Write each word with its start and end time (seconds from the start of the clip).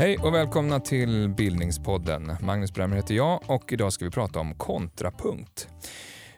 Hej 0.00 0.18
och 0.18 0.34
välkomna 0.34 0.80
till 0.80 1.28
Bildningspodden. 1.28 2.36
Magnus 2.40 2.74
Bremmer 2.74 2.96
heter 2.96 3.14
jag 3.14 3.42
och 3.46 3.72
idag 3.72 3.92
ska 3.92 4.04
vi 4.04 4.10
prata 4.10 4.40
om 4.40 4.54
kontrapunkt. 4.54 5.68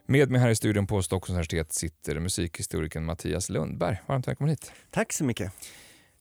Med 0.07 0.31
mig 0.31 0.41
här 0.41 0.51
i 0.51 0.57
studion 0.57 0.87
på 0.87 1.03
Stockholms 1.03 1.31
universitet 1.31 1.73
sitter 1.73 2.21
musikhistorikern 2.21 3.05
Mattias 3.05 3.51
Lundberg. 3.51 3.97
Varmt 4.07 4.29
välkommen 4.29 4.51
hit. 4.51 4.73
Tack 4.91 5.13
så 5.13 5.25
mycket. 5.25 5.53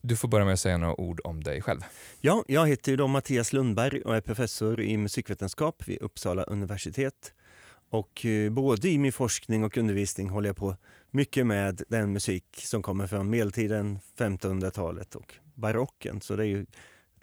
Du 0.01 0.17
får 0.17 0.27
börja 0.27 0.45
med 0.45 0.53
att 0.53 0.59
säga 0.59 0.77
några 0.77 1.01
ord 1.01 1.21
om 1.23 1.43
dig 1.43 1.61
själv. 1.61 1.79
Ja, 2.19 2.43
jag 2.47 2.67
heter 2.67 2.97
då 2.97 3.07
Mattias 3.07 3.53
Lundberg 3.53 4.01
och 4.01 4.15
är 4.15 4.21
professor 4.21 4.81
i 4.81 4.97
musikvetenskap 4.97 5.83
vid 5.87 6.01
Uppsala 6.01 6.43
universitet. 6.43 7.33
Och 7.89 8.25
eh, 8.25 8.51
både 8.51 8.89
i 8.89 8.97
min 8.97 9.13
forskning 9.13 9.63
och 9.63 9.77
undervisning 9.77 10.29
håller 10.29 10.49
jag 10.49 10.57
på 10.57 10.75
mycket 11.11 11.47
med 11.47 11.81
den 11.87 12.13
musik 12.13 12.45
som 12.57 12.81
kommer 12.81 13.07
från 13.07 13.29
medeltiden, 13.29 13.99
1500-talet 14.17 15.15
och 15.15 15.33
barocken. 15.55 16.21
Så 16.21 16.35
det 16.35 16.43
är 16.43 16.47
ju 16.47 16.65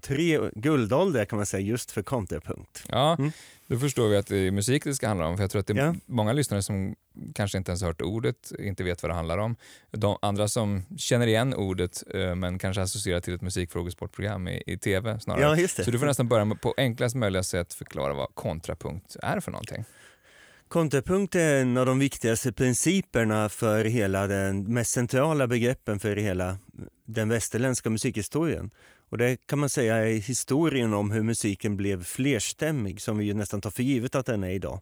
tre 0.02 0.51
guldåldrar 0.55 1.25
kan 1.25 1.37
man 1.37 1.47
säga 1.47 1.61
just 1.61 1.91
för 1.91 2.02
kontrapunkt. 2.02 2.84
Ja, 2.88 3.16
mm. 3.19 3.33
då 3.66 3.79
förstår 3.79 4.09
vi 4.09 4.16
att 4.16 4.27
det 4.27 4.37
är 4.37 4.51
musik 4.51 4.84
det 4.84 4.95
ska 4.95 5.09
handla 5.09 5.27
om. 5.27 5.37
För 5.37 5.45
jag 5.45 5.51
tror 5.51 5.61
att 5.61 5.66
det 5.66 5.73
är 5.73 5.87
ja. 5.87 5.95
många 6.07 6.33
lyssnare 6.33 6.62
som 6.62 6.95
kanske 7.34 7.59
inte 7.59 7.71
ens 7.71 7.83
hört 7.83 8.02
ordet, 8.02 8.52
inte 8.59 8.84
vet 8.84 9.02
vad 9.02 9.11
det 9.11 9.15
handlar 9.15 9.38
om. 9.38 9.57
De 9.91 10.19
andra 10.23 10.48
som 10.48 10.83
känner 10.97 11.27
igen 11.27 11.55
ordet 11.55 12.02
eh, 12.15 12.34
men 12.34 12.59
kanske 12.59 12.83
associerar 12.83 13.21
till 13.21 13.34
ett 13.34 13.43
musikfrågesportprogram 13.43 14.48
i, 14.48 14.62
i 14.66 14.79
tv 14.79 15.21
snarare. 15.21 15.61
Ja. 15.61 15.69
Så 15.69 15.91
du 15.91 15.99
får 15.99 16.07
nästan 16.07 16.29
börja 16.29 16.55
på 16.55 16.74
enklast 16.77 17.16
möjliga 17.16 17.43
sätt 17.43 17.74
förklara 17.74 18.15
vad 18.15 18.35
kontrapunkt 18.35 19.16
är 19.23 19.41
för 19.41 19.51
någonting. 19.51 19.85
Kontrapunkt 20.69 21.35
är 21.35 21.60
en 21.60 21.77
av 21.77 21.87
de 21.87 21.99
viktigaste 21.99 22.52
principerna 22.52 23.49
för 23.49 23.85
hela 23.85 24.27
den 24.27 24.74
mest 24.74 24.90
centrala 24.90 25.46
begreppen 25.46 26.01
för 26.01 26.16
hela 26.16 26.59
den 27.07 27.29
västerländska 27.29 27.90
musikhistorien. 27.90 28.71
Och 29.09 29.18
det 29.18 29.46
kan 29.46 29.59
man 29.59 29.68
säga 29.68 29.96
är 29.96 30.12
historien 30.12 30.95
om 30.95 31.10
hur 31.10 31.23
musiken 31.23 31.76
blev 31.76 32.04
flerstämmig 32.04 33.01
som 33.01 33.18
vi 33.18 33.24
ju 33.24 33.34
nästan 33.34 33.60
tar 33.60 33.70
för 33.70 33.82
givet 33.82 34.15
att 34.15 34.26
den 34.26 34.45
är 34.45 34.50
idag. 34.50 34.80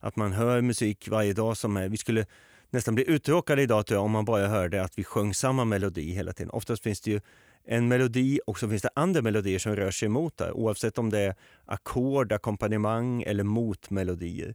Att 0.00 0.16
man 0.16 0.32
hör 0.32 0.60
musik 0.60 1.08
varje 1.08 1.32
dag 1.32 1.56
som 1.56 1.76
är, 1.76 1.88
vi 1.88 1.96
skulle 1.96 2.26
nästan 2.70 2.94
bli 2.94 3.10
uttråkade 3.10 3.62
idag 3.62 3.86
tror 3.86 3.96
jag, 3.96 4.04
om 4.04 4.10
man 4.10 4.24
bara 4.24 4.48
hörde 4.48 4.82
att 4.82 4.98
vi 4.98 5.04
sjöng 5.04 5.34
samma 5.34 5.64
melodi 5.64 6.12
hela 6.12 6.32
tiden. 6.32 6.50
Oftast 6.50 6.82
finns 6.82 7.00
det 7.00 7.10
ju 7.10 7.20
en 7.66 7.88
melodi 7.88 8.40
och 8.46 8.58
så 8.58 8.68
finns 8.68 8.82
det 8.82 8.90
andra 8.94 9.22
melodier 9.22 9.58
som 9.58 9.76
rör 9.76 9.90
sig 9.90 10.06
emot 10.06 10.36
det 10.36 10.52
oavsett 10.52 10.98
om 10.98 11.10
det 11.10 11.20
är 11.20 11.34
ackord, 11.64 12.32
ackompanjemang 12.32 13.22
eller 13.22 13.44
motmelodier. 13.44 14.54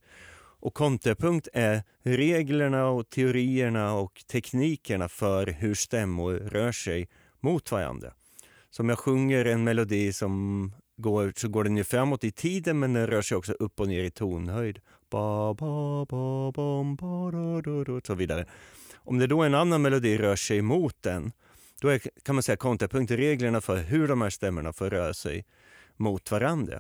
Och 0.62 0.74
kontrapunkt 0.74 1.48
är 1.54 1.84
reglerna 2.04 2.88
och 2.88 3.10
teorierna 3.10 3.94
och 3.94 4.24
teknikerna 4.32 5.10
för 5.10 5.48
hur 5.48 5.74
stämmor 5.76 6.34
rör 6.34 6.72
sig 6.72 7.08
mot 7.40 7.72
varandra. 7.72 8.14
Så 8.70 8.84
om 8.84 8.90
jag 8.90 9.00
sjunger 9.00 9.46
en 9.46 9.64
melodi 9.64 10.14
som 10.14 10.72
går, 10.98 11.34
så 11.36 11.48
går 11.48 11.64
den 11.64 11.78
ju 11.78 11.84
framåt 11.84 12.24
i 12.24 12.32
tiden 12.32 12.80
men 12.80 12.94
den 12.94 13.08
rör 13.08 13.22
sig 13.22 13.38
också 13.38 13.54
upp 13.54 13.80
och 13.80 13.88
ner 13.88 14.04
i 14.04 14.12
tonhöjd. 14.12 14.80
Ba, 15.10 15.54
ba, 15.54 16.06
ba, 16.06 16.52
bom, 16.52 16.96
ba, 16.96 17.32
da, 17.32 17.62
da, 17.62 17.84
da, 17.84 18.02
så 18.04 18.16
vidare. 18.16 18.46
Om 18.96 19.18
det 19.18 19.28
då 19.28 19.42
en 19.42 19.56
annan 19.56 19.82
melodi 19.82 20.18
rör 20.18 20.36
sig 20.36 20.62
mot 20.62 20.96
den, 21.02 21.32
då 21.82 21.88
är, 21.88 22.02
kan 22.24 22.36
man 22.36 22.44
säga 22.44 22.58
kontrapunktreglerna 22.58 23.62
för 23.62 23.78
hur 23.78 24.08
de 24.08 24.22
här 24.22 24.30
stämmorna 24.30 24.74
får 24.74 24.90
röra 24.90 25.14
sig 25.14 25.46
mot 25.98 26.32
varandra. 26.32 26.80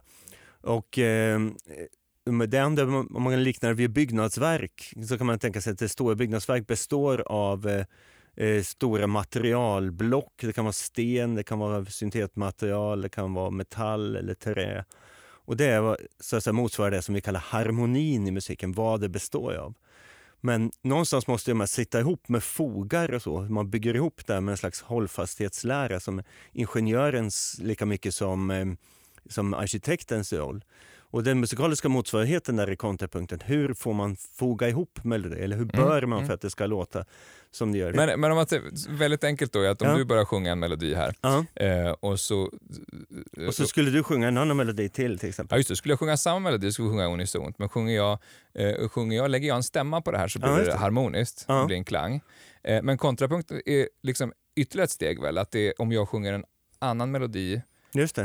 Och 0.61 0.99
eh, 0.99 1.39
det 2.47 2.59
andra, 2.59 2.83
om 2.83 3.23
man 3.23 3.43
liknar 3.43 3.69
det 3.69 3.75
vid 3.75 3.91
byggnadsverk, 3.91 4.93
så 5.07 5.17
kan 5.17 5.27
man 5.27 5.39
tänka 5.39 5.61
sig 5.61 5.73
att 5.73 5.81
ett 5.81 5.91
stora 5.91 6.15
byggnadsverk 6.15 6.67
består 6.67 7.21
av 7.25 7.67
eh, 7.67 7.85
eh, 8.39 8.63
stora 8.63 9.07
materialblock. 9.07 10.33
Det 10.41 10.53
kan 10.53 10.65
vara 10.65 10.73
sten, 10.73 11.35
det 11.35 11.43
kan 11.43 11.59
vara 11.59 11.85
syntetmaterial, 11.85 13.01
det 13.01 13.09
kan 13.09 13.33
vara 13.33 13.49
metall 13.49 14.15
eller 14.15 14.33
trä. 14.33 14.85
Och 15.45 15.57
det 15.57 15.65
är, 15.65 15.97
så 16.19 16.37
att 16.37 16.43
säga, 16.43 16.53
motsvarar 16.53 16.91
det 16.91 17.01
som 17.01 17.15
vi 17.15 17.21
kallar 17.21 17.39
harmonin 17.39 18.27
i 18.27 18.31
musiken, 18.31 18.71
vad 18.71 19.01
det 19.01 19.09
består 19.09 19.53
av. 19.53 19.73
Men 20.41 20.71
någonstans 20.81 21.27
måste 21.27 21.53
man 21.53 21.67
sitta 21.67 21.99
ihop 21.99 22.29
med 22.29 22.43
fogar 22.43 23.13
och 23.13 23.21
så. 23.21 23.41
Man 23.41 23.69
bygger 23.69 23.95
ihop 23.95 24.27
det 24.27 24.41
med 24.41 24.51
en 24.51 24.57
slags 24.57 24.81
hållfasthetslära 24.81 25.99
som 25.99 26.19
är 26.19 26.25
ingenjörens 26.51 27.57
lika 27.61 27.85
mycket 27.85 28.15
som, 28.15 28.51
eh, 28.51 28.65
som 29.29 29.53
arkitektens 29.53 30.33
roll. 30.33 30.63
Och 31.11 31.23
den 31.23 31.39
musikaliska 31.39 31.89
motsvarigheten 31.89 32.55
där 32.55 32.71
i 32.71 32.75
kontrapunkten, 32.75 33.39
hur 33.45 33.73
får 33.73 33.93
man 33.93 34.15
foga 34.15 34.69
ihop 34.69 35.03
melodi? 35.03 35.35
Eller 35.35 35.55
hur 35.55 35.73
mm, 35.73 35.85
bör 35.85 36.05
man 36.05 36.17
mm. 36.17 36.27
för 36.27 36.33
att 36.33 36.41
det 36.41 36.49
ska 36.49 36.65
låta 36.65 37.05
som 37.51 37.71
det 37.71 37.77
gör? 37.77 37.93
Men, 37.93 38.19
men 38.19 38.31
om 38.31 38.37
att 38.37 38.53
väldigt 38.89 39.23
enkelt 39.23 39.53
då, 39.53 39.65
att 39.65 39.81
om 39.81 39.87
ja. 39.87 39.97
du 39.97 40.05
börjar 40.05 40.25
sjunga 40.25 40.51
en 40.51 40.59
melodi 40.59 40.93
här 40.93 41.15
ja. 41.21 41.45
eh, 41.55 41.91
och 41.91 42.19
så... 42.19 42.51
Och 43.47 43.55
så 43.55 43.67
skulle 43.67 43.91
du 43.91 44.03
sjunga 44.03 44.27
en 44.27 44.37
annan 44.37 44.57
melodi 44.57 44.89
till 44.89 45.19
till 45.19 45.29
exempel? 45.29 45.55
Ja 45.55 45.57
just 45.57 45.69
det, 45.69 45.75
skulle 45.75 45.91
jag 45.91 45.99
sjunga 45.99 46.17
samma 46.17 46.39
melodi 46.39 46.71
skulle 46.71 46.87
jag 46.87 46.93
sjunga 46.93 47.13
unisont. 47.13 47.59
Men 47.59 47.69
sjunger 47.69 47.95
jag, 47.95 48.19
eh, 48.53 48.89
sjunger 48.89 49.17
jag, 49.17 49.31
lägger 49.31 49.47
jag 49.47 49.55
en 49.55 49.63
stämma 49.63 50.01
på 50.01 50.11
det 50.11 50.17
här 50.17 50.27
så 50.27 50.39
blir 50.39 50.49
ja, 50.49 50.57
det. 50.57 50.65
det 50.65 50.75
harmoniskt, 50.75 51.47
det 51.47 51.65
blir 51.65 51.77
en 51.77 51.85
klang. 51.85 52.21
Eh, 52.63 52.81
men 52.83 52.97
kontrapunkt 52.97 53.51
är 53.65 53.89
liksom 54.03 54.33
ytterligare 54.55 54.85
ett 54.85 54.91
steg 54.91 55.21
väl, 55.21 55.37
att 55.37 55.51
det 55.51 55.67
är, 55.67 55.81
om 55.81 55.91
jag 55.91 56.09
sjunger 56.09 56.33
en 56.33 56.43
annan 56.79 57.11
melodi 57.11 57.61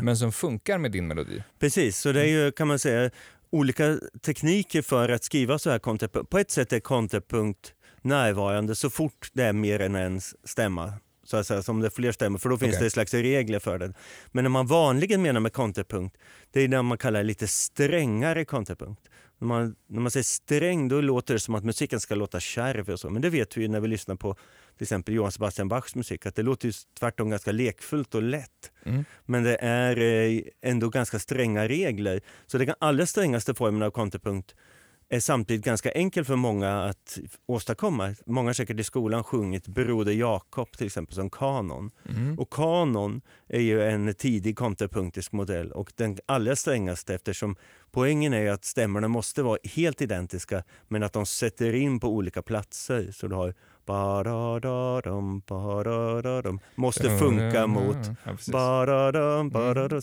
men 0.02 0.16
som 0.16 0.32
funkar 0.32 0.78
med 0.78 0.92
din 0.92 1.06
melodi. 1.06 1.42
Precis, 1.58 1.98
så 1.98 2.12
det 2.12 2.20
är 2.20 2.44
ju 2.44 2.52
kan 2.52 2.68
man 2.68 2.78
säga 2.78 3.10
olika 3.50 3.98
tekniker 4.22 4.82
för 4.82 5.08
att 5.08 5.24
skriva 5.24 5.58
så 5.58 5.70
här 5.70 5.78
kontrapunkt. 5.78 6.30
På 6.30 6.38
ett 6.38 6.50
sätt 6.50 6.72
är 6.72 6.80
kontrapunkt 6.80 7.74
närvarande 8.02 8.74
så 8.74 8.90
fort 8.90 9.30
det 9.32 9.44
är 9.44 9.52
mer 9.52 9.80
än 9.80 9.94
en 9.94 10.20
stämma. 10.44 10.92
Så 11.24 11.36
att 11.36 11.46
säga, 11.46 11.62
som 11.62 11.80
det 11.80 11.86
är 11.86 11.90
fler 11.90 12.12
stämmor, 12.12 12.38
för 12.38 12.48
då 12.48 12.58
finns 12.58 12.74
okay. 12.74 12.84
det 12.84 12.90
slags 12.90 13.14
regler 13.14 13.58
för 13.58 13.78
det. 13.78 13.94
Men 14.32 14.44
när 14.44 14.50
man 14.50 14.66
vanligen 14.66 15.22
menar 15.22 15.40
med 15.40 15.52
kontrapunkt, 15.52 16.16
det 16.50 16.60
är 16.60 16.68
det 16.68 16.82
man 16.82 16.98
kallar 16.98 17.22
lite 17.22 17.46
strängare 17.48 18.44
kontrapunkt. 18.44 19.08
När 19.38 19.48
man, 19.48 19.76
när 19.86 20.00
man 20.00 20.10
säger 20.10 20.24
sträng, 20.24 20.88
då 20.88 21.00
låter 21.00 21.34
det 21.34 21.40
som 21.40 21.54
att 21.54 21.64
musiken 21.64 22.00
ska 22.00 22.14
låta 22.14 22.40
kärv 22.40 22.90
och 22.90 23.00
så. 23.00 23.10
Men 23.10 23.22
det 23.22 23.30
vet 23.30 23.56
vi 23.56 23.68
när 23.68 23.80
vi 23.80 23.88
lyssnar 23.88 24.14
på 24.14 24.34
till 24.76 24.84
exempel 24.84 25.14
Johann 25.14 25.32
Sebastian 25.32 25.68
Bachs 25.68 25.94
musik, 25.94 26.26
att 26.26 26.34
det 26.34 26.42
låter 26.42 26.66
ju 26.68 26.72
tvärtom 26.98 27.30
ganska 27.30 27.52
lekfullt 27.52 28.14
och 28.14 28.22
lätt. 28.22 28.72
Mm. 28.84 29.04
Men 29.24 29.42
det 29.42 29.56
är 29.60 29.98
eh, 29.98 30.40
ändå 30.62 30.88
ganska 30.88 31.18
stränga 31.18 31.68
regler. 31.68 32.20
Så 32.46 32.58
den 32.58 32.74
allra 32.78 33.06
strängaste 33.06 33.54
formen 33.54 33.82
av 33.82 33.90
kontrapunkt 33.90 34.54
är 35.14 35.20
samtidigt 35.20 35.64
ganska 35.64 35.90
enkel 35.90 36.24
för 36.24 36.36
många 36.36 36.84
att 36.84 37.18
åstadkomma. 37.46 38.14
Många 38.26 38.48
har 38.48 38.54
säkert 38.54 38.80
i 38.80 38.84
skolan 38.84 39.24
sjungit 39.24 39.68
Broder 39.68 40.12
Jakob 40.12 40.72
till 40.72 40.86
exempel 40.86 41.14
som 41.14 41.30
kanon. 41.30 41.90
Mm. 42.08 42.38
Och 42.38 42.50
kanon 42.52 43.20
är 43.48 43.60
ju 43.60 43.82
en 43.82 44.14
tidig 44.14 44.58
kontrapunktisk 44.58 45.32
modell 45.32 45.72
och 45.72 45.92
den 45.96 46.18
allra 46.26 46.56
strängaste 46.56 47.14
eftersom 47.14 47.56
poängen 47.92 48.34
är 48.34 48.50
att 48.50 48.64
stämmorna 48.64 49.08
måste 49.08 49.42
vara 49.42 49.58
helt 49.64 50.02
identiska 50.02 50.64
men 50.88 51.02
att 51.02 51.12
de 51.12 51.26
sätter 51.26 51.74
in 51.74 52.00
på 52.00 52.08
olika 52.08 52.42
platser. 52.42 53.10
Så 53.12 53.28
du 53.28 53.34
har 53.34 53.54
måste 56.74 57.18
funka 57.18 57.66
mot 57.66 57.96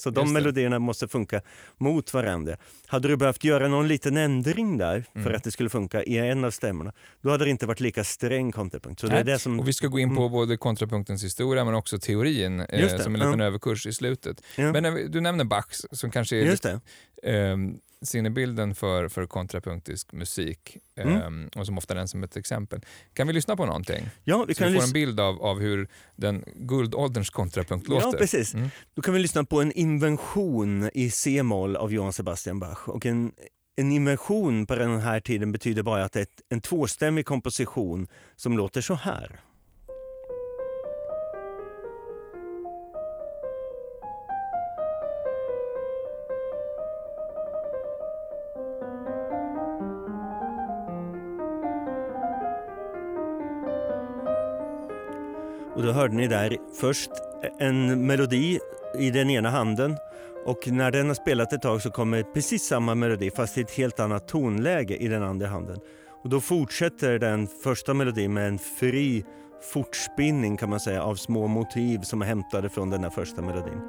Så 0.01 0.09
de 0.09 0.33
melodierna 0.33 0.79
måste 0.79 1.07
funka 1.07 1.41
mot 1.77 2.13
varandra. 2.13 2.57
Hade 2.87 3.07
du 3.07 3.17
behövt 3.17 3.43
göra 3.43 3.67
någon 3.67 3.87
liten 3.87 4.17
ändring 4.17 4.77
där 4.77 5.05
för 5.13 5.19
mm. 5.19 5.35
att 5.35 5.43
det 5.43 5.51
skulle 5.51 5.69
funka 5.69 6.03
i 6.03 6.17
en 6.17 6.45
av 6.45 6.51
stämmorna, 6.51 6.93
då 7.21 7.29
hade 7.29 7.43
det 7.43 7.49
inte 7.49 7.65
varit 7.65 7.79
lika 7.79 8.03
sträng 8.03 8.51
kontrapunkt. 8.51 9.01
Så 9.01 9.07
det 9.07 9.17
är 9.17 9.23
det 9.23 9.39
som... 9.39 9.59
Och 9.59 9.67
vi 9.67 9.73
ska 9.73 9.87
gå 9.87 9.99
in 9.99 10.15
på 10.15 10.21
mm. 10.21 10.31
både 10.31 10.57
kontrapunktens 10.57 11.23
historia 11.23 11.65
men 11.65 11.75
också 11.75 11.99
teorin 11.99 12.59
eh, 12.59 12.97
som 12.97 13.15
en 13.15 13.21
liten 13.21 13.41
överkurs 13.41 13.87
i 13.87 13.93
slutet. 13.93 14.41
Men 14.57 15.11
du 15.11 15.21
nämner 15.21 15.43
Bach 15.43 15.65
som 15.91 16.11
kanske 16.11 16.37
är 16.37 16.45
Just 16.45 16.65
lite, 16.65 16.79
eh, 17.23 17.57
sinnebilden 18.01 18.75
för, 18.75 19.07
för 19.07 19.25
kontrapunktisk 19.25 20.11
musik 20.13 20.77
mm. 20.97 21.21
um, 21.21 21.49
och 21.55 21.65
som 21.65 21.77
ofta 21.77 21.93
nämns 21.93 22.11
som 22.11 22.23
ett 22.23 22.37
exempel. 22.37 22.81
Kan 23.13 23.27
vi 23.27 23.33
lyssna 23.33 23.55
på 23.55 23.65
någonting? 23.65 24.09
Ja, 24.23 24.45
vi 24.47 24.53
så 24.53 24.63
kan 24.63 24.73
vi 24.73 24.79
får 24.79 24.87
en 24.87 24.93
bild 24.93 25.19
av, 25.19 25.41
av 25.41 25.59
hur 25.59 25.87
den 26.15 26.43
guldålderns 26.55 27.29
kontrapunkt 27.29 27.87
låter. 27.87 28.07
Ja, 28.07 28.13
precis. 28.17 28.53
Mm. 28.53 28.69
Då 28.93 29.01
kan 29.01 29.13
vi 29.13 29.19
lyssna 29.19 29.43
på 29.43 29.61
en 29.61 29.71
invention 29.71 30.89
i 30.93 31.09
C-moll 31.09 31.75
av 31.75 31.93
Johann 31.93 32.13
Sebastian 32.13 32.59
Bach. 32.59 32.87
Och 32.87 33.05
en, 33.05 33.31
en 33.75 33.91
invention 33.91 34.65
på 34.65 34.75
den 34.75 34.99
här 34.99 35.19
tiden 35.19 35.51
betyder 35.51 35.83
bara 35.83 36.05
att 36.05 36.11
det 36.11 36.19
är 36.19 36.27
en 36.49 36.61
tvåstämmig 36.61 37.25
komposition 37.25 38.07
som 38.35 38.57
låter 38.57 38.81
så 38.81 38.93
här. 38.93 39.39
Och 55.75 55.83
då 55.83 55.91
hörde 55.91 56.15
ni 56.15 56.27
där 56.27 56.57
först 56.79 57.11
en 57.59 58.05
melodi 58.07 58.59
i 58.99 59.11
den 59.11 59.29
ena 59.29 59.49
handen 59.49 59.97
och 60.45 60.67
när 60.67 60.91
den 60.91 61.07
har 61.07 61.13
spelat 61.13 61.53
ett 61.53 61.61
tag 61.61 61.81
så 61.81 61.91
kommer 61.91 62.23
precis 62.23 62.63
samma 62.63 62.95
melodi 62.95 63.31
fast 63.31 63.57
i 63.57 63.61
ett 63.61 63.71
helt 63.71 63.99
annat 63.99 64.27
tonläge 64.27 64.95
i 64.95 65.07
den 65.07 65.23
andra 65.23 65.47
handen. 65.47 65.79
Och 66.23 66.29
då 66.29 66.41
fortsätter 66.41 67.19
den 67.19 67.47
första 67.63 67.93
melodin 67.93 68.33
med 68.33 68.47
en 68.47 68.59
fri 68.59 69.25
fortspinning 69.73 70.57
kan 70.57 70.69
man 70.69 70.79
säga 70.79 71.03
av 71.03 71.15
små 71.15 71.47
motiv 71.47 71.99
som 71.99 72.21
är 72.21 72.25
hämtade 72.25 72.69
från 72.69 72.89
den 72.89 73.03
här 73.03 73.09
första 73.09 73.41
melodin. 73.41 73.81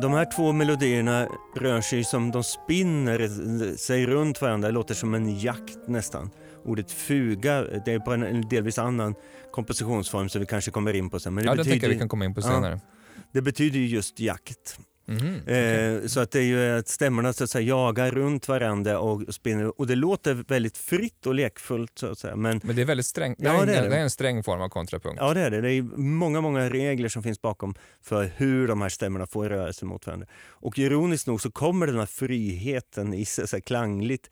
De 0.00 0.12
här 0.12 0.36
två 0.36 0.52
melodierna 0.52 1.28
rör 1.56 1.80
sig 1.80 2.04
som 2.04 2.30
de 2.30 2.44
spinner 2.44 3.76
sig 3.76 4.06
runt 4.06 4.40
varandra. 4.40 4.68
Det 4.68 4.74
låter 4.74 4.94
som 4.94 5.14
en 5.14 5.38
jakt 5.38 5.78
nästan. 5.86 6.30
Ordet 6.64 6.90
fuga, 6.90 7.62
det 7.84 7.92
är 7.92 7.98
på 7.98 8.12
en 8.12 8.48
delvis 8.48 8.78
annan 8.78 9.14
kompositionsform 9.50 10.28
som 10.28 10.40
vi 10.40 10.46
kanske 10.46 10.70
kommer 10.70 10.94
in 10.94 11.10
på 11.10 11.20
sen. 11.20 11.34
Men 11.34 11.44
det 11.44 11.50
ja, 11.50 11.56
betyder, 11.56 11.70
tänker 11.70 11.86
jag 11.86 11.94
vi 11.94 11.98
kan 11.98 12.08
komma 12.08 12.24
in 12.24 12.34
på 12.34 12.42
senare. 12.42 12.80
Ja, 12.84 13.14
det 13.32 13.42
betyder 13.42 13.78
just 13.78 14.20
jakt. 14.20 14.78
Mm, 15.08 15.42
okay. 15.42 15.54
eh, 15.54 16.06
så 16.06 16.20
att 16.20 16.30
det 16.30 16.38
är 16.38 16.44
ju 16.44 16.78
att 16.78 16.88
stämmorna 16.88 17.32
så 17.32 17.44
att 17.44 17.50
säga, 17.50 17.68
jagar 17.68 18.10
runt 18.10 18.48
varandra 18.48 18.98
och 18.98 19.34
spinner. 19.34 19.80
Och 19.80 19.86
det 19.86 19.94
låter 19.94 20.34
väldigt 20.34 20.78
fritt 20.78 21.26
och 21.26 21.34
lekfullt. 21.34 21.98
Så 21.98 22.06
att 22.06 22.18
säga. 22.18 22.36
Men, 22.36 22.60
Men 22.64 22.76
det 22.76 22.82
är 22.82 22.86
väldigt 22.86 23.06
sträng, 23.06 23.34
ja, 23.38 23.64
det, 23.64 23.66
det 23.66 23.96
är 23.96 24.02
en 24.02 24.10
sträng 24.10 24.42
form 24.42 24.60
av 24.60 24.68
kontrapunkt. 24.68 25.18
Ja 25.20 25.34
det 25.34 25.40
är 25.40 25.50
det. 25.50 25.60
Det 25.60 25.72
är 25.72 25.82
många, 25.96 26.40
många 26.40 26.70
regler 26.70 27.08
som 27.08 27.22
finns 27.22 27.42
bakom 27.42 27.74
för 28.02 28.32
hur 28.36 28.68
de 28.68 28.82
här 28.82 28.88
stämmorna 28.88 29.26
får 29.26 29.48
röra 29.48 29.72
sig 29.72 29.88
mot 29.88 30.06
varandra. 30.06 30.26
Och 30.48 30.78
ironiskt 30.78 31.26
nog 31.26 31.40
så 31.40 31.50
kommer 31.50 31.86
den 31.86 31.98
här 31.98 32.06
friheten 32.06 33.14
i 33.14 33.24
sig 33.24 33.60
klangligt 33.60 34.30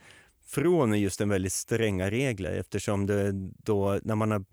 från 0.50 1.00
just 1.00 1.20
en 1.20 1.29
väldigt 1.29 1.52
stränga 1.52 2.11
regler 2.11 2.52
eftersom 2.52 3.06
det 3.06 3.32
då, 3.64 4.00
när 4.02 4.14
man 4.14 4.31
har, 4.31 4.44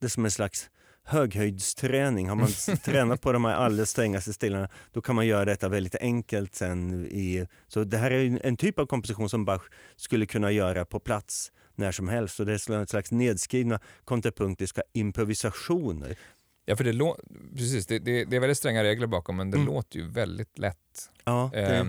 det 0.00 0.06
är 0.06 0.08
som 0.08 0.24
en 0.24 0.30
slags 0.30 0.70
höghöjdsträning. 1.04 2.28
Har 2.28 2.36
man 2.36 2.48
tränat 2.84 3.20
på 3.20 3.32
de 3.32 3.44
här 3.44 3.54
allra 3.54 3.86
strängaste 3.86 4.32
stilarna 4.32 4.68
då 4.92 5.00
kan 5.00 5.16
man 5.16 5.26
göra 5.26 5.44
detta 5.44 5.68
väldigt 5.68 5.94
enkelt 5.94 6.54
sen. 6.54 7.06
I, 7.06 7.46
så 7.68 7.84
det 7.84 7.98
här 7.98 8.10
är 8.10 8.46
en 8.46 8.56
typ 8.56 8.78
av 8.78 8.86
komposition 8.86 9.28
som 9.30 9.44
Bach 9.44 9.62
skulle 9.96 10.26
kunna 10.26 10.50
göra 10.50 10.84
på 10.84 11.00
plats 11.00 11.52
när 11.74 11.92
som 11.92 12.08
helst. 12.08 12.40
Och 12.40 12.46
det 12.46 12.52
är 12.52 12.72
en 12.72 12.86
slags 12.86 13.10
nedskrivna 13.10 13.80
kontrapunktiska 14.04 14.82
improvisationer. 14.92 16.18
Ja, 16.64 16.76
för 16.76 16.84
det, 16.84 17.14
precis, 17.56 17.86
det, 17.86 17.98
det, 17.98 18.24
det, 18.24 18.36
är 18.36 18.40
väldigt 18.40 18.58
stränga 18.58 18.82
regler 18.82 19.06
bakom 19.06 19.36
men 19.36 19.50
det 19.50 19.56
mm. 19.56 19.66
låter 19.66 19.98
ju 19.98 20.08
väldigt 20.08 20.58
lätt. 20.58 21.10
Ja, 21.24 21.54
eh, 21.54 21.86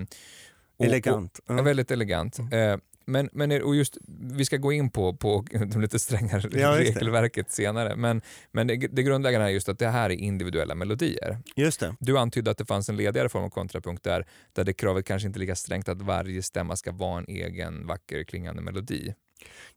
och, 0.77 0.85
elegant. 0.85 1.39
Och, 1.45 1.55
ja. 1.55 1.61
Väldigt 1.61 1.91
elegant. 1.91 2.39
Mm. 2.39 2.53
Eh, 2.53 2.79
men, 3.05 3.29
men 3.33 3.63
och 3.63 3.75
just, 3.75 3.97
vi 4.31 4.45
ska 4.45 4.57
gå 4.57 4.71
in 4.71 4.89
på, 4.89 5.13
på 5.13 5.45
de 5.51 5.81
lite 5.81 5.99
strängare 5.99 6.59
ja, 6.59 6.79
regelverket 6.79 7.51
senare, 7.51 7.95
men, 7.95 8.21
men 8.51 8.67
det, 8.67 8.75
det 8.75 9.03
grundläggande 9.03 9.47
är 9.47 9.51
just 9.51 9.69
att 9.69 9.79
det 9.79 9.87
här 9.87 10.09
är 10.09 10.15
individuella 10.15 10.75
melodier. 10.75 11.37
Just 11.55 11.79
det. 11.79 11.95
Du 11.99 12.17
antydde 12.17 12.51
att 12.51 12.57
det 12.57 12.65
fanns 12.65 12.89
en 12.89 12.97
ledigare 12.97 13.29
form 13.29 13.43
av 13.43 13.49
kontrapunkt 13.49 14.03
där, 14.03 14.25
där 14.53 14.63
det 14.63 14.73
kravet 14.73 15.05
kanske 15.05 15.27
inte 15.27 15.37
är 15.37 15.41
lika 15.41 15.55
strängt 15.55 15.89
att 15.89 16.01
varje 16.01 16.43
stämma 16.43 16.75
ska 16.75 16.91
vara 16.91 17.17
en 17.19 17.25
egen 17.27 17.87
vacker 17.87 18.23
klingande 18.23 18.61
melodi. 18.61 19.13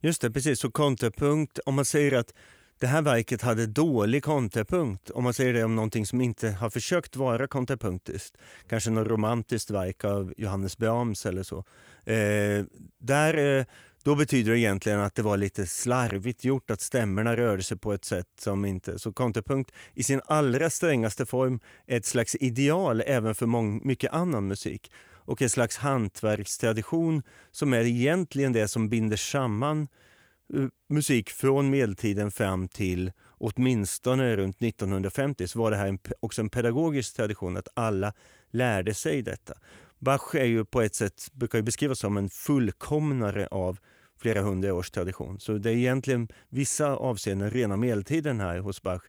Just 0.01 0.23
det, 0.23 0.31
precis. 0.31 0.61
Så 0.61 0.71
kontrapunkt, 0.71 1.59
om 1.59 1.75
man 1.75 1.85
säger 1.85 2.13
att 2.13 2.35
det 2.85 2.89
här 2.89 3.03
verket 3.03 3.43
hade 3.43 3.67
dålig 3.67 4.25
kontrapunkt. 4.25 5.11
Om 5.11 5.25
man 5.25 5.35
säger 5.35 5.53
det 5.53 5.65
om 5.65 5.75
någonting 5.75 6.07
som 6.07 6.21
inte 6.21 6.51
har 6.51 6.71
försökt 6.71 7.17
vara 7.17 7.47
kontrapunktiskt. 7.47 8.37
Kanske 8.69 8.91
något 8.91 9.09
romantiskt 9.09 9.71
verk 9.71 10.05
av 10.05 10.35
Johannes 10.37 10.79
Brahms 10.79 11.27
eller 11.27 11.43
så. 11.43 11.59
Eh, 12.05 12.65
där, 12.99 13.59
eh, 13.59 13.65
då 14.03 14.15
betyder 14.15 14.53
det 14.53 14.59
egentligen 14.59 15.01
att 15.01 15.15
det 15.15 15.23
var 15.23 15.37
lite 15.37 15.67
slarvigt 15.67 16.45
gjort, 16.45 16.71
att 16.71 16.81
stämmorna 16.81 17.37
rörde 17.37 17.63
sig 17.63 17.79
på 17.79 17.93
ett 17.93 18.05
sätt 18.05 18.29
som 18.39 18.65
inte... 18.65 18.99
Så 18.99 19.13
kontrapunkt 19.13 19.73
i 19.95 20.03
sin 20.03 20.21
allra 20.27 20.71
strängaste 20.71 21.27
form 21.27 21.61
är 21.87 21.97
ett 21.97 22.07
slags 22.07 22.37
ideal 22.41 23.03
även 23.07 23.35
för 23.35 23.47
mång, 23.47 23.81
mycket 23.85 24.13
annan 24.13 24.49
musik 24.49 24.93
och 25.07 25.43
en 25.43 25.51
slags 25.51 25.77
hantverkstradition 25.77 27.23
som 27.51 27.73
är 27.73 27.85
egentligen 27.85 28.53
det 28.53 28.69
som 28.69 28.89
binder 28.89 29.17
samman 29.17 29.89
Eh, 30.55 30.67
musik 30.89 31.31
från 31.31 31.71
medeltiden 31.71 32.31
fram 32.31 32.69
till 32.69 33.13
åtminstone 33.39 34.37
runt 34.37 34.63
1950 34.63 35.49
så 35.49 35.59
var 35.59 35.71
det 35.71 35.77
här 35.77 35.87
en, 35.89 35.99
också 36.21 36.41
en 36.43 36.51
pedagogisk 36.51 37.17
tradition 37.17 37.57
att 37.57 37.69
alla 37.75 38.13
lärde 38.51 38.95
sig 38.95 39.23
detta. 39.23 39.55
Bach 39.99 40.35
är 40.35 40.45
ju 40.45 40.65
på 40.65 40.83
ett 40.83 40.95
sätt, 40.95 41.29
brukar 41.33 41.59
ju 41.59 41.63
beskrivas 41.63 41.99
som 41.99 42.17
en 42.17 42.31
fullkomnare 42.31 43.47
av 43.47 43.79
flera 44.19 44.43
hundra 44.43 44.75
års 44.75 44.91
tradition. 44.91 45.41
Så 45.41 45.53
det 45.53 45.71
är 45.71 45.77
egentligen 45.77 46.29
vissa 46.49 46.97
avseenden 46.97 47.51
rena 47.51 47.77
medeltiden 47.77 48.41
här 48.41 48.59
hos 48.59 48.83
Bach. 48.83 49.03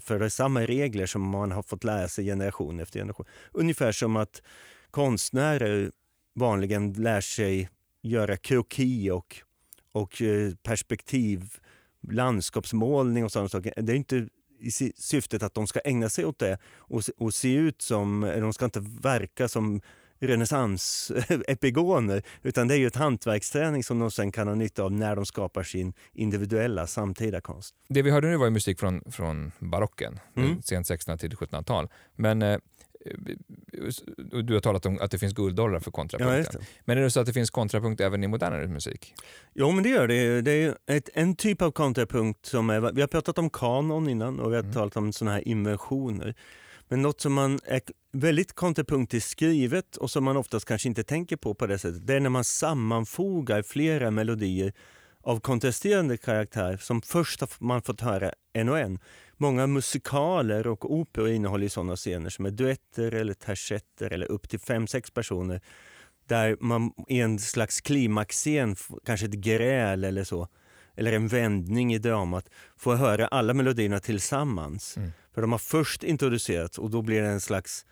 För 0.00 0.18
det 0.18 0.24
är 0.24 0.28
samma 0.28 0.60
regler 0.60 1.06
som 1.06 1.22
man 1.22 1.52
har 1.52 1.62
fått 1.62 1.84
lära 1.84 2.08
sig 2.08 2.24
generation 2.24 2.80
efter 2.80 3.00
generation. 3.00 3.26
Ungefär 3.52 3.92
som 3.92 4.16
att 4.16 4.42
konstnärer 4.90 5.92
vanligen 6.34 6.92
lär 6.92 7.20
sig 7.20 7.68
göra 8.02 8.36
kroki 8.36 9.10
och, 9.10 9.42
och 9.92 10.22
eh, 10.22 10.52
perspektiv, 10.62 11.56
landskapsmålning 12.10 13.24
och 13.24 13.32
sådana 13.32 13.48
saker. 13.48 13.72
Det 13.76 13.92
är 13.92 13.96
inte 13.96 14.28
i 14.60 14.70
syftet 14.96 15.42
att 15.42 15.54
de 15.54 15.66
ska 15.66 15.80
ägna 15.84 16.08
sig 16.08 16.24
åt 16.24 16.38
det 16.38 16.58
och, 16.76 17.02
och 17.16 17.34
se 17.34 17.54
ut 17.54 17.82
som, 17.82 18.20
de 18.20 18.52
ska 18.52 18.64
inte 18.64 18.80
verka 18.80 19.48
som 19.48 19.80
renässansepigoner 20.22 22.22
utan 22.42 22.68
det 22.68 22.74
är 22.74 22.78
ju 22.78 22.86
ett 22.86 22.96
hantverksträning 22.96 23.84
som 23.84 23.98
de 23.98 24.10
sen 24.10 24.32
kan 24.32 24.48
ha 24.48 24.54
nytta 24.54 24.82
av 24.82 24.92
när 24.92 25.16
de 25.16 25.26
skapar 25.26 25.62
sin 25.62 25.94
individuella 26.12 26.86
samtida 26.86 27.40
konst. 27.40 27.74
Det 27.88 28.02
vi 28.02 28.10
hörde 28.10 28.28
nu 28.28 28.36
var 28.36 28.50
musik 28.50 28.80
från, 28.80 29.02
från 29.10 29.52
barocken, 29.58 30.20
mm. 30.36 30.62
sent 30.62 30.90
1600 30.90 31.18
till 31.18 31.38
1700-tal. 31.38 31.88
Men 32.16 32.42
eh, 32.42 32.58
du 34.42 34.54
har 34.54 34.60
talat 34.60 34.86
om 34.86 34.98
att 35.00 35.10
det 35.10 35.18
finns 35.18 35.32
guldåldrar 35.32 35.80
för 35.80 35.90
kontrapunkten. 35.90 36.60
Ja, 36.60 36.66
men 36.84 36.98
är 36.98 37.02
det 37.02 37.10
så 37.10 37.20
att 37.20 37.26
det 37.26 37.32
finns 37.32 37.50
kontrapunkt 37.50 38.00
även 38.00 38.24
i 38.24 38.28
modernare 38.28 38.66
musik? 38.66 39.14
Jo, 39.54 39.70
men 39.70 39.82
det 39.82 39.88
gör 39.88 40.08
det. 40.08 40.40
Det 40.40 40.50
är 40.52 40.76
ett, 40.86 41.08
en 41.14 41.36
typ 41.36 41.62
av 41.62 41.70
kontrapunkt 41.70 42.46
som 42.46 42.70
är, 42.70 42.92
vi 42.92 43.00
har 43.00 43.08
pratat 43.08 43.38
om 43.38 43.50
kanon 43.50 44.08
innan 44.08 44.40
och 44.40 44.52
vi 44.52 44.56
har 44.56 44.62
mm. 44.62 44.74
talat 44.74 44.96
om 44.96 45.12
sådana 45.12 45.34
här 45.34 45.48
inversioner. 45.48 46.34
Men 46.88 47.02
något 47.02 47.20
som 47.20 47.32
man 47.32 47.58
är 47.64 47.80
väldigt 48.12 48.52
kontrapunktiskt 48.52 49.30
skrivet 49.30 49.96
och 49.96 50.10
som 50.10 50.24
man 50.24 50.36
oftast 50.36 50.66
kanske 50.66 50.88
inte 50.88 51.04
tänker 51.04 51.36
på 51.36 51.54
på 51.54 51.66
det 51.66 51.78
sättet, 51.78 52.06
det 52.06 52.14
är 52.14 52.20
när 52.20 52.30
man 52.30 52.44
sammanfogar 52.44 53.62
flera 53.62 54.10
melodier 54.10 54.72
av 55.22 55.40
kontrasterande 55.40 56.16
karaktär 56.16 56.76
som 56.76 57.02
först 57.02 57.42
man 57.60 57.82
fått 57.82 58.00
höra 58.00 58.32
en 58.52 58.68
och 58.68 58.78
en. 58.78 58.98
Många 59.42 59.66
musikaler 59.66 60.66
och 60.66 60.92
operor 60.94 61.28
innehåller 61.28 61.68
sådana 61.68 61.96
scener 61.96 62.30
som 62.30 62.46
är 62.46 62.50
duetter 62.50 63.14
eller 63.14 63.34
tercetter 63.34 64.12
eller 64.12 64.32
upp 64.32 64.48
till 64.48 64.58
fem, 64.58 64.86
sex 64.86 65.10
personer 65.10 65.60
där 66.26 66.56
man 66.60 66.92
i 67.08 67.20
en 67.20 67.38
slags 67.38 67.80
klimaxscen, 67.80 68.76
kanske 69.04 69.26
ett 69.26 69.32
gräl 69.32 70.04
eller 70.04 70.24
så, 70.24 70.48
eller 70.96 71.12
en 71.12 71.28
vändning 71.28 71.94
i 71.94 71.98
dramat, 71.98 72.48
får 72.76 72.94
höra 72.94 73.26
alla 73.26 73.54
melodierna 73.54 74.00
tillsammans. 74.00 74.96
Mm. 74.96 75.12
För 75.34 75.40
de 75.40 75.52
har 75.52 75.58
först 75.58 76.04
introducerats 76.04 76.78
och 76.78 76.90
då 76.90 77.02
blir 77.02 77.22
det 77.22 77.28
en 77.28 77.40
slags 77.40 77.86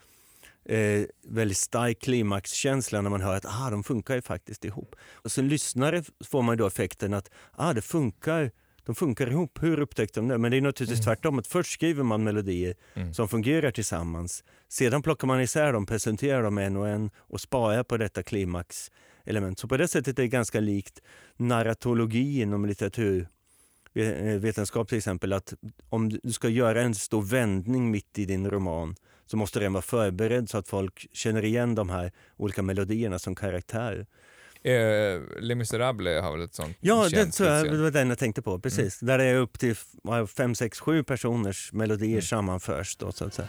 eh, 0.64 1.02
väldigt 1.28 1.59
stark 1.59 2.00
klimaxkänsla 2.00 3.00
när 3.00 3.11
man 3.11 3.21
hör 3.21 3.37
att 3.37 3.47
ah, 3.47 3.71
de 3.71 3.85
funkar 3.85 4.14
ju 4.14 4.23
faktiskt 4.23 4.64
ihop. 4.64 4.97
Och 5.12 5.33
som 5.33 5.45
lyssnare 5.45 6.02
får 6.25 6.42
man 6.42 6.57
då 6.57 6.66
effekten 6.66 7.14
att 7.14 7.30
ah, 7.52 7.73
det 7.73 7.83
funkar, 7.83 8.50
de 8.87 8.94
funkar 8.94 9.30
ihop. 9.30 9.58
Hur 9.62 9.80
upptäckte 9.80 10.20
de 10.20 10.28
det? 10.28 10.38
Men 10.38 10.50
det 10.50 10.56
är 10.56 10.60
naturligtvis 10.60 11.06
mm. 11.06 11.16
tvärtom. 11.16 11.38
Att 11.38 11.46
först 11.46 11.72
skriver 11.72 12.02
man 12.02 12.25
melodier 12.25 12.75
mm. 12.94 13.14
som 13.14 13.28
fungerar 13.28 13.70
tillsammans. 13.70 14.44
Sedan 14.68 15.02
plockar 15.02 15.26
man 15.26 15.40
isär 15.40 15.72
dem, 15.72 15.87
presenterar 15.87 16.42
dem 16.42 16.58
en 16.58 16.76
och 16.76 16.88
en 16.88 17.10
och 17.16 17.40
sparar 17.40 17.82
på 17.82 17.96
detta 17.96 18.22
klimaxelement. 18.22 19.58
Så 19.58 19.68
på 19.68 19.76
det 19.76 19.88
sättet 19.88 20.18
är 20.18 20.22
det 20.22 20.28
ganska 20.28 20.60
likt 20.60 21.00
narratologi 21.37 22.40
inom 22.40 22.66
litteratur 22.66 23.28
Eh, 23.94 24.38
vetenskap 24.38 24.88
till 24.88 24.99
exempel 24.99 25.32
att 25.32 25.54
om 25.88 26.08
du 26.08 26.32
ska 26.32 26.49
göra 26.49 26.82
en 26.82 26.94
stor 26.94 27.22
vändning 27.22 27.90
mitt 27.90 28.18
i 28.18 28.25
din 28.25 28.50
roman 28.50 28.94
så 29.26 29.37
måste 29.37 29.60
den 29.60 29.72
vara 29.72 29.82
förberedd 29.82 30.50
så 30.50 30.58
att 30.58 30.68
folk 30.68 31.06
känner 31.12 31.44
igen 31.44 31.75
de 31.75 31.90
här 31.90 32.12
olika 32.37 32.62
melodierna 32.62 33.18
som 33.18 33.34
karaktär. 33.34 34.06
Eh, 34.62 35.21
Les 35.40 35.55
Misérables 35.55 36.23
har 36.23 36.33
väl 36.33 36.43
ett 36.43 36.55
sånt 36.55 36.76
Ja, 36.81 37.09
det, 37.09 37.35
så 37.35 37.45
jag, 37.45 37.73
det 37.73 37.79
var 37.79 37.90
den 37.90 38.09
jag 38.09 38.19
tänkte 38.19 38.43
på. 38.43 38.59
Precis. 38.59 39.02
Mm. 39.02 39.11
Där 39.11 39.19
det 39.19 39.31
är 39.31 39.37
upp 39.37 39.59
till 39.59 39.76
fem, 40.37 40.55
sex, 40.55 40.81
sju 40.81 41.05
personers 41.05 41.73
melodier 41.73 42.11
mm. 42.11 42.23
sammanförs. 42.23 42.97
Då, 42.97 43.12
så 43.12 43.25
att 43.25 43.35
säga. 43.35 43.49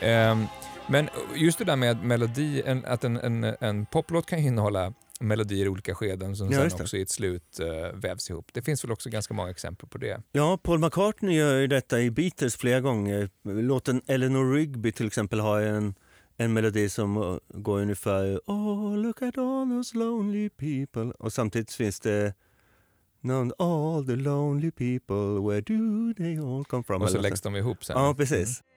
Ehm, 0.00 0.46
men 0.86 1.08
just 1.34 1.58
det 1.58 1.64
där 1.64 1.76
med 1.76 2.04
melodi, 2.04 2.62
en, 2.66 2.84
att 2.84 3.04
en, 3.04 3.16
en, 3.16 3.44
en 3.60 3.86
poplåt 3.86 4.26
kan 4.26 4.38
innehålla 4.38 4.92
melodier 5.22 5.66
i 5.66 5.68
olika 5.68 5.94
skeden 5.94 6.36
som 6.36 6.50
ja, 6.50 6.70
sen 6.70 6.80
också 6.80 6.96
i 6.96 7.02
ett 7.02 7.10
slut 7.10 7.60
uh, 7.60 8.00
vävs 8.00 8.30
ihop. 8.30 8.50
Det 8.52 8.62
finns 8.62 8.84
väl 8.84 8.92
också 8.92 9.10
ganska 9.10 9.34
många 9.34 9.50
exempel 9.50 9.88
på 9.88 9.98
det. 9.98 10.22
Ja, 10.32 10.58
Paul 10.62 10.78
McCartney 10.78 11.36
gör 11.36 11.60
ju 11.60 11.66
detta 11.66 12.00
i 12.00 12.10
Beatles 12.10 12.56
flera 12.56 12.80
gånger. 12.80 13.30
Låten 13.42 14.02
Eleanor 14.06 14.54
Rigby 14.54 14.92
till 14.92 15.06
exempel 15.06 15.40
har 15.40 15.60
en, 15.60 15.94
en 16.36 16.52
melodi 16.52 16.88
som 16.88 17.16
uh, 17.16 17.38
går 17.48 17.80
ungefär 17.80 18.40
Oh, 18.46 18.96
look 18.96 19.22
at 19.22 19.38
all 19.38 19.68
those 19.68 19.98
lonely 19.98 20.48
people. 20.48 21.12
Och 21.18 21.32
samtidigt 21.32 21.72
finns 21.72 22.00
det 22.00 22.34
All 23.58 24.04
the 24.04 24.16
lonely 24.16 24.70
people, 24.70 25.40
where 25.40 25.60
do 25.60 26.12
they 26.14 26.38
all 26.38 26.64
come 26.64 26.82
from? 26.82 27.02
Och 27.02 27.10
så 27.10 27.18
läggs 27.18 27.40
de 27.40 27.56
ihop 27.56 27.84
sen. 27.84 27.96
Ja, 27.98 28.14
precis. 28.14 28.60
Mm. 28.60 28.71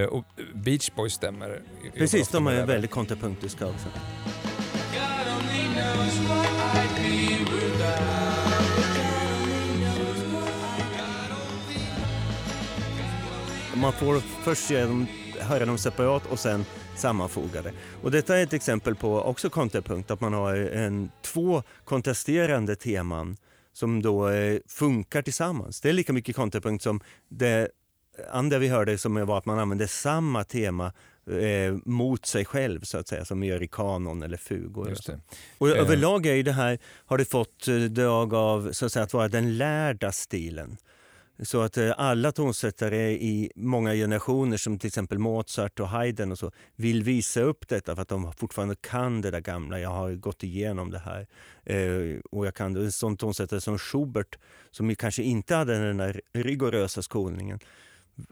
Och 0.00 0.24
Beach 0.54 0.90
Boys 0.96 1.12
stämmer. 1.12 1.62
Precis, 1.94 2.28
de 2.28 2.46
är 2.46 2.66
väldigt 2.66 2.90
kontrapunktiska 2.90 3.66
också. 3.66 3.88
Man 13.74 13.92
får 13.92 14.20
först 14.20 14.68
dem, 14.68 15.06
höra 15.38 15.66
dem 15.66 15.78
separat 15.78 16.26
och 16.26 16.38
sen 16.38 16.64
sammanfogade. 16.96 17.72
Och 18.02 18.10
detta 18.10 18.38
är 18.38 18.42
ett 18.42 18.52
exempel 18.52 18.94
på 18.94 19.22
också 19.22 19.50
kontrapunkt, 19.50 20.10
att 20.10 20.20
man 20.20 20.32
har 20.32 20.56
en, 20.56 21.10
två 21.22 21.62
kontrasterande 21.84 22.76
teman 22.76 23.36
som 23.72 24.02
då 24.02 24.28
eh, 24.28 24.60
funkar 24.68 25.22
tillsammans. 25.22 25.80
Det 25.80 25.88
är 25.88 25.92
lika 25.92 26.12
mycket 26.12 26.36
kontrapunkt 26.36 26.82
som 26.82 27.00
det 27.28 27.68
andra 28.30 28.58
vi 28.58 28.68
hörde 28.68 28.98
som 28.98 29.26
var 29.26 29.38
att 29.38 29.46
man 29.46 29.58
använde 29.58 29.88
samma 29.88 30.44
tema 30.44 30.92
eh, 31.26 31.76
mot 31.84 32.26
sig 32.26 32.44
själv 32.44 32.80
så 32.80 32.98
att 32.98 33.08
säga, 33.08 33.24
som 33.24 33.38
man 33.38 33.48
gör 33.48 33.62
i 33.62 33.68
kanon 33.68 34.22
eller 34.22 34.36
fugor. 34.36 34.94
Och, 35.58 35.68
och 35.68 35.68
eh. 35.68 35.82
överlag 35.82 36.26
är 36.26 36.42
det 36.42 36.52
här, 36.52 36.78
har 37.06 37.18
det 37.18 37.24
fått 37.24 37.68
eh, 37.68 37.76
drag 37.76 38.34
av 38.34 38.72
så 38.72 38.86
att, 38.86 38.92
säga, 38.92 39.02
att 39.02 39.14
vara 39.14 39.28
den 39.28 39.58
lärda 39.58 40.12
stilen. 40.12 40.76
Så 41.42 41.60
att 41.60 41.76
eh, 41.76 41.92
alla 41.96 42.32
tonsättare 42.32 43.10
i 43.10 43.52
många 43.56 43.94
generationer 43.94 44.56
som 44.56 44.78
till 44.78 44.88
exempel 44.88 45.18
Mozart 45.18 45.80
och 45.80 45.88
Haydn 45.88 46.32
och 46.32 46.38
så 46.38 46.52
vill 46.76 47.02
visa 47.02 47.40
upp 47.40 47.68
detta 47.68 47.94
för 47.94 48.02
att 48.02 48.08
de 48.08 48.32
fortfarande 48.32 48.76
kan 48.80 49.20
det 49.20 49.30
där 49.30 49.40
gamla. 49.40 49.80
Jag 49.80 49.90
har 49.90 50.12
gått 50.12 50.42
igenom 50.42 50.90
det 50.90 50.98
här. 50.98 51.26
Eh, 51.64 52.20
och 52.30 52.46
jag 52.46 52.54
kan 52.54 52.76
en 52.76 52.92
sån 52.92 53.16
tonsättare 53.16 53.60
som 53.60 53.78
Schubert 53.78 54.38
som 54.70 54.94
kanske 54.94 55.22
inte 55.22 55.54
hade 55.54 55.78
den 55.78 55.96
där 55.96 56.20
rigorösa 56.32 57.02
skolningen 57.02 57.58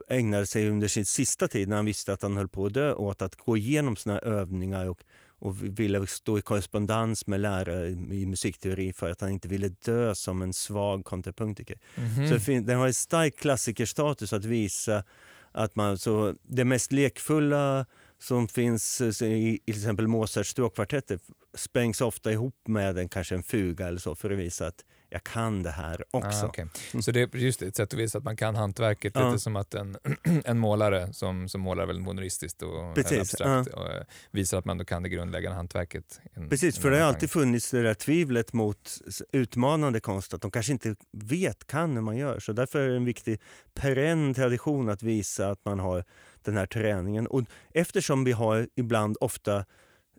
ägnade 0.08 0.46
sig 0.46 0.70
under 0.70 0.88
sin 0.88 1.06
sista 1.06 1.48
tid 1.48 1.68
när 1.68 1.76
han 1.76 1.84
visste 1.84 2.12
att 2.12 2.22
han 2.22 2.36
höll 2.36 2.48
på 2.48 2.66
att 2.66 2.74
dö 2.74 2.94
åt 2.94 3.22
att 3.22 3.36
gå 3.36 3.56
igenom 3.56 3.96
sina 3.96 4.18
övningar 4.18 4.88
och 4.88 5.02
och 5.40 5.78
ville 5.80 6.06
stå 6.06 6.38
i 6.38 6.42
korrespondens 6.42 7.26
med 7.26 7.40
lärare 7.40 7.88
i 7.88 8.26
musikteori 8.26 8.92
för 8.92 9.10
att 9.10 9.20
han 9.20 9.30
inte 9.30 9.48
ville 9.48 9.68
dö 9.68 10.14
som 10.14 10.42
en 10.42 10.52
svag 10.52 11.04
kontrapunktiker. 11.04 11.78
Mm 11.94 12.10
-hmm. 12.10 12.38
Så 12.38 12.66
den 12.66 12.78
har 12.78 12.86
en 12.86 12.94
stark 12.94 13.36
klassikerstatus 13.36 14.32
att 14.32 14.44
visa 14.44 15.04
att 15.52 15.76
man 15.76 15.98
så 15.98 16.34
det 16.42 16.64
mest 16.64 16.92
lekfulla 16.92 17.86
som 18.18 18.48
finns 18.48 19.00
i, 19.00 19.58
till 19.64 19.76
exempel 19.76 20.08
Mozarts 20.08 20.50
stråkkvartetter 20.50 21.18
sprängs 21.54 22.00
ofta 22.00 22.32
ihop 22.32 22.68
med 22.68 22.98
en, 22.98 23.08
kanske 23.08 23.34
en 23.34 23.42
fuga 23.42 23.88
eller 23.88 23.98
så 23.98 24.14
för 24.14 24.30
att 24.30 24.38
visa 24.38 24.66
att 24.66 24.84
jag 25.10 25.24
kan 25.24 25.62
det 25.62 25.70
här 25.70 26.04
också. 26.10 26.44
Ah, 26.46 26.48
okay. 26.48 26.66
mm. 26.92 27.02
Så 27.02 27.10
det 27.10 27.20
är 27.20 27.36
just 27.36 27.62
ett 27.62 27.76
sätt 27.76 27.92
att 27.92 27.98
visa 27.98 28.18
att 28.18 28.24
man 28.24 28.36
kan 28.36 28.56
hantverket, 28.56 29.12
ja. 29.14 29.28
lite 29.28 29.40
som 29.40 29.56
att 29.56 29.74
en, 29.74 29.96
en 30.44 30.58
målare 30.58 31.12
som, 31.12 31.48
som 31.48 31.60
målar 31.60 31.86
väldigt 31.86 32.04
modernistiskt 32.04 32.62
och 32.62 32.98
abstrakt 32.98 33.68
ja. 33.72 33.80
och 33.80 33.92
eh, 33.92 34.02
visar 34.30 34.58
att 34.58 34.64
man 34.64 34.78
då 34.78 34.84
kan 34.84 35.02
det 35.02 35.08
grundläggande 35.08 35.56
hantverket. 35.56 36.20
In, 36.36 36.48
Precis, 36.48 36.78
för 36.78 36.90
det 36.90 36.98
har 36.98 37.04
alltid 37.04 37.30
funnits 37.30 37.70
det 37.70 37.82
där 37.82 37.94
tvivlet 37.94 38.52
mot 38.52 38.98
utmanande 39.32 40.00
konst, 40.00 40.34
att 40.34 40.42
de 40.42 40.50
kanske 40.50 40.72
inte 40.72 40.94
vet, 41.12 41.66
kan 41.66 41.94
hur 41.94 42.02
man 42.02 42.16
gör. 42.16 42.40
Så 42.40 42.52
därför 42.52 42.80
är 42.80 42.88
det 42.88 42.96
en 42.96 43.04
viktig 43.04 43.40
perenn 43.74 44.34
tradition 44.34 44.88
att 44.88 45.02
visa 45.02 45.50
att 45.50 45.64
man 45.64 45.78
har 45.78 46.04
den 46.44 46.56
här 46.56 46.66
träningen. 46.66 47.26
Och 47.26 47.42
eftersom 47.74 48.24
vi 48.24 48.32
har 48.32 48.68
ibland 48.76 49.16
ofta 49.20 49.64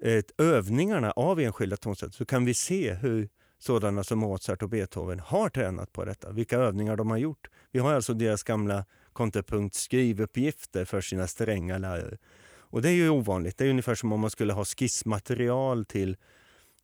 eh, 0.01 0.23
övningarna 0.37 1.11
av 1.11 1.39
enskilda 1.39 1.77
tonsätt 1.77 2.13
så 2.13 2.25
kan 2.25 2.45
vi 2.45 2.53
se 2.53 2.93
hur 2.93 3.29
sådana 3.63 4.03
som 4.03 4.19
Mozart 4.19 4.63
och 4.63 4.69
Beethoven 4.69 5.19
har 5.19 5.49
tränat 5.49 5.93
på 5.93 6.05
detta, 6.05 6.31
vilka 6.31 6.57
övningar 6.57 6.95
de 6.95 7.09
har 7.09 7.17
gjort. 7.17 7.49
Vi 7.71 7.79
har 7.79 7.93
alltså 7.93 8.13
deras 8.13 8.43
gamla 8.43 8.85
kontrapunkt 9.13 9.75
skrivuppgifter 9.75 10.85
för 10.85 11.01
sina 11.01 11.27
stränga 11.27 11.77
lärare. 11.77 12.17
Och 12.71 12.81
det 12.81 12.89
är 12.89 12.93
ju 12.93 13.09
ovanligt. 13.09 13.57
Det 13.57 13.65
är 13.65 13.69
ungefär 13.69 13.95
som 13.95 14.11
om 14.11 14.19
man 14.19 14.29
skulle 14.29 14.53
ha 14.53 14.65
skissmaterial 14.65 15.85
till, 15.85 16.17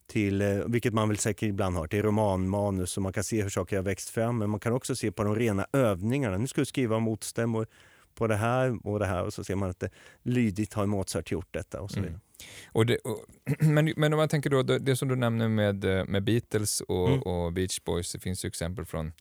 till 0.06 0.40
eh, 0.42 0.58
vilket 0.66 0.94
man 0.94 1.08
väl 1.08 1.18
säkert 1.18 1.48
ibland 1.48 1.76
har, 1.76 1.86
till 1.86 2.02
romanmanus 2.02 2.96
och 2.96 3.02
man 3.02 3.12
kan 3.12 3.24
se 3.24 3.42
hur 3.42 3.50
saker 3.50 3.76
har 3.76 3.82
växt 3.82 4.08
fram. 4.08 4.38
Men 4.38 4.50
man 4.50 4.60
kan 4.60 4.72
också 4.72 4.96
se 4.96 5.12
på 5.12 5.24
de 5.24 5.36
rena 5.36 5.66
övningarna. 5.72 6.38
Nu 6.38 6.46
ska 6.46 6.60
du 6.60 6.64
skriva 6.64 6.98
motstämmor 6.98 7.66
på 8.14 8.26
det 8.26 8.36
här 8.36 8.86
och 8.86 8.98
det 8.98 9.06
här 9.06 9.24
och 9.24 9.34
så 9.34 9.44
ser 9.44 9.56
man 9.56 9.70
att 9.70 9.80
det 9.80 9.90
lydigt 10.22 10.74
har 10.74 10.86
Mozart 10.86 11.30
gjort 11.30 11.48
detta 11.50 11.80
och 11.80 11.90
så 11.90 11.96
vidare. 11.96 12.10
Mm. 12.10 12.27
Och 12.66 12.86
det, 12.86 12.96
och, 12.96 13.24
men, 13.58 13.92
men 13.96 14.12
om 14.12 14.16
man 14.16 14.28
tänker 14.28 14.50
då, 14.50 14.62
det, 14.62 14.78
det 14.78 14.96
som 14.96 15.08
du 15.08 15.16
nämner 15.16 15.48
med, 15.48 15.84
eh, 15.84 16.04
med 16.04 16.22
Beatles 16.22 16.80
och, 16.80 17.08
mm. 17.08 17.22
och 17.22 17.52
Beach 17.52 17.80
Boys, 17.84 18.12
det 18.12 18.18
finns 18.18 18.44
ju 18.44 18.46
exempel 18.46 18.84
från 18.84 19.12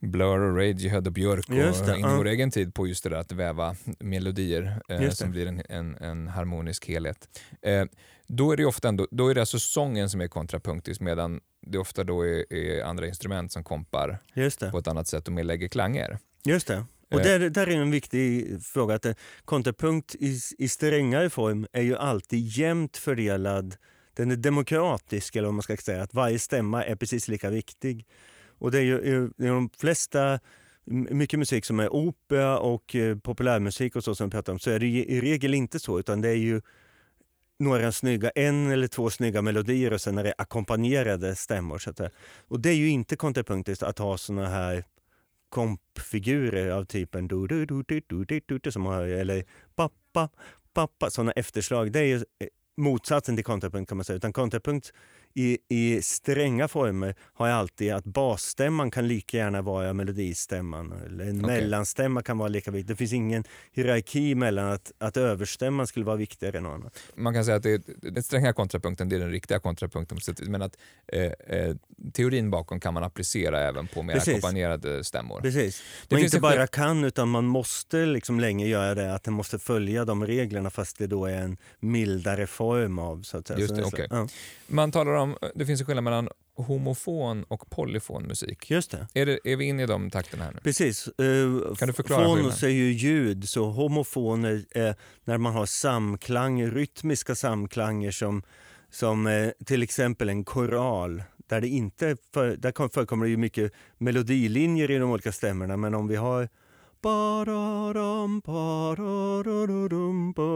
Blur 0.00 0.40
och 0.40 0.56
Radiohead 0.56 0.98
och 0.98 1.12
Björk 1.12 1.48
och 1.48 1.54
in 1.98 2.04
i 2.04 2.16
vår 2.16 2.26
egen 2.26 2.50
tid 2.50 2.74
på 2.74 2.86
just 2.86 3.04
det 3.04 3.10
där 3.10 3.16
att 3.16 3.32
väva 3.32 3.76
melodier 3.98 4.82
eh, 4.88 5.10
som 5.10 5.30
blir 5.30 5.46
en, 5.46 5.62
en, 5.68 5.96
en 5.96 6.28
harmonisk 6.28 6.88
helhet. 6.88 7.28
Eh, 7.62 7.84
då 8.26 8.52
är 8.52 8.56
det 8.56 8.64
ofta 8.64 8.88
ändå, 8.88 9.08
då 9.10 9.28
är 9.28 9.34
det 9.34 9.40
alltså 9.40 9.58
sången 9.58 10.10
som 10.10 10.20
är 10.20 10.28
kontrapunktisk 10.28 11.00
medan 11.00 11.40
det 11.66 11.78
ofta 11.78 12.04
då 12.04 12.22
är, 12.22 12.52
är 12.52 12.84
andra 12.84 13.06
instrument 13.06 13.52
som 13.52 13.64
kompar 13.64 14.18
på 14.70 14.78
ett 14.78 14.88
annat 14.88 15.06
sätt 15.06 15.26
och 15.26 15.32
mer 15.32 15.44
lägger 15.44 15.68
klanger. 15.68 16.18
Just 16.44 16.66
det. 16.66 16.84
Och 17.10 17.20
där, 17.20 17.50
där 17.50 17.66
är 17.66 17.76
en 17.76 17.90
viktig 17.90 18.56
fråga. 18.62 18.94
att 18.94 19.06
Kontrapunkt 19.44 20.14
i, 20.14 20.40
i 20.58 20.68
strängare 20.68 21.30
form 21.30 21.66
är 21.72 21.82
ju 21.82 21.96
alltid 21.96 22.46
jämnt 22.46 22.96
fördelad. 22.96 23.76
Den 24.14 24.30
är 24.30 24.36
demokratisk, 24.36 25.36
eller 25.36 25.48
vad 25.48 25.54
man 25.54 25.62
ska 25.62 25.76
säga. 25.76 26.02
Att 26.02 26.14
varje 26.14 26.38
stämma 26.38 26.84
är 26.84 26.96
precis 26.96 27.28
lika 27.28 27.50
viktig. 27.50 28.06
Och 28.58 28.70
det 28.70 28.78
är 28.78 28.82
ju 28.82 29.30
i 29.38 29.46
de 29.46 29.70
flesta 29.78 30.40
mycket 30.90 31.38
musik 31.38 31.64
som 31.64 31.80
är 31.80 31.88
opera 31.88 32.58
och 32.58 32.94
eh, 32.94 33.18
populärmusik 33.18 33.96
och 33.96 34.04
så 34.04 34.14
som 34.14 34.28
vi 34.28 34.30
pratar 34.30 34.52
om 34.52 34.58
så 34.58 34.70
är 34.70 34.78
det 34.78 34.86
i 34.86 35.20
regel 35.20 35.54
inte 35.54 35.78
så 35.78 35.98
utan 35.98 36.20
det 36.20 36.28
är 36.28 36.34
ju 36.34 36.60
några 37.58 37.92
snygga, 37.92 38.30
en 38.30 38.70
eller 38.70 38.86
två 38.86 39.10
snygga 39.10 39.42
melodier 39.42 39.92
och 39.92 40.00
sen 40.00 40.18
är 40.18 40.24
det 40.24 40.34
ackompanjerade 40.38 41.34
stämmor. 41.34 41.78
Så 41.78 41.90
att, 41.90 42.00
och 42.48 42.60
det 42.60 42.70
är 42.70 42.74
ju 42.74 42.88
inte 42.88 43.16
kontrapunktiskt 43.16 43.82
att 43.82 43.98
ha 43.98 44.18
såna 44.18 44.48
här 44.48 44.84
kompfigurer 45.48 46.70
av 46.70 46.84
typen 46.84 47.28
du 47.28 47.46
du 47.46 47.66
du 47.66 47.82
du 47.82 48.00
du 48.08 48.40
du 48.46 48.58
du 48.58 48.72
som 48.72 48.86
har, 48.86 49.02
eller 49.02 49.44
pappa, 49.76 50.28
pappa, 50.72 51.10
sådana 51.10 51.32
efterslag. 51.32 51.92
Det 51.92 51.98
är 52.00 52.04
ju 52.04 52.16
eh, 52.16 52.48
motsatsen 52.76 53.36
till 53.36 53.44
kontrapunkt 53.44 53.88
kan 53.88 53.96
man 53.98 54.04
säga. 54.04 54.16
Utan 54.16 54.32
kontrapunkt 54.32 54.92
i, 55.38 55.58
i 55.68 56.02
stränga 56.02 56.68
former 56.68 57.14
har 57.34 57.48
jag 57.48 57.56
alltid 57.58 57.92
att 57.92 58.04
basstämman 58.04 58.90
kan 58.90 59.08
lika 59.08 59.36
gärna 59.36 59.62
vara 59.62 59.92
melodistämman. 59.92 60.92
Eller 61.06 61.24
en 61.24 61.44
okay. 61.44 61.60
mellanstämma 61.60 62.22
kan 62.22 62.38
vara 62.38 62.48
lika 62.48 62.70
viktig. 62.70 62.94
Det 62.94 62.96
finns 62.96 63.12
ingen 63.12 63.44
hierarki 63.72 64.34
mellan 64.34 64.68
att, 64.68 64.92
att 64.98 65.16
överstämman 65.16 65.86
skulle 65.86 66.04
vara 66.04 66.16
viktigare 66.16 66.58
än 66.58 66.62
något 66.62 66.74
annat. 66.74 66.98
Man 67.14 67.34
kan 67.34 67.44
säga 67.44 67.56
att 67.56 67.62
det, 67.62 67.82
den 68.02 68.22
stränga 68.22 68.52
kontrapunkten 68.52 69.08
det 69.08 69.16
är 69.16 69.20
den 69.20 69.30
riktiga 69.30 69.58
kontrapunkten. 69.58 70.18
Men 70.46 70.62
att 70.62 70.76
eh, 71.12 71.22
eh, 71.22 71.76
teorin 72.12 72.50
bakom 72.50 72.80
kan 72.80 72.94
man 72.94 73.02
applicera 73.02 73.60
även 73.60 73.86
på 73.86 74.02
mer 74.02 74.14
Precis. 74.14 74.28
ackompanjerade 74.28 75.04
stämmor. 75.04 75.40
Precis. 75.40 75.82
Det 76.08 76.14
man 76.14 76.24
inte 76.24 76.40
bara 76.40 76.66
kan 76.66 77.04
utan 77.04 77.28
man 77.28 77.44
måste 77.44 78.06
liksom 78.06 78.40
länge 78.40 78.66
göra 78.66 78.94
det. 78.94 79.14
Att 79.14 79.24
den 79.24 79.34
måste 79.34 79.58
följa 79.58 80.04
de 80.04 80.26
reglerna 80.26 80.70
fast 80.70 80.98
det 80.98 81.06
då 81.06 81.26
är 81.26 81.36
en 81.36 81.56
mildare 81.80 82.46
form 82.46 82.98
av 82.98 83.22
så 83.22 83.38
att 83.38 83.46
säga. 83.46 83.58
Just 83.58 83.76
det, 83.76 83.84
okay. 83.84 84.06
ja. 84.10 84.28
Man 84.66 84.92
talar 84.92 85.12
om, 85.12 85.27
det 85.54 85.66
finns 85.66 85.80
en 85.80 85.86
skillnad 85.86 86.04
mellan 86.04 86.28
homofon 86.54 87.44
och 87.44 87.70
polyfon 87.70 88.22
musik. 88.22 88.70
Just 88.70 88.90
det. 88.90 89.06
Är, 89.14 89.26
det, 89.26 89.38
är 89.44 89.56
vi 89.56 89.64
inne 89.64 89.82
i 89.82 89.86
de 89.86 90.10
takterna 90.10 90.44
här 90.44 90.52
nu? 90.52 90.60
Precis. 90.60 91.08
Uh, 91.22 91.74
kan 91.74 91.88
du 91.88 91.94
förklara 91.94 92.24
Fonos 92.24 92.62
är 92.62 92.68
ju 92.68 92.92
ljud, 92.92 93.48
så 93.48 93.70
homofon 93.70 94.44
är, 94.44 94.64
är 94.70 94.94
när 95.24 95.38
man 95.38 95.52
har 95.52 95.66
samklang, 95.66 96.66
rytmiska 96.66 97.34
samklanger 97.34 98.10
som, 98.10 98.42
som 98.90 99.26
eh, 99.26 99.50
till 99.66 99.82
exempel 99.82 100.28
en 100.28 100.44
koral. 100.44 101.22
Där 101.46 101.60
det 101.60 101.68
inte 101.68 102.16
för, 102.32 102.56
där 102.56 102.88
förekommer 102.88 103.24
det 103.24 103.30
ju 103.30 103.36
mycket 103.36 103.72
melodilinjer 103.98 104.90
i 104.90 104.98
de 104.98 105.10
olika 105.10 105.32
stämmorna 105.32 105.76
men 105.76 105.94
om 105.94 106.08
vi 106.08 106.16
har 106.16 106.48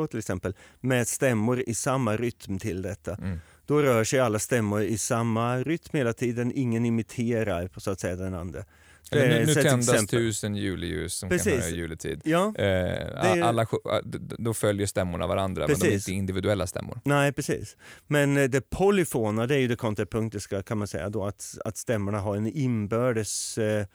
till 0.07 0.19
exempel 0.19 0.55
med 0.81 1.09
stämmor 1.09 1.65
i 1.67 1.75
samma 1.75 2.17
rytm 2.17 2.59
till 2.59 2.83
detta. 2.83 3.15
Mm 3.15 3.39
då 3.67 3.83
rör 3.83 4.05
sig 4.05 4.21
alla 4.21 4.39
stämmor 4.39 4.83
i 4.83 4.99
samma 4.99 5.59
rytm 5.59 5.91
hela 5.93 6.13
tiden. 6.13 6.53
Ingen 6.55 6.87
imiterar 6.87 7.69
på 7.69 7.81
så 7.81 7.91
att 7.91 8.01
säga 8.01 8.17
den 8.17 8.35
andra. 8.35 8.65
Eller 9.11 9.29
nu, 9.29 9.47
nu 9.47 9.55
tändas 9.55 9.89
exempel. 9.89 10.19
tusen 10.19 10.57
juleljus 10.57 11.15
som 11.15 11.29
Precis. 11.29 11.53
kan 11.53 11.61
vara 11.61 11.71
juletid. 11.71 12.21
Ja, 12.25 12.55
eh, 12.59 13.47
alla, 13.49 13.67
då 14.39 14.55
följer 14.55 14.87
stämmorna 14.87 15.27
varandra 15.27 15.67
precis. 15.67 15.83
men 15.83 15.89
de 15.91 15.95
är 15.95 15.99
inte 15.99 16.13
individuella 16.13 16.67
stämmor. 16.67 17.01
Nej 17.05 17.33
precis. 17.33 17.77
Men 18.07 18.37
eh, 18.37 18.45
det 18.45 18.71
polyfona 18.71 19.47
det 19.47 19.55
är 19.55 19.59
ju 19.59 19.69
det 19.69 19.77
kontrapunktiska 19.77 20.63
kan 20.63 20.79
man 20.79 20.89
säga 20.89 21.09
då 21.09 21.25
att, 21.25 21.59
att 21.65 21.77
stämmorna 21.77 22.19
har 22.19 22.37
en 22.37 22.47
inbördes 22.47 23.59
eh, 23.59 23.87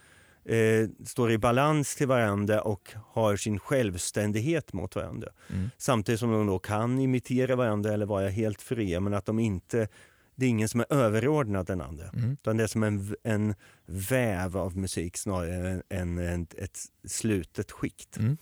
eh, 0.47 0.89
står 1.05 1.31
i 1.31 1.37
balans 1.37 1.95
till 1.95 2.07
varandra 2.07 2.61
och 2.61 2.93
har 3.07 3.35
sin 3.35 3.59
självständighet 3.59 4.73
mot 4.73 4.95
varandra. 4.95 5.29
Mm. 5.49 5.69
Samtidigt 5.77 6.19
som 6.19 6.31
de 6.31 6.47
då 6.47 6.59
kan 6.59 6.99
imitera 6.99 7.55
varandra 7.55 7.93
eller 7.93 8.05
vara 8.05 8.29
helt 8.29 8.61
fria 8.61 8.99
men 8.99 9.13
att 9.13 9.25
de 9.25 9.39
inte 9.39 9.87
det 10.35 10.45
är 10.45 10.49
ingen 10.49 10.69
som 10.69 10.79
är 10.79 10.93
överordnad 10.93 11.65
den 11.65 11.81
andra. 11.81 12.09
Mm. 12.09 12.31
Utan 12.31 12.57
det 12.57 12.63
är 12.63 12.67
som 12.67 12.83
en, 12.83 13.15
en 13.23 13.55
väv 13.85 14.57
av 14.57 14.77
musik 14.77 15.17
snarare 15.17 15.81
än, 15.89 16.17
än 16.17 16.47
ett 16.57 16.79
slutet 17.07 17.71
skikt. 17.71 18.17
Mm. 18.17 18.37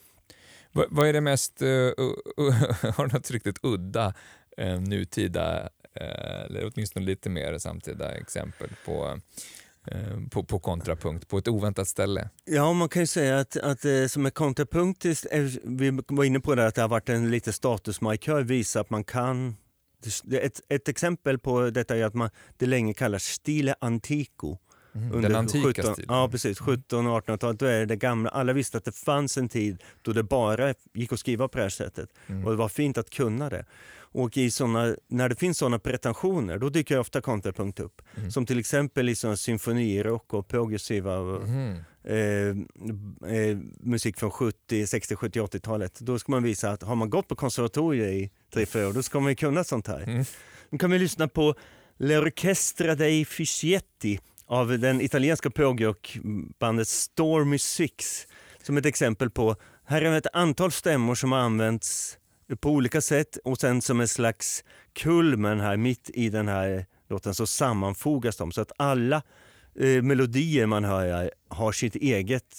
Vad, 0.71 0.85
vad 0.89 1.07
är 1.07 1.13
det 1.13 1.21
mest, 1.21 1.61
uh, 1.61 1.67
uh, 1.67 2.53
har 2.95 3.07
du 3.07 3.13
något 3.13 3.31
riktigt 3.31 3.59
udda 3.63 4.13
uh, 4.61 4.81
nutida, 4.81 5.69
eller 6.45 6.71
åtminstone 6.73 7.05
lite 7.05 7.29
mer 7.29 7.57
samtida 7.57 8.11
exempel 8.11 8.69
på 8.85 9.19
på, 10.31 10.43
på 10.43 10.59
kontrapunkt 10.59 11.27
på 11.27 11.37
ett 11.37 11.47
oväntat 11.47 11.87
ställe? 11.87 12.29
Ja, 12.45 12.73
man 12.73 12.89
kan 12.89 13.01
ju 13.01 13.07
säga 13.07 13.39
att, 13.39 13.57
att 13.57 14.11
som 14.11 14.25
är 14.25 14.29
kontrapunktiskt, 14.29 15.25
vi 15.63 15.99
var 16.07 16.23
inne 16.23 16.39
på 16.39 16.55
det 16.55 16.67
att 16.67 16.75
det 16.75 16.81
har 16.81 16.89
varit 16.89 17.09
en 17.09 17.31
lite 17.31 17.53
statusmarkör, 17.53 18.43
visa 18.43 18.79
att 18.79 18.89
man 18.89 19.03
kan 19.03 19.55
ett, 20.31 20.61
ett 20.69 20.87
exempel 20.87 21.39
på 21.39 21.69
detta 21.69 21.97
är 21.97 22.03
att 22.03 22.13
man, 22.13 22.29
det 22.57 22.65
länge 22.65 22.93
kallas 22.93 23.23
stile 23.23 23.75
antico. 23.79 24.57
Mm, 24.95 25.11
under 25.11 25.29
den 25.29 25.37
antika 25.37 25.67
17, 25.67 25.93
stilen? 25.93 26.15
Ja, 26.15 26.29
precis. 26.31 26.59
17 26.59 27.07
och 27.07 27.25
1800-talet. 27.25 27.59
Då 27.59 27.65
är 27.65 27.85
det 27.85 27.95
gamla. 27.95 28.29
Alla 28.29 28.53
visste 28.53 28.77
att 28.77 28.85
det 28.85 28.95
fanns 28.95 29.37
en 29.37 29.49
tid 29.49 29.83
då 30.01 30.13
det 30.13 30.23
bara 30.23 30.73
gick 30.93 31.13
att 31.13 31.19
skriva 31.19 31.47
på 31.47 31.57
det 31.57 31.63
här 31.63 31.69
sättet. 31.69 32.09
Mm. 32.27 32.45
Och 32.45 32.51
det 32.51 32.57
var 32.57 32.69
fint 32.69 32.97
att 32.97 33.09
kunna 33.09 33.49
det. 33.49 33.65
Och 34.15 34.37
i 34.37 34.51
såna, 34.51 34.95
när 35.07 35.29
det 35.29 35.35
finns 35.35 35.57
sådana 35.57 35.79
pretensioner, 35.79 36.57
då 36.57 36.69
dyker 36.69 36.99
ofta 36.99 37.21
kontrapunkt 37.21 37.79
upp. 37.79 38.01
Mm. 38.17 38.31
Som 38.31 38.45
till 38.45 38.59
exempel 38.59 39.09
i 39.09 39.15
symfonirock 39.15 40.33
och 40.33 40.47
progressiva 40.47 41.15
mm. 41.15 41.77
eh, 42.03 43.29
eh, 43.31 43.57
musik 43.79 44.19
från 44.19 44.31
70, 44.31 44.87
60, 44.87 45.15
70, 45.15 45.39
80-talet. 45.39 45.99
Då 45.99 46.19
ska 46.19 46.31
man 46.31 46.43
visa 46.43 46.71
att 46.71 46.83
har 46.83 46.95
man 46.95 47.09
gått 47.09 47.27
på 47.27 47.35
konservatoriet 47.35 48.13
i 48.13 48.31
tre, 48.53 48.65
fyra 48.65 48.87
år, 48.87 48.93
då 48.93 49.03
ska 49.03 49.19
man 49.19 49.31
ju 49.31 49.35
kunna 49.35 49.63
sånt 49.63 49.87
här. 49.87 50.01
Mm. 50.01 50.25
Nu 50.69 50.77
kan 50.77 50.91
vi 50.91 50.99
lyssna 50.99 51.27
på 51.27 51.55
L'Orchestra 51.97 52.95
dei 52.95 53.25
Fischietti 53.25 54.19
av 54.45 54.79
den 54.79 55.01
italienska 55.01 55.49
progrockbandet 55.49 56.87
Stormy 56.87 57.57
Six 57.57 58.27
som 58.63 58.77
ett 58.77 58.85
exempel 58.85 59.29
på, 59.29 59.55
här 59.85 60.01
är 60.01 60.17
ett 60.17 60.27
antal 60.33 60.71
stämmor 60.71 61.15
som 61.15 61.31
har 61.31 61.39
använts 61.39 62.17
på 62.59 62.69
olika 62.69 63.01
sätt 63.01 63.37
och 63.43 63.57
sen 63.57 63.81
som 63.81 64.01
en 64.01 64.07
slags 64.07 64.63
kulmen 64.93 65.59
här 65.59 65.77
mitt 65.77 66.09
i 66.13 66.29
den 66.29 66.47
här 66.47 66.85
låten 67.09 67.35
så 67.35 67.47
sammanfogas 67.47 68.37
de 68.37 68.51
så 68.51 68.61
att 68.61 68.71
alla 68.77 69.21
eh, 69.79 70.01
melodier 70.01 70.65
man 70.65 70.83
hör 70.83 71.31
har 71.47 71.71
sitt 71.71 71.95
eget, 71.95 72.55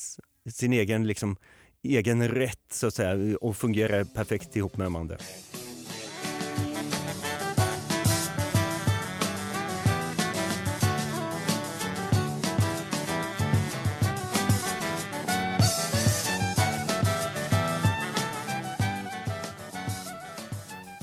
sin 0.53 0.73
egen, 0.73 1.07
liksom, 1.07 1.37
egen 1.83 2.29
rätt 2.29 2.73
så 2.73 2.87
att 2.87 2.95
säga 2.95 3.37
och 3.41 3.57
fungerar 3.57 4.05
perfekt 4.05 4.57
ihop 4.57 4.77
med 4.77 4.87
de 4.87 4.97
andra. 4.97 5.17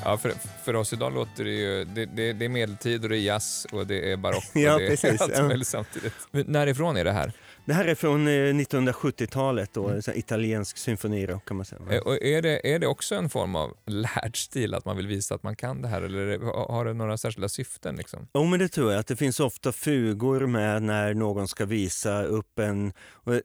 Ja, 0.05 0.17
för, 0.17 0.33
för 0.63 0.75
oss 0.75 0.93
idag 0.93 1.13
låter 1.13 1.43
det 1.43 1.51
ju... 1.51 1.85
Det, 1.85 2.05
det, 2.05 2.33
det 2.33 2.45
är 2.45 2.49
medeltid 2.49 3.03
och 3.03 3.09
det 3.09 3.17
är 3.17 3.21
jazz 3.21 3.67
och 3.71 3.87
det 3.87 4.11
är 4.11 4.17
barock 4.17 4.43
och 4.53 4.59
ja, 4.61 4.77
det 4.77 4.87
precis, 4.87 5.21
är 5.21 5.23
allt 5.23 5.47
möjligt 5.47 5.67
samtidigt. 5.67 6.13
Men 6.31 6.45
närifrån 6.47 6.97
är 6.97 7.03
det 7.03 7.11
här? 7.11 7.31
Det 7.65 7.73
här 7.73 7.85
är 7.85 7.95
från 7.95 8.27
1970-talet, 8.27 9.73
då, 9.73 9.87
mm. 9.87 10.01
italiensk 10.15 10.77
symfonirock 10.77 11.45
kan 11.45 11.57
man 11.57 11.65
säga. 11.65 11.81
Eh, 11.89 12.01
och 12.01 12.21
är, 12.21 12.41
det, 12.41 12.73
är 12.73 12.79
det 12.79 12.87
också 12.87 13.15
en 13.15 13.29
form 13.29 13.55
av 13.55 13.73
lärd 13.85 14.43
stil, 14.43 14.73
att 14.73 14.85
man 14.85 14.97
vill 14.97 15.07
visa 15.07 15.35
att 15.35 15.43
man 15.43 15.55
kan 15.55 15.81
det 15.81 15.87
här, 15.87 16.01
eller 16.01 16.39
har 16.67 16.85
det 16.85 16.93
några 16.93 17.17
särskilda 17.17 17.49
syften? 17.49 17.95
Liksom? 17.95 18.27
Jo, 18.33 18.43
men 18.43 18.59
det 18.59 18.67
tror 18.67 18.91
jag. 18.91 18.99
Att 18.99 19.07
det 19.07 19.15
finns 19.15 19.39
ofta 19.39 19.71
fugor 19.71 20.45
med 20.45 20.83
när 20.83 21.13
någon 21.13 21.47
ska 21.47 21.65
visa 21.65 22.23
upp 22.23 22.59
en... 22.59 22.93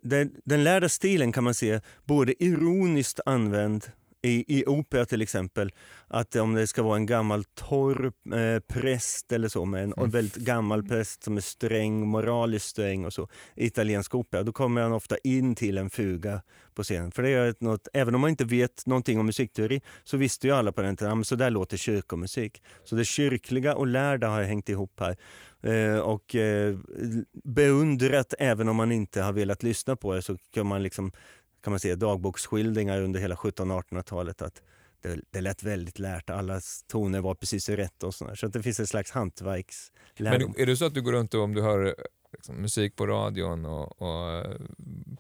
Den, 0.02 0.32
den 0.44 0.64
lärda 0.64 0.88
stilen 0.88 1.32
kan 1.32 1.44
man 1.44 1.54
se 1.54 1.80
både 2.04 2.44
ironiskt 2.44 3.20
använd 3.26 3.84
i, 4.22 4.58
i 4.58 4.64
opera 4.66 5.04
till 5.04 5.22
exempel, 5.22 5.72
att 6.08 6.36
om 6.36 6.54
det 6.54 6.66
ska 6.66 6.82
vara 6.82 6.96
en 6.96 7.06
gammal 7.06 7.44
torr 7.44 8.12
eh, 8.34 8.60
präst 8.60 9.32
eller 9.32 9.48
så, 9.48 9.64
med 9.64 9.82
en 9.82 9.92
mm. 9.92 10.10
väldigt 10.10 10.36
gammal 10.36 10.82
präst 10.82 11.24
som 11.24 11.36
är 11.36 11.40
sträng, 11.40 12.06
moraliskt 12.06 12.66
sträng 12.66 13.04
och 13.04 13.12
så, 13.12 13.28
i 13.56 13.66
italiensk 13.66 14.14
opera, 14.14 14.42
då 14.42 14.52
kommer 14.52 14.82
han 14.82 14.92
ofta 14.92 15.16
in 15.24 15.54
till 15.54 15.78
en 15.78 15.90
fuga 15.90 16.42
på 16.74 16.82
scenen. 16.82 17.12
För 17.12 17.22
det 17.22 17.30
är 17.30 17.54
något, 17.60 17.88
även 17.92 18.14
om 18.14 18.20
man 18.20 18.30
inte 18.30 18.44
vet 18.44 18.86
någonting 18.86 19.20
om 19.20 19.26
musikteori 19.26 19.80
så 20.04 20.16
visste 20.16 20.46
ju 20.46 20.52
alla 20.52 20.72
på 20.72 20.82
den 20.82 20.96
tiden, 20.96 21.24
så 21.24 21.36
där 21.36 21.50
låter 21.50 21.76
kyrkomusik. 21.76 22.62
Så 22.84 22.96
det 22.96 23.04
kyrkliga 23.04 23.74
och 23.74 23.86
lärda 23.86 24.28
har 24.28 24.42
hängt 24.42 24.68
ihop 24.68 25.00
här. 25.00 25.16
Eh, 25.62 25.98
och 25.98 26.34
eh, 26.34 26.76
beundrat, 27.44 28.34
även 28.38 28.68
om 28.68 28.76
man 28.76 28.92
inte 28.92 29.22
har 29.22 29.32
velat 29.32 29.62
lyssna 29.62 29.96
på 29.96 30.14
det, 30.14 30.22
så 30.22 30.36
kan 30.54 30.66
man 30.66 30.82
liksom 30.82 31.12
kan 31.60 31.70
man 31.70 31.80
säga, 31.80 31.96
dagboksskildringar 31.96 33.02
under 33.02 33.20
hela 33.20 33.34
1700 33.34 33.82
1800-talet 33.82 34.42
att 34.42 34.62
det, 35.02 35.20
det 35.30 35.40
lät 35.40 35.62
väldigt 35.62 35.98
lärt, 35.98 36.30
alla 36.30 36.60
toner 36.86 37.20
var 37.20 37.34
precis 37.34 37.68
rätt 37.68 38.02
och 38.02 38.14
sådär. 38.14 38.34
Så 38.34 38.46
att 38.46 38.52
det 38.52 38.62
finns 38.62 38.80
en 38.80 38.86
slags 38.86 39.10
hantverkslärdom. 39.10 40.52
Men 40.52 40.62
är 40.62 40.66
det 40.66 40.76
så 40.76 40.84
att 40.84 40.94
du 40.94 41.02
går 41.02 41.12
runt 41.12 41.34
och 41.34 41.42
om 41.42 41.54
du 41.54 41.62
hör 41.62 41.96
liksom, 42.38 42.62
musik 42.62 42.96
på 42.96 43.06
radion 43.06 43.66
och, 43.66 44.02
och 44.02 44.30
eh, 44.30 44.56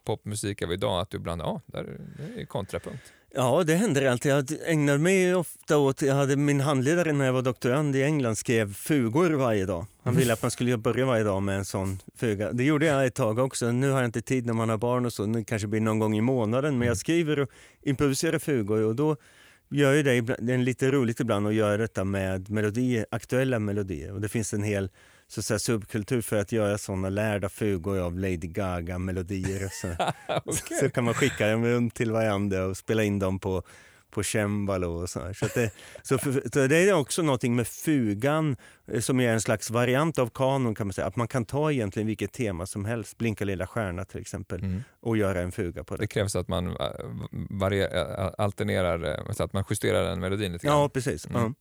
popmusik 0.04 0.62
av 0.62 0.72
idag, 0.72 1.00
att 1.00 1.10
du 1.10 1.16
ibland, 1.16 1.40
ja, 1.40 1.60
där, 1.66 2.00
det 2.34 2.40
är 2.42 2.46
kontrapunkt? 2.46 3.12
Ja, 3.34 3.64
det 3.66 3.74
händer 3.74 4.06
alltid. 4.06 4.32
Jag 4.32 4.46
ägnar 4.66 4.98
mig 4.98 5.34
ofta 5.34 5.78
åt, 5.78 6.02
jag 6.02 6.14
hade 6.14 6.36
min 6.36 6.60
handledare 6.60 7.12
när 7.12 7.24
jag 7.24 7.32
var 7.32 7.42
doktorand 7.42 7.96
i 7.96 8.02
England 8.02 8.36
skrev 8.36 8.74
fugor 8.74 9.30
varje 9.30 9.66
dag. 9.66 9.86
Han 10.02 10.16
ville 10.16 10.32
att 10.32 10.42
man 10.42 10.50
skulle 10.50 10.76
börja 10.76 11.06
varje 11.06 11.24
dag 11.24 11.42
med 11.42 11.58
en 11.58 11.64
sån 11.64 11.98
fuga. 12.16 12.52
Det 12.52 12.64
gjorde 12.64 12.86
jag 12.86 13.06
ett 13.06 13.14
tag 13.14 13.38
också. 13.38 13.72
Nu 13.72 13.90
har 13.90 13.98
jag 13.98 14.08
inte 14.08 14.22
tid 14.22 14.46
när 14.46 14.52
man 14.52 14.68
har 14.68 14.78
barn 14.78 15.06
och 15.06 15.12
så, 15.12 15.26
det 15.26 15.44
kanske 15.44 15.68
blir 15.68 15.80
någon 15.80 15.98
gång 15.98 16.16
i 16.16 16.20
månaden. 16.20 16.78
Men 16.78 16.86
jag 16.86 16.92
mm. 16.92 16.96
skriver 16.96 17.38
och 17.38 17.48
improviserar 17.82 18.38
fugor 18.38 18.82
och 18.82 18.96
då 18.96 19.16
gör 19.70 19.94
jag 19.94 20.04
det, 20.04 20.20
det 20.20 20.54
är 20.54 20.58
lite 20.58 20.90
roligt 20.90 21.20
ibland 21.20 21.46
att 21.46 21.54
göra 21.54 21.76
detta 21.76 22.04
med 22.04 22.50
melodier, 22.50 23.06
aktuella 23.10 23.58
melodier. 23.58 24.12
Och 24.12 24.20
det 24.20 24.28
finns 24.28 24.54
en 24.54 24.62
hel 24.62 24.90
så, 25.28 25.42
så 25.42 25.58
subkultur 25.58 26.20
för 26.20 26.36
att 26.36 26.52
göra 26.52 26.78
såna 26.78 27.08
lärda 27.08 27.48
fugor 27.48 27.98
av 27.98 28.18
Lady 28.18 28.36
Gaga-melodier. 28.36 29.68
Så. 29.72 29.88
okay. 30.50 30.78
så 30.80 30.90
kan 30.90 31.04
man 31.04 31.14
skicka 31.14 31.48
dem 31.48 31.64
runt 31.64 31.94
till 31.94 32.12
varandra 32.12 32.64
och 32.64 32.76
spela 32.76 33.04
in 33.04 33.18
dem 33.18 33.38
på 33.38 33.62
på 34.10 34.22
cembalo 34.22 35.02
och 35.02 35.10
så. 35.10 35.34
Så, 35.34 35.46
det, 35.54 35.70
så, 36.02 36.18
för, 36.18 36.32
så 36.52 36.66
det 36.66 36.76
är 36.76 36.92
också 36.92 37.22
någonting 37.22 37.56
med 37.56 37.66
fugan 37.66 38.56
eh, 38.92 39.00
som 39.00 39.20
är 39.20 39.32
en 39.32 39.40
slags 39.40 39.70
variant 39.70 40.18
av 40.18 40.30
kanon 40.34 40.74
kan 40.74 40.86
man 40.86 40.92
säga. 40.92 41.06
Att 41.06 41.16
man 41.16 41.28
kan 41.28 41.44
ta 41.44 41.72
egentligen 41.72 42.06
vilket 42.06 42.32
tema 42.32 42.66
som 42.66 42.84
helst, 42.84 43.18
Blinka 43.18 43.44
lilla 43.44 43.66
stjärna 43.66 44.04
till 44.04 44.20
exempel, 44.20 44.60
mm. 44.60 44.82
och 45.00 45.16
göra 45.16 45.40
en 45.40 45.52
fuga 45.52 45.84
på 45.84 45.96
det. 45.96 46.02
Det 46.02 46.06
krävs 46.06 46.36
att 46.36 46.48
man 46.48 46.66
eh, 46.66 46.74
varier, 47.50 47.90
alternerar, 48.40 49.04
eh, 49.04 49.32
så 49.32 49.42
att 49.42 49.52
man 49.52 49.64
justerar 49.70 50.04
den 50.04 50.20
melodin 50.20 50.52
lite 50.52 50.66
grann. 50.66 50.78
Ja, 50.78 50.88
precis. 50.88 51.26
Mm. 51.26 51.42
Ja. 51.42 51.52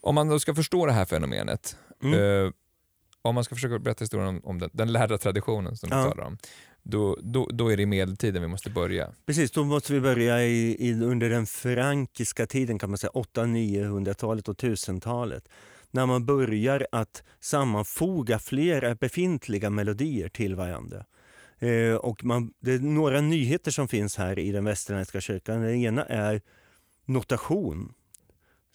Om 0.00 0.14
man 0.14 0.28
då 0.28 0.40
ska 0.40 0.54
förstå 0.54 0.86
det 0.86 0.92
här 0.92 1.04
fenomenet, 1.04 1.76
mm. 2.02 2.44
eh, 2.46 2.52
om 3.22 3.34
man 3.34 3.44
ska 3.44 3.54
försöka 3.54 3.78
berätta 3.78 4.02
historien 4.02 4.28
om, 4.28 4.40
om 4.44 4.58
den, 4.58 4.70
den 4.72 4.92
lärda 4.92 5.18
traditionen 5.18 5.76
som 5.76 5.88
ja. 5.92 5.96
du 5.96 6.10
talar 6.10 6.24
om, 6.24 6.38
då, 6.82 7.18
då, 7.22 7.46
då 7.52 7.72
är 7.72 7.76
det 7.76 7.82
i 7.82 7.86
medeltiden 7.86 8.42
vi 8.42 8.48
måste 8.48 8.70
börja. 8.70 9.12
Precis, 9.26 9.50
då 9.50 9.64
måste 9.64 9.92
vi 9.92 10.00
börja 10.00 10.44
i, 10.44 10.88
i, 10.88 10.92
under 11.02 11.30
den 11.30 11.46
frankiska 11.46 12.46
tiden, 12.46 12.78
kan 12.78 12.90
man 12.90 12.98
säga 12.98 13.10
800-900-talet 13.10 14.48
och 14.48 14.56
1000-talet. 14.56 15.48
När 15.90 16.06
man 16.06 16.26
börjar 16.26 16.86
att 16.92 17.22
sammanfoga 17.40 18.38
flera 18.38 18.94
befintliga 18.94 19.70
melodier 19.70 20.28
till 20.28 20.54
varandra. 20.54 21.04
Eh, 21.58 21.94
och 21.94 22.24
man, 22.24 22.52
det 22.60 22.72
är 22.72 22.78
några 22.78 23.20
nyheter 23.20 23.70
som 23.70 23.88
finns 23.88 24.16
här 24.16 24.38
i 24.38 24.52
den 24.52 24.64
västerländska 24.64 25.20
kyrkan. 25.20 25.60
Den 25.60 25.74
ena 25.74 26.04
är 26.04 26.40
notation 27.04 27.92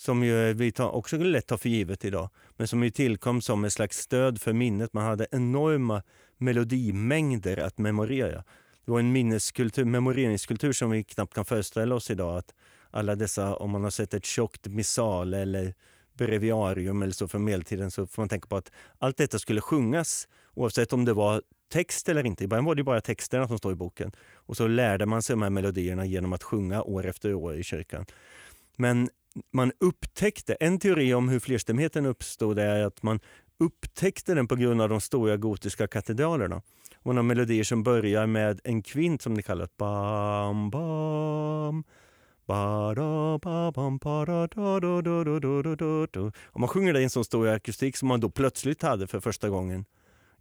som 0.03 0.23
ju 0.23 0.53
vi 0.53 0.71
tar, 0.71 0.89
också 0.89 1.17
lätt 1.17 1.47
tar 1.47 1.57
för 1.57 1.69
givet 1.69 2.05
idag, 2.05 2.29
men 2.57 2.67
som 2.67 2.83
ju 2.83 2.89
tillkom 2.89 3.41
som 3.41 3.65
ett 3.65 3.73
slags 3.73 3.97
stöd 3.97 4.41
för 4.41 4.53
minnet. 4.53 4.93
Man 4.93 5.03
hade 5.05 5.27
enorma 5.31 6.03
melodimängder 6.37 7.57
att 7.57 7.77
memorera. 7.77 8.43
Det 8.85 8.91
var 8.91 8.99
en 8.99 9.11
minneskultur, 9.11 9.85
memoreringskultur 9.85 10.73
som 10.73 10.91
vi 10.91 11.03
knappt 11.03 11.33
kan 11.33 11.45
föreställa 11.45 11.95
oss 11.95 12.11
idag. 12.11 12.37
Att 12.37 12.53
alla 12.91 13.15
dessa, 13.15 13.55
om 13.55 13.71
man 13.71 13.83
har 13.83 13.89
sett 13.89 14.13
ett 14.13 14.25
tjockt 14.25 14.67
missal 14.67 15.33
eller 15.33 15.73
breviarium 16.13 17.01
eller 17.01 17.13
så 17.13 17.27
från 17.27 17.43
medeltiden 17.43 17.91
så 17.91 18.07
får 18.07 18.21
man 18.21 18.29
tänka 18.29 18.47
på 18.47 18.57
att 18.57 18.71
allt 18.99 19.17
detta 19.17 19.39
skulle 19.39 19.61
sjungas 19.61 20.27
oavsett 20.53 20.93
om 20.93 21.05
det 21.05 21.13
var 21.13 21.41
text 21.71 22.09
eller 22.09 22.25
inte. 22.25 22.43
I 22.43 22.47
början 22.47 22.65
var 22.65 22.75
det 22.75 22.83
bara 22.83 23.01
texterna 23.01 23.47
som 23.47 23.57
står 23.57 23.71
i 23.71 23.75
boken. 23.75 24.11
Och 24.33 24.57
så 24.57 24.67
lärde 24.67 25.05
man 25.05 25.21
sig 25.21 25.33
de 25.33 25.41
här 25.41 25.49
melodierna 25.49 26.05
genom 26.05 26.33
att 26.33 26.43
sjunga 26.43 26.83
år 26.83 27.05
efter 27.05 27.33
år 27.33 27.55
i 27.55 27.63
kyrkan. 27.63 28.05
Men 28.75 29.09
man 29.53 29.71
upptäckte, 29.79 30.53
en 30.53 30.79
teori 30.79 31.13
om 31.13 31.29
hur 31.29 31.39
flerstämmigheten 31.39 32.05
uppstod 32.05 32.59
är 32.59 32.85
att 32.85 33.03
man 33.03 33.19
upptäckte 33.59 34.33
den 34.33 34.47
på 34.47 34.55
grund 34.55 34.81
av 34.81 34.89
de 34.89 35.01
stora 35.01 35.37
gotiska 35.37 35.87
katedralerna. 35.87 36.61
Och 36.95 37.15
några 37.15 37.23
melodier 37.23 37.63
som 37.63 37.83
börjar 37.83 38.27
med 38.27 38.59
en 38.63 38.81
kvint 38.81 39.21
som 39.21 39.35
det 39.35 39.41
kallas. 39.41 39.69
Bam, 39.77 40.69
bam, 40.69 41.83
om 46.45 46.61
man 46.61 46.67
sjunger 46.67 46.93
det 46.93 46.99
i 46.99 47.03
en 47.03 47.09
så 47.09 47.23
stor 47.23 47.47
akustik 47.47 47.97
som 47.97 48.07
man 48.07 48.19
då 48.19 48.29
plötsligt 48.29 48.81
hade 48.81 49.07
för 49.07 49.19
första 49.19 49.49
gången, 49.49 49.85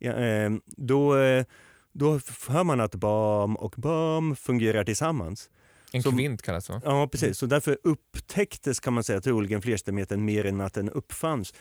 eh, 0.00 0.50
då, 0.66 1.16
eh, 1.16 1.44
då 1.92 2.20
hör 2.48 2.64
man 2.64 2.80
att 2.80 2.94
bam 2.94 3.56
och 3.56 3.74
bam 3.76 4.36
fungerar 4.36 4.84
tillsammans. 4.84 5.50
En 5.92 6.02
kvint 6.02 6.42
kallas 6.42 6.66
det 6.66 6.80
Ja, 6.84 7.08
precis. 7.08 7.38
Så 7.38 7.46
därför 7.46 7.78
upptäcktes 7.84 8.80
kan 8.80 8.92
man 8.92 9.04
säga 9.04 9.20
troligen 9.20 9.62
flerstämmigheten 9.62 10.24
mer 10.24 10.46
än 10.46 10.60
att 10.60 10.74
den 10.74 10.90
uppfanns. 10.90 11.54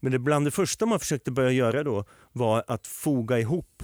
Men 0.00 0.12
det 0.12 0.18
bland 0.18 0.46
det 0.46 0.50
första 0.50 0.86
man 0.86 1.00
försökte 1.00 1.30
börja 1.30 1.50
göra 1.50 1.82
då 1.84 2.04
var 2.32 2.64
att 2.66 2.86
foga 2.86 3.38
ihop 3.38 3.82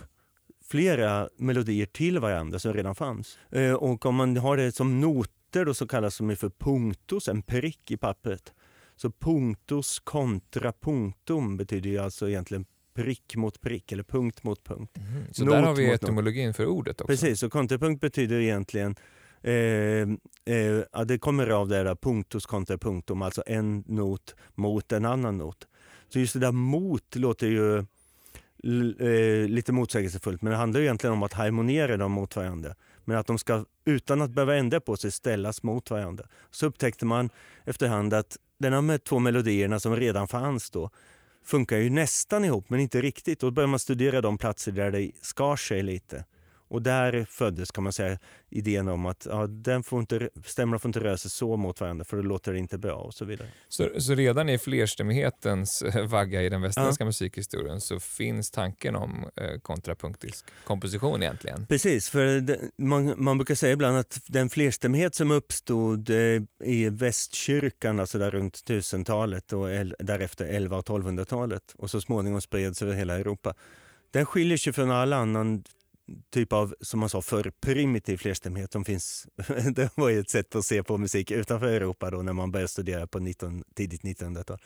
flera 0.65 1.29
melodier 1.37 1.87
till 1.87 2.19
varandra 2.19 2.59
som 2.59 2.75
redan 2.75 2.95
fanns. 2.95 3.39
Eh, 3.51 3.73
och 3.73 4.07
om 4.07 4.15
man 4.15 4.37
har 4.37 4.57
det 4.57 4.73
som 4.73 5.01
noter 5.01 5.65
då 5.65 5.75
så 5.75 5.87
kallas 5.87 6.19
de 6.19 6.37
för 6.37 6.51
punktus, 6.59 7.29
en 7.29 7.43
prick 7.43 7.91
i 7.91 7.97
pappret. 7.97 8.53
Så 8.97 9.11
punktus 9.11 9.99
kontra 9.99 10.73
punktum 10.73 11.57
betyder 11.57 11.91
ju 11.91 11.99
alltså 11.99 12.29
egentligen 12.29 12.65
prick 12.95 13.37
mot 13.37 13.61
prick 13.61 13.93
eller 13.93 14.03
punkt 14.03 14.45
mot 14.45 14.65
punkt. 14.65 14.99
Mm. 14.99 15.25
Så 15.33 15.45
Not 15.45 15.55
där 15.55 15.63
har 15.63 15.75
vi 15.75 15.91
etymologin 15.91 16.55
för 16.55 16.67
ordet 16.67 17.01
också? 17.01 17.07
Precis, 17.07 17.43
och 17.43 17.53
kontrapunkt 17.53 18.01
betyder 18.01 18.41
egentligen 18.41 18.97
eh, 19.43 20.09
eh, 20.45 20.83
ja, 20.93 21.05
det 21.05 21.19
kommer 21.19 21.49
av 21.51 21.69
det 21.69 21.83
där 21.83 21.95
punktus 21.95 22.47
kontra 22.47 22.79
punktum, 22.79 23.23
alltså 23.23 23.43
en 23.47 23.85
not 23.87 24.35
mot 24.55 24.93
en 24.93 25.05
annan 25.05 25.39
not. 25.39 25.69
Så 26.09 26.19
just 26.19 26.33
det 26.33 26.41
där 26.41 26.53
mot 26.53 27.15
låter 27.15 27.47
ju 27.47 27.79
eh, 27.79 29.49
lite 29.49 29.73
motsägelsefullt, 29.73 30.43
men 30.43 30.51
det 30.51 30.57
handlar 30.57 30.81
egentligen 30.81 31.13
om 31.13 31.23
att 31.23 31.33
harmonera 31.33 31.97
dem 31.97 32.13
mot 32.13 32.37
varandra. 32.37 32.75
Men 33.05 33.19
att 33.19 33.27
de 33.27 33.39
ska, 33.39 33.65
utan 33.85 34.23
att 34.23 34.31
behöva 34.31 34.57
ändra 34.57 34.81
på 34.81 34.97
sig, 34.97 35.11
ställas 35.11 35.63
mot 35.63 35.91
varandra. 35.91 36.25
Så 36.51 36.67
upptäckte 36.67 37.05
man 37.07 37.31
efterhand 37.65 38.15
att 38.15 38.37
de 38.59 38.89
här 38.89 38.99
två 38.99 39.19
melodierna 39.19 39.81
som 39.81 39.97
redan 39.97 40.29
fanns 40.29 40.71
då 40.71 40.91
funkar 41.45 41.77
ju 41.77 41.91
nästan 41.91 42.45
ihop, 42.45 42.71
men 42.71 42.81
inte 42.81 43.01
riktigt. 43.01 43.41
Då 43.41 43.51
börjar 43.51 43.69
man 43.69 43.79
studera 43.79 44.21
de 44.21 44.39
platser 44.39 44.73
där 44.73 44.91
det 44.91 45.11
skar 45.21 45.57
sig 45.57 45.83
lite. 45.83 46.25
Och 46.73 46.83
där 46.83 47.27
föddes 47.31 47.71
kan 47.71 47.85
man 47.85 47.93
säga 47.93 48.19
idén 48.51 48.89
om 48.89 49.07
att 49.07 49.27
ja, 49.31 49.47
den 49.47 49.83
får 49.83 50.01
inte, 50.01 50.29
stämmorna 50.45 50.79
får 50.79 50.89
inte 50.89 51.01
röra 51.01 51.17
sig 51.17 51.31
så 51.31 51.57
mot 51.57 51.81
varandra 51.81 52.05
för 52.05 52.17
då 52.17 52.23
låter 52.23 52.53
det 52.53 52.59
inte 52.59 52.79
bra 52.79 52.95
och 52.95 53.15
så 53.15 53.25
vidare. 53.25 53.49
Så, 53.69 54.01
så 54.01 54.15
redan 54.15 54.49
i 54.49 54.59
flerstämmighetens 54.59 55.83
eh, 55.83 56.07
vagga 56.07 56.43
i 56.43 56.49
den 56.49 56.63
västerländska 56.63 57.03
ja. 57.03 57.07
musikhistorien 57.07 57.81
så 57.81 58.01
finns 58.01 58.51
tanken 58.51 58.97
om 58.97 59.31
eh, 59.37 59.61
kontrapunktisk 59.63 60.45
komposition 60.65 61.23
egentligen? 61.23 61.67
Precis, 61.67 62.11
för 62.11 62.41
det, 62.41 62.59
man, 62.79 63.15
man 63.17 63.39
brukar 63.39 63.55
säga 63.55 63.73
ibland 63.73 63.97
att 63.97 64.21
den 64.27 64.51
flerstämmighet 64.51 65.15
som 65.15 65.31
uppstod 65.31 66.11
eh, 66.11 66.43
i 66.65 66.89
västkyrkan, 66.89 68.01
alltså 68.01 68.19
där 68.19 68.31
runt 68.31 68.55
1000-talet 68.55 69.53
och 69.53 69.73
el, 69.73 69.95
därefter 69.99 70.45
1100 70.45 70.79
och 70.79 70.87
1200-talet 70.87 71.75
och 71.77 71.91
så 71.91 72.01
småningom 72.01 72.41
spreds 72.41 72.83
över 72.83 72.95
hela 72.95 73.19
Europa 73.19 73.55
den 74.13 74.27
skiljer 74.27 74.59
sig 74.59 74.73
från 74.73 74.91
all 74.91 75.13
annan 75.13 75.65
typ 76.31 76.53
av, 76.53 76.75
som 76.81 77.01
man 77.01 77.09
sa 77.09 77.23
för 77.23 77.53
primitiv 77.61 78.17
flerstämmighet 78.17 78.73
som 78.73 78.85
finns. 78.85 79.27
det 79.75 79.91
var 79.95 80.09
ju 80.09 80.21
ett 80.21 80.31
sätt 80.31 80.55
att 80.57 80.65
se 80.65 80.83
på 80.83 80.99
musik 80.99 81.31
utanför 81.31 81.67
Europa 81.67 82.11
då 82.11 82.23
när 82.23 82.33
man 82.33 82.53
började 82.53 82.69
studera 82.69 83.07
på 83.07 83.19
19, 83.19 83.65
tidigt 83.75 84.03
1900-tal. 84.03 84.59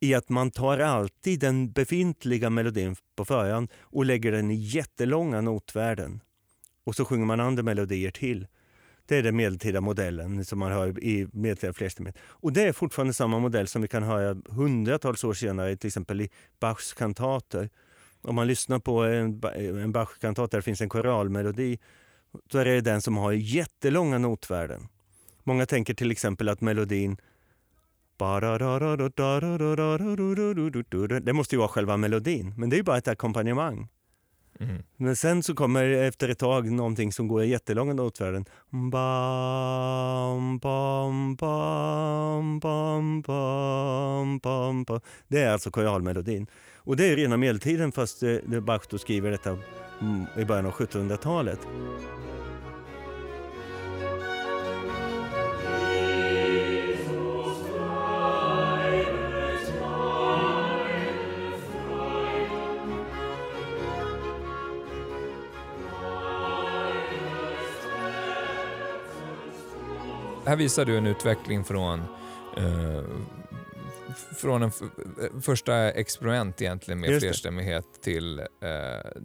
I 0.00 0.14
att 0.14 0.28
man 0.28 0.50
tar 0.50 0.78
alltid 0.78 1.40
den 1.40 1.72
befintliga 1.72 2.50
melodin 2.50 2.96
på 3.16 3.24
förhand 3.24 3.70
och 3.80 4.04
lägger 4.04 4.32
den 4.32 4.50
i 4.50 4.54
jättelånga 4.54 5.40
notvärden. 5.40 6.20
Och 6.84 6.96
så 6.96 7.04
sjunger 7.04 7.26
man 7.26 7.40
andra 7.40 7.62
melodier 7.62 8.10
till. 8.10 8.46
Det 9.06 9.16
är 9.16 9.22
den 9.22 9.36
medeltida 9.36 9.80
modellen 9.80 10.44
som 10.44 10.58
man 10.58 10.72
har 10.72 11.04
i 11.04 11.28
medeltida 11.32 11.72
flerstämmighet. 11.72 12.16
Och 12.22 12.52
det 12.52 12.62
är 12.62 12.72
fortfarande 12.72 13.14
samma 13.14 13.38
modell 13.38 13.68
som 13.68 13.82
vi 13.82 13.88
kan 13.88 14.02
höra 14.02 14.36
hundratals 14.48 15.24
år 15.24 15.34
senare, 15.34 15.76
till 15.76 15.88
exempel 15.88 16.20
i 16.20 16.30
Bachs 16.60 16.92
kantater 16.92 17.70
om 18.22 18.34
man 18.34 18.46
lyssnar 18.46 18.78
på 18.78 19.04
en, 19.04 19.42
en 19.54 19.92
Bach-kantat 19.92 20.50
där 20.50 20.58
det 20.58 20.62
finns 20.62 20.80
en 20.80 20.88
koralmelodi, 20.88 21.78
då 22.50 22.58
är 22.58 22.64
det 22.64 22.80
den 22.80 23.02
som 23.02 23.16
har 23.16 23.32
jättelånga 23.32 24.18
notvärden. 24.18 24.88
Många 25.44 25.66
tänker 25.66 25.94
till 25.94 26.10
exempel 26.10 26.48
att 26.48 26.60
melodin 26.60 27.16
det 31.22 31.32
måste 31.32 31.54
ju 31.54 31.58
vara 31.58 31.68
själva 31.68 31.96
melodin, 31.96 32.54
men 32.56 32.70
det 32.70 32.76
är 32.76 32.78
ju 32.78 32.82
bara 32.82 32.98
ett 32.98 33.08
ackompanjemang. 33.08 33.88
Mm. 34.60 34.82
Men 34.96 35.16
sen 35.16 35.42
så 35.42 35.54
kommer 35.54 35.84
efter 35.84 36.28
ett 36.28 36.38
tag 36.38 36.70
någonting 36.70 37.12
som 37.12 37.28
går 37.28 37.42
i 37.42 37.48
jättelånga 37.48 37.94
notvärden. 37.94 38.44
Bam, 38.70 40.58
bam, 40.58 41.36
bam, 41.36 42.58
bam, 42.58 43.20
bam, 43.20 44.38
bam, 44.38 44.84
bam. 44.84 45.00
Det 45.28 45.40
är 45.40 45.52
alltså 45.52 45.70
koralmelodin. 45.70 46.46
Och 46.76 46.96
det 46.96 47.12
är 47.12 47.16
rena 47.16 47.36
medeltiden 47.36 47.92
fast 47.92 48.22
eh, 48.22 48.60
Bach 48.60 48.82
då 48.90 48.98
skriver 48.98 49.30
detta 49.30 49.58
mm, 50.00 50.24
i 50.38 50.44
början 50.44 50.66
av 50.66 50.72
1700-talet. 50.72 51.60
Här 70.46 70.56
visar 70.56 70.84
du 70.84 70.96
en 70.96 71.06
utveckling 71.06 71.64
från 71.64 72.00
eh, 72.56 73.04
från 74.36 74.62
en 74.62 74.72
första 75.42 75.90
experiment 75.90 76.62
egentligen 76.62 77.00
med 77.00 77.20
flerstämmighet 77.20 77.84
till, 78.02 78.38
eh, 78.38 78.46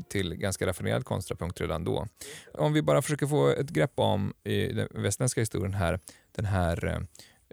till 0.09 0.35
ganska 0.35 0.67
raffinerad 0.67 1.05
kontrapunkt 1.05 1.61
redan 1.61 1.83
då. 1.83 2.07
Om 2.53 2.73
vi 2.73 2.81
bara 2.81 3.01
försöker 3.01 3.27
få 3.27 3.49
ett 3.49 3.69
grepp 3.69 3.91
om 3.95 4.33
i 4.43 4.67
den 4.67 4.87
västländska 4.91 5.41
historien 5.41 5.73
här, 5.73 5.99
den 6.35 6.45
här 6.45 7.05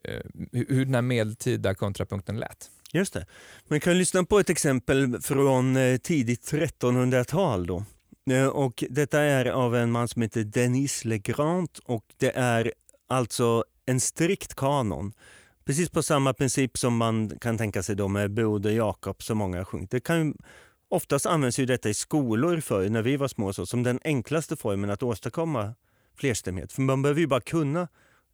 eh, 0.05 0.21
hur 0.53 0.85
den 0.85 0.95
här 0.95 1.03
medeltida 1.03 1.75
kontrapunkten 1.75 2.37
lät. 2.37 2.71
Just 2.93 3.15
det. 3.15 3.27
Man 3.69 3.81
kan 3.81 3.99
lyssna 3.99 4.25
på 4.25 4.39
ett 4.39 4.51
exempel 4.51 5.21
från 5.21 5.77
eh, 5.77 5.97
tidigt 5.97 6.53
1300-tal. 6.53 7.67
Då. 7.67 7.85
Eh, 8.31 8.47
och 8.47 8.85
detta 8.91 9.21
är 9.21 9.47
av 9.47 9.77
en 9.77 9.91
man 9.91 10.09
som 10.09 10.23
heter 10.23 10.45
Denis 10.45 11.05
Legrand 11.05 11.69
och 11.85 12.05
det 12.19 12.33
är 12.37 12.73
alltså 13.09 13.65
en 13.87 14.01
strikt 14.01 14.55
kanon 14.55 15.13
Precis 15.65 15.91
på 15.91 16.03
samma 16.03 16.35
princip 16.35 16.79
som 16.79 16.97
man 16.97 17.39
kan 17.39 17.59
tänka 17.59 17.83
sig 17.83 17.97
då 17.97 18.09
med 18.09 18.31
Broder 18.31 18.71
Jakob 18.71 19.23
som 19.23 19.39
många 19.39 19.59
har 19.59 19.65
sjungit. 19.65 19.91
Det 19.91 20.01
kan 20.01 20.37
oftast 20.89 21.27
används 21.27 21.59
ju 21.59 21.67
detta 21.67 21.89
i 21.89 21.95
skolor 21.95 22.61
för 22.61 22.89
när 22.89 23.03
vi 23.03 23.17
var 23.17 23.29
små 23.29 23.53
så, 23.53 23.67
som 23.67 23.83
den 23.83 24.01
enklaste 24.05 24.57
formen 24.57 24.91
att 24.91 25.03
åstadkomma 25.03 25.75
flerstämmighet. 26.17 26.73
För 26.73 26.83
man 26.83 27.03
behöver 27.03 27.21
ju 27.21 27.27
bara 27.27 27.41
kunna 27.41 27.89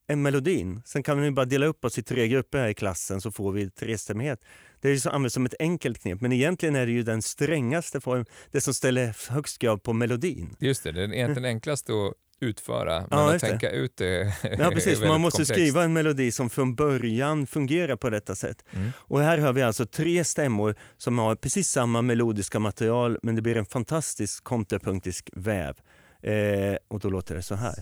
en 0.06 0.22
melodin. 0.22 0.82
Sen 0.84 1.02
kan 1.02 1.20
vi 1.20 1.30
bara 1.30 1.46
dela 1.46 1.66
upp 1.66 1.84
oss 1.84 1.98
i 1.98 2.02
tre 2.02 2.28
grupper 2.28 2.58
här 2.58 2.68
i 2.68 2.74
klassen 2.74 3.20
så 3.20 3.30
får 3.30 3.52
vi 3.52 3.70
trestämmighet. 3.70 4.44
Det 4.80 4.88
är 4.88 4.94
ju 4.94 5.10
används 5.10 5.34
som 5.34 5.46
ett 5.46 5.54
enkelt 5.58 5.98
knep, 5.98 6.20
men 6.20 6.32
egentligen 6.32 6.76
är 6.76 6.86
det 6.86 6.92
ju 6.92 7.02
den 7.02 7.22
strängaste 7.22 8.00
formen, 8.00 8.26
det 8.50 8.60
som 8.60 8.74
ställer 8.74 9.30
högst 9.30 9.58
krav 9.58 9.76
på 9.76 9.92
melodin. 9.92 10.56
Just 10.58 10.82
det, 10.82 10.92
det 10.92 11.02
är 11.02 11.12
egentligen 11.12 11.44
enklast 11.44 11.90
att 11.90 12.14
utföra, 12.40 13.06
men 13.10 13.18
ja, 13.18 13.34
att 13.34 13.40
tänka 13.40 13.70
ut 13.70 13.96
det 13.96 14.34
Ja 14.58 14.70
precis, 14.70 15.00
man 15.00 15.20
måste 15.20 15.36
komplext. 15.36 15.52
skriva 15.52 15.82
en 15.84 15.92
melodi 15.92 16.32
som 16.32 16.50
från 16.50 16.74
början 16.74 17.46
fungerar 17.46 17.96
på 17.96 18.10
detta 18.10 18.34
sätt. 18.34 18.64
Mm. 18.72 18.92
Och 18.96 19.20
här 19.20 19.38
har 19.38 19.52
vi 19.52 19.62
alltså 19.62 19.86
tre 19.86 20.24
stämmor 20.24 20.74
som 20.96 21.18
har 21.18 21.36
precis 21.36 21.68
samma 21.68 22.02
melodiska 22.02 22.58
material 22.58 23.18
men 23.22 23.34
det 23.34 23.42
blir 23.42 23.56
en 23.56 23.66
fantastisk 23.66 24.44
kontrapunktisk 24.44 25.30
väv. 25.32 25.76
Eh, 26.22 26.76
och 26.88 27.00
då 27.00 27.10
låter 27.10 27.34
det 27.34 27.42
så 27.42 27.54
här. 27.54 27.74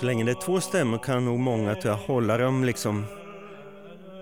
Så 0.00 0.06
länge 0.06 0.24
det 0.24 0.30
är 0.30 0.34
två 0.34 0.60
stämmor 0.60 0.98
kan 0.98 1.24
nog 1.24 1.38
många 1.38 1.74
tror 1.74 1.94
jag, 1.94 1.98
hålla 1.98 2.38
dem 2.38 2.64
liksom 2.64 3.06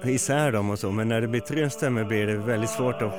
isär 0.05 0.53
dem 0.53 0.71
och 0.71 0.79
så. 0.79 0.91
Men 0.91 1.09
när 1.09 1.21
det 1.21 1.29
blir 1.29 1.41
tre 1.41 1.71
stämmor 1.71 2.05
blir 2.05 2.27
det 2.27 2.37
väldigt 2.37 2.71
svårt 2.71 3.03
att 3.03 3.13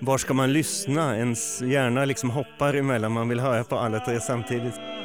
Var 0.00 0.18
ska 0.18 0.34
man 0.34 0.52
lyssna? 0.52 1.16
Ens 1.16 1.62
hjärna 1.62 2.04
liksom 2.04 2.30
hoppar 2.30 2.74
emellan, 2.74 3.12
man 3.12 3.28
vill 3.28 3.40
höra 3.40 3.64
på 3.64 3.78
alla 3.78 4.00
tre 4.00 4.20
samtidigt. 4.20 4.97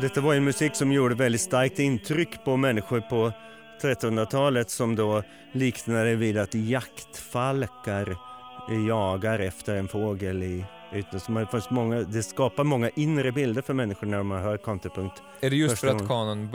Detta 0.00 0.20
var 0.20 0.34
en 0.34 0.44
musik 0.44 0.74
som 0.74 0.92
gjorde 0.92 1.14
väldigt 1.14 1.40
starkt 1.40 1.78
intryck 1.78 2.44
på 2.44 2.56
människor 2.56 3.00
på 3.00 3.32
1300-talet 3.82 4.70
som 4.70 4.96
då 4.96 5.22
liknade 5.52 6.14
vid 6.14 6.38
att 6.38 6.54
jaktfalkar 6.54 8.16
jagar 8.88 9.38
efter 9.38 9.74
en 9.74 9.88
fågel 9.88 10.42
i 10.42 10.64
man 11.28 11.46
får 11.46 11.74
många, 11.74 11.96
det 12.02 12.22
skapar 12.22 12.64
många 12.64 12.90
inre 12.96 13.32
bilder 13.32 13.62
för 13.62 13.74
människor 13.74 14.06
när 14.06 14.18
de 14.18 14.30
hör 14.30 14.56
kontrapunkt. 14.56 15.22
Är 15.40 15.50
det 15.50 15.56
just 15.56 15.78
för 15.78 15.88
att 15.88 16.08
kanon 16.08 16.50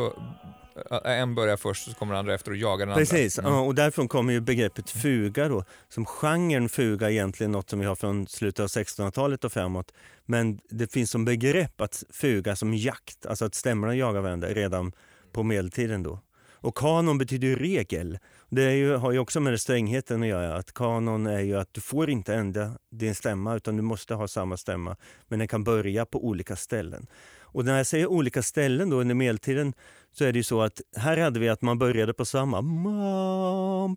en 1.06 1.36
börjar 1.36 1.58
först 1.58 1.86
så 1.86 1.94
kommer 1.94 2.14
den 2.14 2.20
andra 2.20 2.34
efter 2.34 2.52
och 2.52 2.58
jagar 2.58 2.86
den 2.86 2.96
Precis, 2.96 3.40
andra. 3.40 3.52
mm. 3.52 3.64
och 3.64 3.76
därifrån 3.76 4.08
kommer 4.08 4.34
ju 4.34 4.42
begreppet 4.42 4.90
fuga 4.90 5.48
då. 5.48 5.64
Som 5.90 6.06
genren 6.06 6.70
fuga 6.70 7.10
egentligen 7.10 7.52
något 7.52 7.70
som 7.70 7.80
vi 7.80 7.86
har 7.86 7.96
från 7.96 8.28
slutet 8.28 8.60
av 8.60 8.68
1600-talet 8.68 9.44
och 9.44 9.52
framåt. 9.52 9.94
Men 10.26 10.60
det 10.70 10.94
finns 10.94 11.12
som 11.12 11.26
begrepp 11.26 11.82
att 11.82 12.04
fuga 12.10 12.56
som 12.56 12.74
jakt, 12.74 13.26
alltså 13.26 13.46
att 13.46 13.56
stämmorna 13.56 13.96
jagar 13.96 14.22
varandra 14.22 14.48
redan 14.48 14.92
på 15.32 15.44
medeltiden 15.44 16.04
då. 16.04 16.20
Och 16.64 16.78
kanon 16.78 17.18
betyder 17.18 17.48
ju 17.48 17.56
regel. 17.56 18.20
Det 18.50 18.76
ju, 18.76 18.96
har 18.96 19.12
ju 19.12 19.20
också 19.20 19.40
med 19.40 19.62
strängheten 19.62 20.22
att 20.22 20.28
göra. 20.28 20.56
Att 20.56 20.74
kanon 20.74 21.28
är 21.28 21.40
ju 21.40 21.58
att 21.58 21.74
du 21.74 21.82
får 21.82 22.10
inte 22.10 22.36
ändra 22.36 22.72
din 22.92 23.16
stämma 23.16 23.56
utan 23.56 23.76
du 23.78 23.82
måste 23.82 24.14
ha 24.14 24.28
samma 24.28 24.58
stämma. 24.58 24.96
Men 25.28 25.40
den 25.40 25.48
kan 25.48 25.64
börja 25.64 26.06
på 26.06 26.26
olika 26.26 26.56
ställen. 26.56 27.08
Och 27.40 27.66
när 27.66 27.78
jag 27.78 27.88
säger 27.88 28.08
olika 28.08 28.42
ställen 28.42 28.90
då 28.90 29.02
under 29.02 29.16
medeltiden 29.16 29.74
så 30.14 30.26
är 30.26 30.32
det 30.32 30.40
ju 30.40 30.44
så 30.44 30.62
att 30.62 30.82
här 30.96 31.18
hade 31.18 31.40
vi 31.40 31.50
att 31.50 31.62
man 31.62 31.80
började 31.80 32.14
på 32.14 32.26
samma 32.26 32.62
bam, 32.62 33.94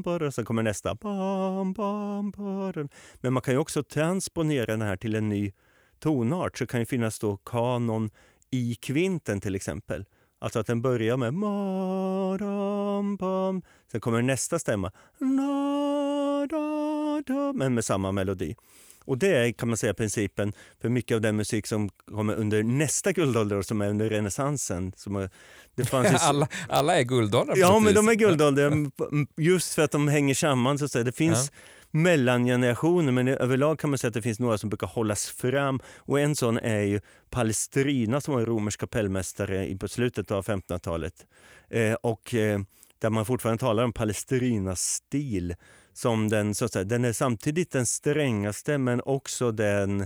bam, 0.01 0.31
sen 0.31 0.45
kommer 0.45 0.63
nästa 0.63 0.95
bam, 0.95 1.73
bam, 1.73 2.31
bam. 2.31 2.89
Men 3.15 3.33
man 3.33 3.41
kan 3.41 3.53
ju 3.53 3.57
också 3.57 3.83
transponera 3.83 4.65
den 4.65 4.81
här 4.81 4.97
till 4.97 5.15
en 5.15 5.29
ny 5.29 5.53
tonart. 5.99 6.57
Så 6.57 6.63
det 6.63 6.67
kan 6.67 6.79
ju 6.79 6.85
finnas 6.85 7.19
då 7.19 7.37
kanon 7.37 8.09
i 8.51 8.75
kvinten 8.75 9.41
till 9.41 9.55
exempel. 9.55 10.05
Alltså 10.39 10.59
att 10.59 10.67
den 10.67 10.81
börjar 10.81 11.17
med 11.17 11.33
ma, 11.33 12.37
dam, 12.37 13.15
bam. 13.15 13.61
Sen 13.91 14.01
kommer 14.01 14.21
nästa 14.21 14.59
stämma. 14.59 14.91
Na, 15.19 16.47
da, 16.49 17.21
da, 17.25 17.53
men 17.53 17.73
med 17.73 17.85
samma 17.85 18.11
melodi. 18.11 18.55
Och 19.05 19.17
det 19.17 19.27
är 19.27 19.51
kan 19.51 19.69
man 19.69 19.77
säga 19.77 19.93
principen 19.93 20.53
för 20.81 20.89
mycket 20.89 21.15
av 21.15 21.21
den 21.21 21.35
musik 21.35 21.67
som 21.67 21.89
kommer 21.89 22.35
under 22.35 22.63
nästa 22.63 23.11
guldålder 23.11 23.61
som 23.61 23.81
är 23.81 23.89
under 23.89 24.09
renässansen. 24.09 24.93
Det 25.75 25.85
fanns 25.85 26.13
alla, 26.23 26.47
alla 26.69 26.99
är 26.99 27.03
guldåldrar 27.03 27.55
Ja, 27.57 27.79
men 27.79 27.93
de 27.93 28.07
är 28.09 28.13
guldåldrar 28.13 28.71
just 29.41 29.73
för 29.73 29.81
att 29.81 29.91
de 29.91 30.07
hänger 30.07 30.33
samman. 30.33 30.77
Så 30.77 30.85
att 30.85 30.91
säga. 30.91 31.03
Det 31.03 31.11
finns 31.11 31.51
ja. 31.53 31.99
mellangenerationer 31.99 33.11
men 33.11 33.27
överlag 33.27 33.79
kan 33.79 33.89
man 33.89 33.99
säga 33.99 34.07
att 34.07 34.13
det 34.13 34.21
finns 34.21 34.39
några 34.39 34.57
som 34.57 34.69
brukar 34.69 34.87
hållas 34.87 35.27
fram. 35.29 35.79
Och 35.95 36.19
en 36.19 36.35
sån 36.35 36.57
är 36.57 36.81
ju 36.81 37.01
Palestrina 37.29 38.21
som 38.21 38.33
var 38.33 38.41
en 38.41 38.47
romersk 38.47 38.79
kapellmästare 38.79 39.77
på 39.77 39.87
slutet 39.87 40.31
av 40.31 40.45
1500-talet. 40.45 41.25
Eh, 41.69 41.93
och 41.93 42.33
eh, 42.33 42.59
där 42.99 43.09
man 43.09 43.25
fortfarande 43.25 43.59
talar 43.59 43.83
om 43.83 43.93
Palestrinas 43.93 44.81
stil 44.81 45.55
som 45.97 46.29
den, 46.29 46.55
så 46.55 46.65
att 46.65 46.73
säga, 46.73 46.85
den 46.85 47.05
är 47.05 47.13
samtidigt 47.13 47.71
den 47.71 47.85
strängaste 47.85 48.77
men 48.77 49.01
också 49.05 49.51
den 49.51 50.01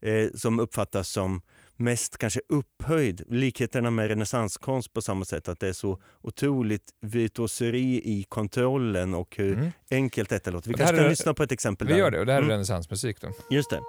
eh, 0.00 0.30
som 0.34 0.60
uppfattas 0.60 1.08
som 1.08 1.42
mest 1.76 2.18
kanske 2.18 2.40
upphöjd. 2.48 3.22
Likheterna 3.28 3.90
med 3.90 4.08
renässanskonst 4.08 4.92
på 4.92 5.02
samma 5.02 5.24
sätt, 5.24 5.48
att 5.48 5.60
det 5.60 5.68
är 5.68 5.72
så 5.72 5.98
otroligt 6.20 6.90
virtuoseri 7.00 8.02
i 8.04 8.24
kontrollen 8.28 9.14
och 9.14 9.36
hur 9.36 9.52
mm. 9.52 9.70
enkelt 9.90 10.30
detta 10.30 10.50
låter. 10.50 10.68
Vi 10.68 10.74
kanske 10.74 10.96
kan 10.96 11.08
lyssna 11.08 11.34
på 11.34 11.42
ett 11.42 11.52
exempel. 11.52 11.86
Vi 11.86 11.92
där. 11.92 12.00
gör 12.00 12.10
det, 12.10 12.20
och 12.20 12.26
det 12.26 12.32
här 12.32 12.38
är 12.38 12.42
mm. 12.42 12.52
renässansmusik. 12.52 13.16
Just 13.50 13.70
det. 13.70 13.80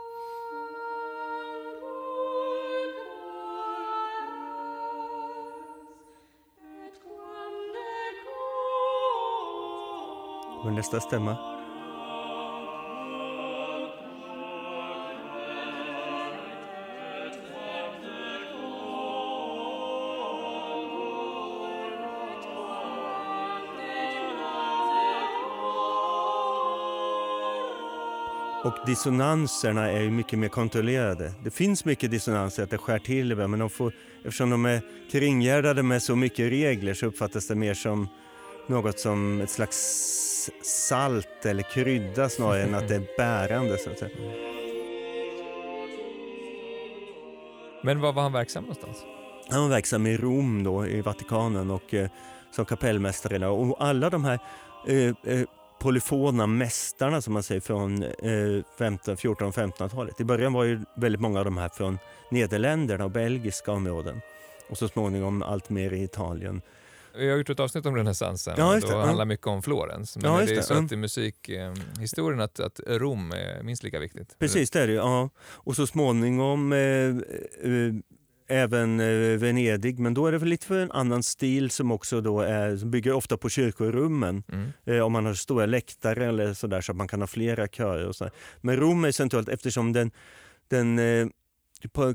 Och 10.63 10.73
nästa 10.73 10.99
stämma. 10.99 11.37
Och 28.63 28.73
dissonanserna 28.85 29.91
är 29.91 30.09
mycket 30.09 30.39
mer 30.39 30.47
kontrollerade. 30.47 31.33
Det 31.43 31.51
finns 31.51 31.85
mycket 31.85 32.11
dissonanser, 32.11 32.63
att 32.63 32.69
det 32.69 32.77
skär 32.77 32.99
till 32.99 33.35
men 33.35 33.59
de 33.59 33.69
får, 33.69 33.93
eftersom 34.17 34.49
de 34.49 34.65
är 34.65 34.81
kringgärdade 35.11 35.83
med 35.83 36.03
så 36.03 36.15
mycket 36.15 36.51
regler 36.51 36.93
så 36.93 37.05
uppfattas 37.05 37.47
det 37.47 37.55
mer 37.55 37.73
som 37.73 38.07
något 38.67 38.99
som 38.99 39.41
ett 39.41 39.49
slags 39.49 40.32
salt 40.61 41.45
eller 41.45 41.63
krydda 41.63 42.29
snarare 42.29 42.63
än 42.63 42.75
att 42.75 42.87
det 42.87 42.95
är 42.95 43.17
bärande. 43.17 43.77
Så 43.77 43.89
att 43.89 43.99
säga. 43.99 44.11
Men 47.83 48.01
var 48.01 48.13
var 48.13 48.23
han 48.23 48.33
verksam 48.33 48.63
någonstans? 48.63 48.97
Han 49.49 49.61
var 49.61 49.69
verksam 49.69 50.07
i 50.07 50.17
Rom 50.17 50.63
då, 50.63 50.87
i 50.87 51.01
Vatikanen 51.01 51.71
och 51.71 51.93
eh, 51.93 52.09
som 52.51 52.65
kapellmästare. 52.65 53.37
Där. 53.37 53.49
Och 53.49 53.83
alla 53.83 54.09
de 54.09 54.25
här 54.25 54.39
eh, 54.87 55.33
eh, 55.33 55.47
polyfona 55.79 56.47
mästarna 56.47 57.21
som 57.21 57.33
man 57.33 57.43
säger 57.43 57.61
från 57.61 58.03
eh, 58.03 58.63
15, 58.77 59.17
14 59.17 59.47
och 59.47 59.53
1500-talet. 59.53 60.21
I 60.21 60.23
början 60.23 60.53
var 60.53 60.63
ju 60.63 60.79
väldigt 60.95 61.21
många 61.21 61.39
av 61.39 61.45
de 61.45 61.57
här 61.57 61.69
från 61.69 61.99
Nederländerna 62.29 63.03
och 63.03 63.11
belgiska 63.11 63.71
områden 63.71 64.21
och 64.69 64.77
så 64.77 64.87
småningom 64.87 65.43
allt 65.43 65.69
mer 65.69 65.93
i 65.93 66.03
Italien. 66.03 66.61
Vi 67.17 67.29
har 67.29 67.37
gjort 67.37 67.49
ett 67.49 67.59
avsnitt 67.59 67.85
om 67.85 67.95
renässansen 67.95 68.53
ja, 68.57 68.75
och 68.75 68.81
det 68.81 68.95
handlar 68.95 69.25
mycket 69.25 69.47
om 69.47 69.63
Florens. 69.63 70.17
Men 70.17 70.31
ja, 70.31 70.45
det 70.45 70.55
är 70.55 70.61
så 70.61 70.73
att 70.73 70.91
i 70.91 70.95
musikhistorien 70.95 72.41
att, 72.41 72.59
att 72.59 72.79
Rom 72.87 73.31
är 73.31 73.63
minst 73.63 73.83
lika 73.83 73.99
viktigt. 73.99 74.39
Precis, 74.39 74.71
det 74.71 74.81
är 74.81 74.87
det 74.87 74.93
ja. 74.93 75.29
Och 75.39 75.75
så 75.75 75.87
småningom 75.87 76.73
eh, 76.73 76.79
eh, 76.79 77.93
även 78.47 78.99
eh, 78.99 79.37
Venedig, 79.37 79.99
men 79.99 80.13
då 80.13 80.27
är 80.27 80.31
det 80.31 80.37
väl 80.37 80.49
lite 80.49 80.67
för 80.67 80.79
en 80.79 80.91
annan 80.91 81.23
stil 81.23 81.69
som 81.69 81.91
också 81.91 82.21
då 82.21 82.41
är, 82.41 82.77
som 82.77 82.91
bygger 82.91 83.13
ofta 83.13 83.37
på 83.37 83.49
kyrkorummen. 83.49 84.43
Mm. 84.51 84.71
Eh, 84.85 85.05
om 85.05 85.11
man 85.11 85.25
har 85.25 85.33
stora 85.33 85.65
läktare 85.65 86.25
eller 86.25 86.53
sådär 86.53 86.81
så 86.81 86.91
att 86.91 86.95
man 86.95 87.07
kan 87.07 87.19
ha 87.21 87.27
flera 87.27 87.67
körer. 87.67 88.07
Och 88.07 88.15
så. 88.15 88.29
Men 88.61 88.77
Rom 88.77 89.05
är 89.05 89.11
centralt 89.11 89.49
eftersom 89.49 89.93
den, 89.93 90.11
den 90.67 90.99
eh, 90.99 91.27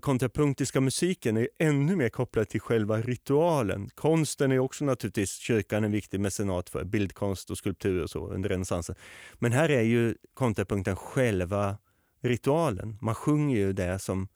kontrapunktiska 0.01 0.81
musiken 0.81 1.37
är 1.37 1.49
ännu 1.59 1.97
mer 1.97 2.09
kopplad 2.09 2.49
till 2.49 2.61
själva 2.61 3.01
ritualen. 3.01 3.91
Konsten 3.95 4.53
är 4.53 4.59
också 4.59 4.85
naturligtvis 4.85 5.37
kyrkan 5.37 5.85
en 5.85 5.93
viktig 5.93 6.21
mecenat 6.21 6.71
för, 6.71 6.85
bildkonst 6.85 7.51
och 7.51 7.59
skulptur 7.59 8.03
och 8.03 8.11
så 8.11 8.29
under 8.29 8.49
renässansen. 8.49 8.97
Men 9.35 9.53
här 9.53 9.69
är 9.69 9.83
ju 9.83 10.15
kontrapunkten 10.35 10.97
själva 10.97 11.79
ritualen. 12.21 12.99
Man 13.01 13.15
sjunger 13.15 13.57
ju 13.57 13.73
det 13.73 13.99
som, 13.99 14.29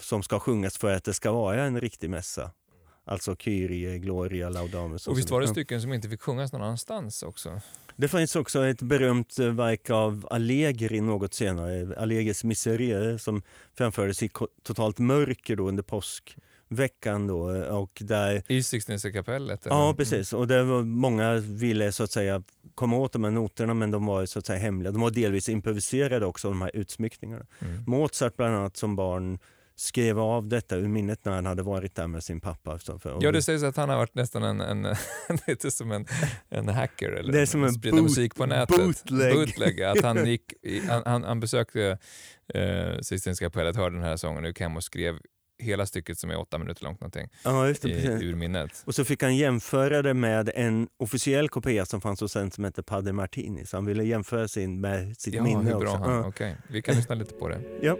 som 0.00 0.22
ska 0.22 0.40
sjungas 0.40 0.78
för 0.78 0.94
att 0.94 1.04
det 1.04 1.14
ska 1.14 1.32
vara 1.32 1.64
en 1.64 1.80
riktig 1.80 2.10
mässa. 2.10 2.50
Alltså 3.06 3.36
Kyrie, 3.36 3.98
Gloria, 3.98 4.48
Laudamus. 4.48 5.06
Och, 5.06 5.12
och 5.12 5.18
visst 5.18 5.30
var 5.30 5.40
det 5.40 5.48
stycken 5.48 5.80
som 5.82 5.92
inte 5.92 6.08
fick 6.08 6.20
sjungas 6.22 6.52
någon 6.52 6.62
annanstans 6.62 7.22
också? 7.22 7.60
Det 7.96 8.08
finns 8.08 8.36
också 8.36 8.66
ett 8.66 8.82
berömt 8.82 9.38
eh, 9.38 9.46
verk 9.46 9.90
av 9.90 10.28
Allegri 10.30 11.00
något 11.00 11.34
senare, 11.34 11.96
Allegris 11.98 12.44
Miserere, 12.44 13.18
som 13.18 13.42
framfördes 13.74 14.22
i 14.22 14.30
totalt 14.62 14.98
mörker 14.98 15.56
då 15.56 15.68
under 15.68 15.82
påskveckan. 15.82 17.26
Då, 17.26 17.40
och 17.78 18.02
där, 18.04 18.42
I 18.48 18.62
Sixtinska 18.62 19.12
kapellet? 19.12 19.66
Eller? 19.66 19.76
Ja, 19.76 19.94
precis. 19.96 20.32
Och 20.32 20.46
det 20.46 20.62
var, 20.62 20.82
många 20.82 21.34
ville 21.34 21.92
så 21.92 22.04
att 22.04 22.10
säga 22.10 22.42
komma 22.74 22.96
åt 22.96 23.12
de 23.12 23.24
här 23.24 23.30
noterna 23.30 23.74
men 23.74 23.90
de 23.90 24.06
var 24.06 24.26
så 24.26 24.38
att 24.38 24.46
säga 24.46 24.58
hemliga. 24.58 24.92
De 24.92 25.00
var 25.00 25.10
delvis 25.10 25.48
improviserade 25.48 26.26
också, 26.26 26.48
de 26.48 26.62
här 26.62 26.70
utsmyckningarna. 26.74 27.46
Mm. 27.58 27.84
Mozart 27.86 28.36
bland 28.36 28.54
annat 28.54 28.76
som 28.76 28.96
barn 28.96 29.38
skrev 29.76 30.18
av 30.18 30.48
detta 30.48 30.76
ur 30.76 30.88
minnet 30.88 31.24
när 31.24 31.32
han 31.32 31.46
hade 31.46 31.62
varit 31.62 31.94
där 31.94 32.06
med 32.06 32.24
sin 32.24 32.40
pappa. 32.40 32.78
Ja, 33.20 33.32
det 33.32 33.42
sägs 33.42 33.62
att 33.62 33.76
han 33.76 33.88
har 33.88 33.96
varit 33.96 34.14
nästan 34.14 34.42
en, 34.42 34.60
en, 34.60 34.96
lite 35.46 35.70
som 35.70 35.92
en, 35.92 36.06
en 36.48 36.68
hacker 36.68 37.12
eller 37.12 37.32
det 37.32 37.40
är 37.40 37.46
som 37.46 37.64
en 37.64 37.72
sprida 37.72 38.02
musik 38.02 38.34
på 38.34 38.46
nätet. 38.46 38.76
Bootleg. 38.76 39.34
bootleg 39.34 39.82
att 39.82 40.02
han, 40.02 40.26
gick, 40.30 40.52
han, 40.88 41.02
han, 41.06 41.24
han 41.24 41.40
besökte 41.40 41.98
eh, 42.54 42.98
Sistinska 43.00 43.46
kapellet, 43.46 43.76
hörde 43.76 43.96
den 43.96 44.04
här 44.04 44.16
sången 44.16 44.42
och 44.44 44.48
gick 44.48 44.60
hem 44.60 44.76
och 44.76 44.84
skrev 44.84 45.18
hela 45.58 45.86
stycket 45.86 46.18
som 46.18 46.30
är 46.30 46.38
åtta 46.38 46.58
minuter 46.58 46.84
långt 46.84 47.00
någonting, 47.00 47.28
ja, 47.44 47.72
det, 47.82 47.88
i, 47.88 48.06
ur 48.06 48.34
minnet. 48.34 48.82
Och 48.86 48.94
så 48.94 49.04
fick 49.04 49.22
han 49.22 49.36
jämföra 49.36 50.02
det 50.02 50.14
med 50.14 50.50
en 50.54 50.88
officiell 50.96 51.48
kopia 51.48 51.86
som 51.86 52.00
fanns 52.00 52.20
hos 52.20 52.36
en 52.36 52.50
som 52.50 52.64
hette 52.64 52.82
Padre 52.82 53.12
Martini. 53.12 53.66
Så 53.66 53.76
han 53.76 53.86
ville 53.86 54.04
jämföra 54.04 54.48
sin 54.48 54.80
med 54.80 55.16
sitt 55.16 55.34
ja, 55.34 55.42
minne 55.42 55.64
hur 55.64 55.78
bra 55.78 55.90
också. 55.90 55.96
Han, 55.96 56.14
ja. 56.14 56.26
okay. 56.26 56.54
Vi 56.68 56.82
kan 56.82 56.94
lyssna 56.94 57.14
lite 57.14 57.34
på 57.34 57.48
det. 57.48 57.60
Ja. 57.82 57.96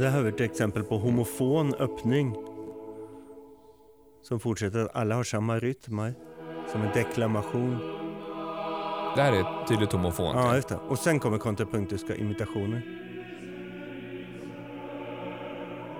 Det 0.00 0.08
här 0.08 0.24
är 0.24 0.28
ett 0.28 0.40
exempel 0.40 0.84
på 0.84 0.98
homofon 0.98 1.74
öppning. 1.74 2.34
Som 4.22 4.40
fortsätter 4.40 4.88
alla 4.94 5.14
har 5.14 5.24
samma 5.24 5.58
rytm 5.58 6.12
Som 6.72 6.82
en 6.82 6.92
deklamation. 6.94 7.78
Det 9.16 9.22
här 9.22 9.32
är 9.32 9.66
tydligt 9.66 9.92
homofont. 9.92 10.36
Ja, 10.36 10.54
just 10.54 10.68
det. 10.68 10.78
Och 10.88 10.98
sen 10.98 11.20
kommer 11.20 11.38
kontrapunktiska 11.38 12.16
imitationer. 12.16 12.82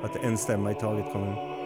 Att 0.02 0.24
en 0.24 0.38
stämma 0.38 0.70
i 0.70 0.74
taget 0.74 1.12
kommer. 1.12 1.59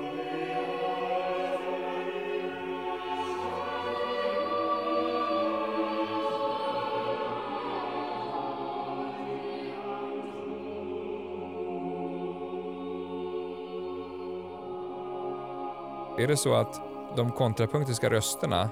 Är 16.19 16.27
det 16.27 16.37
så 16.37 16.55
att 16.55 16.81
de 17.17 17.33
kontrapunktiska 17.33 18.11
rösterna, 18.11 18.63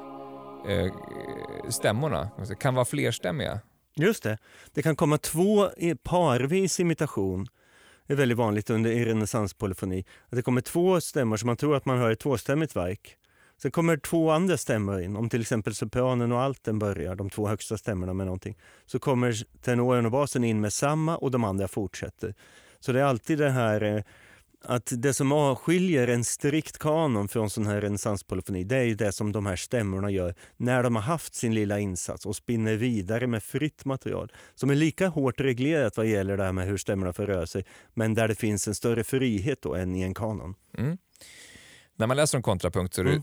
eh, 0.69 0.93
stämmorna, 1.69 2.31
kan 2.61 2.75
vara 2.75 2.85
flerstämmiga? 2.85 3.61
Just 3.97 4.23
det. 4.23 4.39
Det 4.73 4.83
kan 4.83 4.97
komma 4.97 5.19
två 5.19 5.69
parvis 6.03 6.81
imitation. 6.81 7.47
Det 8.07 8.13
är 8.13 8.17
väldigt 8.17 8.39
vanligt 8.39 8.71
under 8.71 8.91
i 8.91 9.05
renässanspolyfoni. 9.05 10.05
Att 10.29 10.37
det 10.37 10.43
kommer 10.43 10.61
två 10.61 11.01
stämmor 11.01 11.37
som 11.37 11.47
man 11.47 11.57
tror 11.57 11.77
att 11.77 11.85
man 11.85 11.99
hör 11.99 12.11
ett 12.11 12.21
tvåstämmigt 12.21 12.77
verk. 12.77 13.17
Sen 13.63 13.71
kommer 13.71 13.97
två 13.97 14.31
andra 14.31 14.57
stämmor 14.57 15.01
in. 15.01 15.17
Om 15.17 15.29
till 15.29 15.41
exempel 15.41 15.75
sopranen 15.75 16.33
och 16.33 16.41
alten 16.41 16.79
börjar, 16.79 17.15
de 17.15 17.31
två 17.31 17.49
högsta 17.49 17.79
stämmorna 17.79 18.13
med 18.15 18.27
någonting, 18.27 18.59
så 18.87 18.99
kommer 18.99 19.61
tenoren 19.63 20.07
och 20.07 20.13
basen 20.13 20.45
in 20.45 20.61
med 20.61 20.73
samma 20.73 21.17
och 21.17 21.31
de 21.31 21.45
andra 21.45 21.69
fortsätter. 21.69 22.35
Så 22.81 22.93
det 22.93 23.01
är 23.01 23.05
alltid 23.05 23.39
det 23.39 23.51
här 23.51 23.83
eh, 23.83 24.03
att 24.65 24.93
det 24.97 25.15
som 25.15 25.33
avskiljer 25.33 26.09
en 26.09 26.25
strikt 26.25 26.79
kanon 26.79 27.29
från 27.29 27.51
sån 27.51 27.67
här 27.67 27.81
renässanspolyfoni, 27.81 28.65
det 28.65 28.77
är 28.77 28.83
ju 28.83 28.95
det 28.95 29.13
som 29.13 29.33
de 29.33 29.47
här 29.47 29.57
stämmorna 29.57 30.11
gör 30.11 30.35
när 30.57 30.83
de 30.83 30.97
har 30.97 31.03
haft 31.03 31.35
sin 31.35 31.55
lilla 31.55 31.79
insats 31.79 32.27
och 32.27 32.37
spinner 32.37 32.77
vidare 32.77 33.27
med 33.27 33.43
fritt 33.43 33.85
material. 33.85 34.33
Som 34.55 34.71
är 34.71 34.75
lika 34.75 35.09
hårt 35.09 35.41
reglerat 35.41 35.97
vad 35.97 36.07
gäller 36.07 36.37
det 36.37 36.45
här 36.45 36.53
med 36.53 36.67
hur 36.67 36.77
stämmorna 36.77 37.13
får 37.13 37.27
röra 37.27 37.47
sig, 37.47 37.65
men 37.95 38.15
där 38.15 38.29
det 38.29 38.35
finns 38.35 38.69
en 38.69 38.75
större 38.75 39.05
frihet 39.05 39.63
då 39.63 39.75
än 39.75 39.97
i 39.97 40.03
en 40.03 40.15
kanon. 40.15 40.55
Mm. 40.79 40.99
När 41.97 42.07
man 42.07 42.17
läser 42.17 42.39
om 42.39 42.43
kontrapunkt 42.43 42.95
så 42.95 43.01
är 43.01 43.05
det 43.05 43.11
mm 43.11 43.23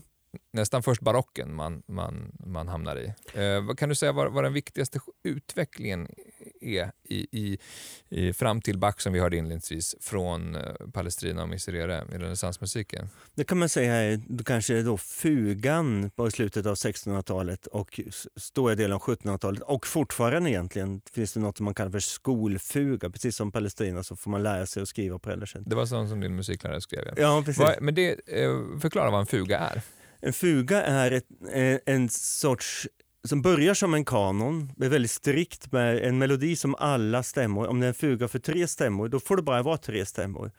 nästan 0.52 0.82
först 0.82 1.02
barocken 1.02 1.54
man, 1.54 1.82
man, 1.86 2.32
man 2.46 2.68
hamnar 2.68 2.96
i. 2.96 3.06
Eh, 3.34 3.66
vad 3.66 3.78
kan 3.78 3.88
du 3.88 3.94
säga 3.94 4.12
var, 4.12 4.26
var 4.26 4.42
den 4.42 4.52
viktigaste 4.52 5.00
utvecklingen 5.24 6.08
är 6.60 6.92
i, 7.04 7.26
i, 7.32 7.58
i, 8.08 8.32
fram 8.32 8.60
till 8.60 8.78
Bach 8.78 9.00
som 9.00 9.12
vi 9.12 9.20
hörde 9.20 9.36
inledningsvis 9.36 9.96
från 10.00 10.56
eh, 10.56 10.62
Palestrina 10.92 11.42
och 11.42 11.48
Miserere 11.48 12.04
i 12.12 12.18
renässansmusiken? 12.18 13.08
Det 13.34 13.44
kan 13.44 13.58
man 13.58 13.68
säga 13.68 13.94
är 13.94 14.20
kanske 14.44 14.82
då 14.82 14.96
fugan 14.96 16.10
på 16.10 16.30
slutet 16.30 16.66
av 16.66 16.74
1600-talet 16.74 17.66
och 17.66 18.00
stora 18.36 18.74
delen 18.74 18.92
av 18.92 19.00
1700-talet 19.02 19.62
och 19.62 19.86
fortfarande 19.86 20.50
egentligen 20.50 21.00
finns 21.12 21.32
det 21.32 21.40
något 21.40 21.56
som 21.56 21.64
man 21.64 21.74
kallar 21.74 21.90
för 21.90 21.98
skolfuga. 21.98 23.10
Precis 23.10 23.36
som 23.36 23.52
Palestrina 23.52 24.02
så 24.02 24.16
får 24.16 24.30
man 24.30 24.42
lära 24.42 24.66
sig 24.66 24.82
att 24.82 24.88
skriva 24.88 25.18
på 25.18 25.30
det 25.30 25.46
Det 25.66 25.76
var 25.76 25.86
sånt 25.86 26.10
som 26.10 26.20
din 26.20 26.36
musiklärare 26.36 26.80
skrev? 26.80 27.04
Ja, 27.06 27.12
ja 27.16 27.42
precis. 27.46 27.66
Men 27.80 27.94
det, 27.94 28.10
eh, 28.26 28.78
förklara 28.80 29.10
vad 29.10 29.20
en 29.20 29.26
fuga 29.26 29.58
är. 29.58 29.82
En 30.20 30.32
fuga 30.32 30.82
är 30.82 31.10
ett, 31.10 31.26
eh, 31.52 31.94
en 31.94 32.08
sorts 32.08 32.88
som 33.24 33.42
börjar 33.42 33.74
som 33.74 33.94
en 33.94 34.04
kanon, 34.04 34.72
är 34.80 34.88
väldigt 34.88 35.10
strikt 35.10 35.72
med 35.72 35.98
en 35.98 36.18
melodi 36.18 36.56
som 36.56 36.74
alla 36.74 37.22
stämmor, 37.22 37.66
om 37.66 37.80
det 37.80 37.86
är 37.86 37.88
en 37.88 37.94
fuga 37.94 38.28
för 38.28 38.38
tre 38.38 38.66
stämmor, 38.66 39.08
då 39.08 39.20
får 39.20 39.36
det 39.36 39.42
bara 39.42 39.62
vara 39.62 39.76
tre 39.76 40.06
stämmor. 40.06 40.50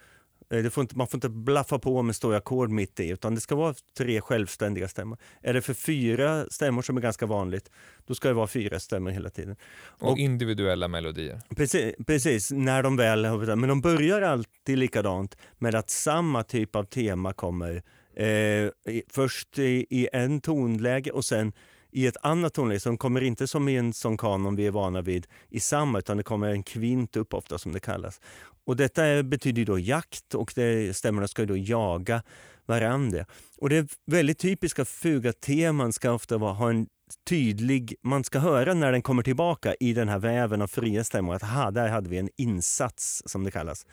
Eh, 0.49 0.69
får 0.69 0.81
inte, 0.81 0.97
man 0.97 1.07
får 1.07 1.17
inte 1.17 1.29
blaffa 1.29 1.79
på 1.79 2.01
med 2.01 2.15
stora 2.15 2.37
ackord 2.37 2.69
mitt 2.69 2.99
i, 2.99 3.09
utan 3.09 3.35
det 3.35 3.41
ska 3.41 3.55
vara 3.55 3.75
tre 3.97 4.21
självständiga 4.21 4.87
stämmor. 4.87 5.17
Är 5.41 5.53
det 5.53 5.61
för 5.61 5.73
fyra 5.73 6.45
stämmor, 6.49 6.81
som 6.81 6.97
är 6.97 7.01
ganska 7.01 7.25
vanligt, 7.25 7.71
då 8.05 8.15
ska 8.15 8.27
det 8.27 8.33
vara 8.33 8.47
fyra 8.47 8.79
stämmor 8.79 9.11
hela 9.11 9.29
tiden. 9.29 9.55
Och, 9.83 10.11
och 10.11 10.17
individuella 10.17 10.87
melodier. 10.87 11.41
Precis, 11.55 11.95
precis, 12.07 12.51
när 12.51 12.83
de 12.83 12.97
väl 12.97 13.25
har... 13.25 13.55
Men 13.55 13.69
de 13.69 13.81
börjar 13.81 14.21
alltid 14.21 14.77
likadant 14.77 15.37
med 15.57 15.75
att 15.75 15.89
samma 15.89 16.43
typ 16.43 16.75
av 16.75 16.83
tema 16.83 17.33
kommer 17.33 17.83
Eh, 18.15 18.69
först 19.09 19.59
i, 19.59 19.85
i, 19.89 20.07
en 20.13 20.41
tonläge 20.41 21.11
och 21.11 21.25
sen 21.25 21.53
i 21.91 22.07
ett 22.07 22.17
annat 22.21 22.53
tonläge. 22.53 22.79
Så 22.79 22.89
de 22.89 22.97
kommer 22.97 23.21
inte 23.21 23.47
som 23.47 23.69
i 23.69 23.75
en 23.75 23.93
sån 23.93 24.17
kanon 24.17 24.55
vi 24.55 24.67
är 24.67 24.71
vana 24.71 25.01
vid 25.01 25.27
i 25.49 25.59
samma, 25.59 25.99
utan 25.99 26.17
det 26.17 26.23
kommer 26.23 26.49
en 26.49 26.63
kvint 26.63 27.15
upp 27.15 27.33
ofta 27.33 27.57
som 27.57 27.71
det 27.71 27.79
kallas. 27.79 28.21
Och 28.65 28.75
detta 28.75 29.23
betyder 29.23 29.65
då 29.65 29.79
jakt 29.79 30.35
och 30.35 30.51
det, 30.55 30.97
stämmorna 30.97 31.27
ska 31.27 31.45
då 31.45 31.57
jaga 31.57 32.23
varandra. 32.65 33.25
Och 33.57 33.69
det 33.69 33.77
är 33.77 33.87
väldigt 34.05 34.39
typiska 34.39 34.85
fugateman 34.85 35.93
ska 35.93 36.11
ofta 36.11 36.37
vara, 36.37 36.53
ha 36.53 36.69
en 36.69 36.87
tydlig, 37.29 37.95
man 38.03 38.23
ska 38.23 38.39
höra 38.39 38.73
när 38.73 38.91
den 38.91 39.01
kommer 39.01 39.23
tillbaka 39.23 39.75
i 39.79 39.93
den 39.93 40.09
här 40.09 40.19
väven 40.19 40.61
av 40.61 40.67
fria 40.67 41.03
stämmor 41.03 41.35
att 41.35 41.43
aha, 41.43 41.71
där 41.71 41.89
hade 41.89 42.09
vi 42.09 42.17
en 42.17 42.29
insats 42.37 43.23
som 43.25 43.43
det 43.43 43.51
kallas. 43.51 43.85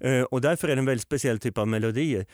Eh, 0.00 0.22
och 0.22 0.40
därför 0.40 0.68
är 0.68 0.76
det 0.76 0.80
en 0.80 0.86
väldigt 0.86 1.02
speciell 1.02 1.38
typ 1.38 1.58
av 1.58 1.68
melodier. 1.68 2.26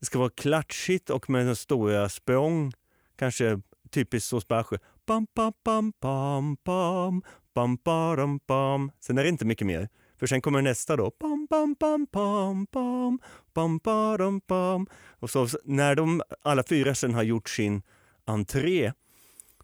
Det 0.00 0.06
ska 0.06 0.18
vara 0.18 0.30
klatschigt 0.30 1.10
och 1.10 1.30
med 1.30 1.58
stora 1.58 2.08
språng. 2.08 2.72
Kanske 3.18 3.60
typiskt 3.90 4.32
hos 4.32 4.48
Bache. 4.48 4.78
Bam, 5.06 5.26
bam, 5.34 5.52
bam, 5.64 5.92
bam, 6.00 6.56
bam, 6.64 7.22
bam, 7.54 7.76
bam, 7.84 8.40
bam. 8.46 8.90
Sen 9.00 9.18
är 9.18 9.22
det 9.22 9.28
inte 9.28 9.44
mycket 9.44 9.66
mer. 9.66 9.88
För 10.18 10.26
sen 10.26 10.40
kommer 10.40 10.62
nästa 10.62 10.96
då. 10.96 11.12
Bam, 11.20 11.46
bam, 11.50 11.76
bam, 11.80 12.06
bam, 12.12 12.66
bam, 12.72 13.18
bam, 13.54 13.78
bam, 13.78 14.40
bam. 14.46 14.86
Och 15.10 15.30
så 15.30 15.48
när 15.64 15.94
de 15.94 16.22
alla 16.42 16.62
fyra 16.68 16.94
sen 16.94 17.14
har 17.14 17.22
gjort 17.22 17.48
sin 17.48 17.82
entré, 18.24 18.92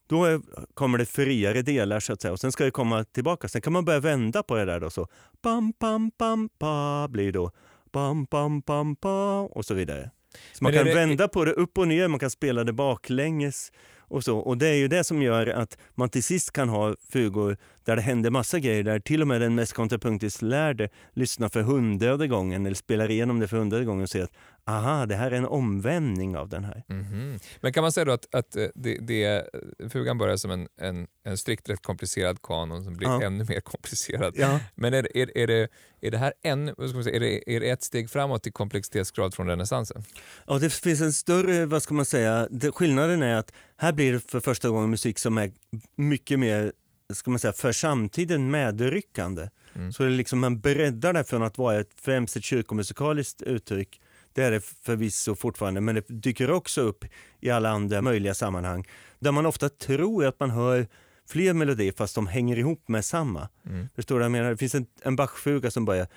då 0.07 0.25
är, 0.25 0.41
kommer 0.75 0.99
det 0.99 1.07
friare 1.07 1.63
delar 1.63 2.01
så 2.01 2.13
att 2.13 2.23
säga. 2.23 2.33
Och 2.33 2.41
sen 2.41 2.53
ska 2.53 2.65
det 2.65 2.71
komma 2.71 3.05
tillbaka. 3.05 3.49
Sen 3.49 3.63
kan 3.63 3.73
man 3.73 3.85
börja 3.85 4.01
vända 4.01 4.43
på 4.43 4.57
det 4.57 4.65
där 4.65 4.81
då. 4.81 4.91
Så 4.91 5.09
bam, 5.43 5.73
bam, 5.81 6.11
bam, 6.19 6.49
ba 6.59 7.09
blir 7.09 7.33
då 7.33 7.51
bam, 7.97 8.25
bam, 8.25 8.61
bam, 8.61 8.97
ba 9.01 9.41
och 9.41 9.65
så 9.65 9.75
vidare. 9.75 10.11
Så 10.53 10.65
man 10.65 10.73
kan 10.73 10.85
det... 10.85 10.95
vända 10.95 11.29
på 11.29 11.45
det 11.45 11.53
upp 11.53 11.79
och 11.79 11.89
ner, 11.89 12.09
man 12.09 12.21
kan 12.21 12.31
spela 12.31 12.65
det 12.65 12.73
baklänges 12.73 13.73
och 14.09 14.25
så. 14.25 14.39
Och 14.39 14.59
det 14.59 14.69
är 14.69 14.75
ju 14.75 14.89
det 14.89 15.05
som 15.05 15.23
gör 15.23 15.47
att 15.47 15.79
man 15.95 16.09
till 16.09 16.23
sist 16.23 16.53
kan 16.53 16.69
ha 16.69 16.95
fugor 17.09 17.57
där 17.87 17.97
det 17.97 18.03
händer 18.03 18.31
massa 18.31 18.59
grejer, 18.59 18.83
där 18.83 18.99
till 18.99 19.23
och 19.23 19.29
med 19.29 19.41
den 19.41 19.55
mest 19.55 19.73
kontrapunktiskt 19.73 20.43
lärde 20.43 20.89
lyssnar 21.13 21.49
för 21.49 21.63
hundrade 21.63 22.29
gången 22.29 22.67
eller 22.67 22.77
spelar 22.77 23.11
igenom 23.11 23.41
det 23.41 23.49
för 23.49 23.57
hundrade 23.57 23.85
gången 23.85 24.03
och 24.03 24.11
ser 24.11 24.23
att 24.23 24.33
aha, 24.65 25.07
det 25.07 25.15
här 25.17 25.31
är 25.31 25.37
en 25.37 25.47
omvändning 25.47 26.37
av 26.37 26.49
den 26.49 26.65
här. 26.65 26.85
Mm 26.89 27.05
-hmm. 27.05 27.43
Men 27.61 27.73
kan 27.73 27.83
man 27.83 27.93
säga 27.93 28.05
då 28.05 28.13
att, 28.13 28.35
att 28.35 28.57
eh, 28.57 28.67
det, 28.75 28.99
det, 28.99 29.49
fugan 29.93 30.19
börjar 30.19 30.37
som 30.37 30.51
en, 30.51 30.69
en, 30.81 31.07
en 31.25 31.39
strikt 31.39 31.69
rätt 31.69 31.83
komplicerad 31.83 32.43
kanon 32.43 32.85
som 32.85 32.97
blir 32.97 33.09
ja. 33.09 33.23
ännu 33.23 33.45
mer 33.49 33.61
komplicerad. 33.61 34.35
Ja. 34.37 34.61
Men 34.75 34.95
är, 34.95 35.17
är, 35.17 35.39
är, 35.39 35.47
det, 35.47 35.69
är 36.01 36.11
det 36.11 36.19
här 36.19 36.33
en, 36.43 36.75
vad 36.77 36.89
ska 36.89 36.97
man 36.97 37.05
säga, 37.05 37.17
är, 37.17 37.21
det, 37.21 37.57
är 37.57 37.61
det 37.61 37.71
ett 37.71 37.83
steg 37.83 38.11
framåt 38.11 38.47
i 38.47 38.51
komplexitetsgrad 38.51 39.35
från 39.35 39.47
renässansen? 39.47 40.05
Ja, 40.47 40.59
det 40.59 40.73
finns 40.73 41.01
en 41.01 41.13
större, 41.13 41.67
vad 41.67 41.83
ska 41.83 41.95
man 41.95 42.05
säga, 42.05 42.49
det, 42.51 42.73
skillnaden 42.73 43.23
är 43.23 43.35
att 43.35 43.53
här 43.77 43.93
blir 43.93 44.13
det 44.13 44.21
för 44.21 44.41
första 44.41 44.69
gången 44.69 44.91
musik 44.91 45.19
som 45.19 45.39
är 45.39 45.53
mycket 45.97 46.39
mer 46.39 46.73
ska 47.13 47.31
man 47.31 47.41
säga, 47.41 47.53
för 47.53 47.73
samtiden 47.73 48.51
medryckande. 48.51 49.49
Mm. 49.75 49.93
Så 49.93 50.03
det 50.03 50.09
är 50.09 50.11
liksom, 50.11 50.39
man 50.39 50.61
breddar 50.61 51.13
det 51.13 51.25
från 51.25 51.43
att 51.43 51.59
vara 51.59 51.81
ett, 51.81 51.91
främst 52.01 52.37
ett 52.37 52.45
kyrkomusikaliskt 52.45 53.43
uttryck 53.43 54.01
det 54.37 54.43
är 54.43 54.51
det 54.51 54.61
förvisso 54.61 55.35
fortfarande, 55.35 55.81
men 55.81 55.95
det 55.95 56.05
dyker 56.09 56.51
också 56.51 56.81
upp 56.81 57.05
i 57.41 57.51
alla 57.51 57.71
andra 57.71 58.03
möjliga 58.03 58.35
sammanhang 58.35 58.89
där 59.19 59.33
man 59.33 59.47
ofta 59.47 59.69
tror 59.69 60.25
att 60.25 60.41
man 60.41 60.51
hör 60.51 60.87
fler 61.29 61.55
melodier 61.55 61.93
fast 61.93 62.15
de 62.15 62.27
hänger 62.27 62.59
ihop 62.59 62.89
med 62.89 63.05
samma. 63.05 63.49
Mm. 63.67 63.89
Förstår 63.95 64.15
du 64.15 64.19
vad 64.19 64.25
jag 64.25 64.33
menar? 64.33 64.51
Det 64.51 64.57
finns 64.57 64.75
en, 64.75 64.87
en 65.03 65.17
Bachfuga 65.17 65.71
som 65.71 65.85
börjar... 65.85 66.09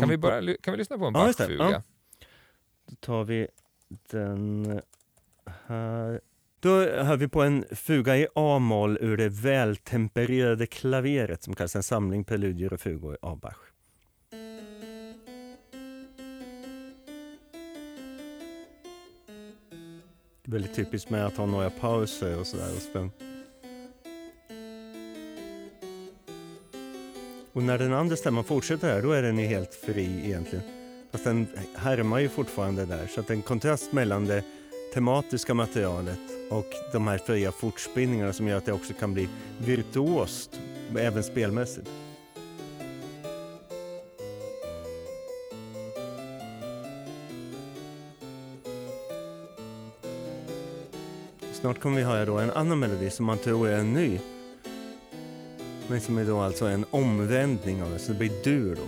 Kan 0.00 0.08
vi, 0.08 0.18
bara, 0.18 0.56
kan 0.62 0.72
vi 0.72 0.78
lyssna 0.78 0.98
på 0.98 1.04
en 1.04 1.14
ja, 1.14 1.26
Bachfuga? 1.26 1.70
Ja. 1.70 1.82
Då 2.86 2.96
tar 3.00 3.24
vi 3.24 3.48
den 4.10 4.80
här. 5.66 6.20
Då 6.60 6.70
hör 6.80 7.16
vi 7.16 7.28
på 7.28 7.42
en 7.42 7.64
fuga 7.70 8.16
i 8.16 8.26
A-moll 8.34 8.98
ur 9.00 9.16
det 9.16 9.28
vältempererade 9.28 10.66
klaveret 10.66 11.42
som 11.42 11.54
kallas 11.54 11.76
en 11.76 11.82
samling 11.82 12.24
preludier 12.24 12.72
och 12.72 12.80
fugor 12.80 13.18
av 13.22 13.40
Bach. 13.40 13.56
väldigt 20.50 20.74
typiskt 20.74 21.10
med 21.10 21.26
att 21.26 21.36
ha 21.36 21.46
några 21.46 21.70
pauser 21.70 22.40
och 22.40 22.46
sådär. 22.46 23.10
Och 27.52 27.62
när 27.62 27.78
den 27.78 27.92
andra 27.92 28.16
stämman 28.16 28.44
fortsätter 28.44 28.88
här, 28.88 29.02
då 29.02 29.12
är 29.12 29.22
den 29.22 29.38
ju 29.38 29.46
helt 29.46 29.74
fri 29.74 30.20
egentligen. 30.24 30.64
Fast 31.10 31.24
den 31.24 31.46
härmar 31.74 32.18
ju 32.18 32.28
fortfarande 32.28 32.86
där, 32.86 33.06
så 33.06 33.20
att 33.20 33.30
en 33.30 33.42
kontrast 33.42 33.92
mellan 33.92 34.24
det 34.24 34.42
tematiska 34.94 35.54
materialet 35.54 36.18
och 36.50 36.66
de 36.92 37.06
här 37.06 37.18
fria 37.18 37.52
fortspinningarna 37.52 38.32
som 38.32 38.48
gör 38.48 38.56
att 38.56 38.66
det 38.66 38.72
också 38.72 38.92
kan 38.94 39.14
bli 39.14 39.28
virtuost, 39.58 40.60
även 40.98 41.22
spelmässigt. 41.24 41.90
Snart 51.52 51.80
kommer 51.80 51.96
vi 51.96 52.02
höra 52.02 52.24
då 52.24 52.38
en 52.38 52.50
annan 52.50 52.78
melodi 52.78 53.10
som 53.10 53.26
man 53.26 53.38
tror 53.38 53.68
är 53.68 53.78
en 53.78 53.92
ny. 53.92 54.20
Men 55.88 56.00
som 56.00 56.18
är 56.18 56.24
då 56.24 56.40
alltså 56.40 56.66
en 56.66 56.84
omvändning 56.90 57.82
av 57.82 57.90
det, 57.90 57.98
så 57.98 58.12
det 58.12 58.18
blir 58.18 58.44
dur 58.44 58.76
då. 58.76 58.82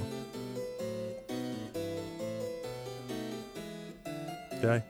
Där. 4.63 4.90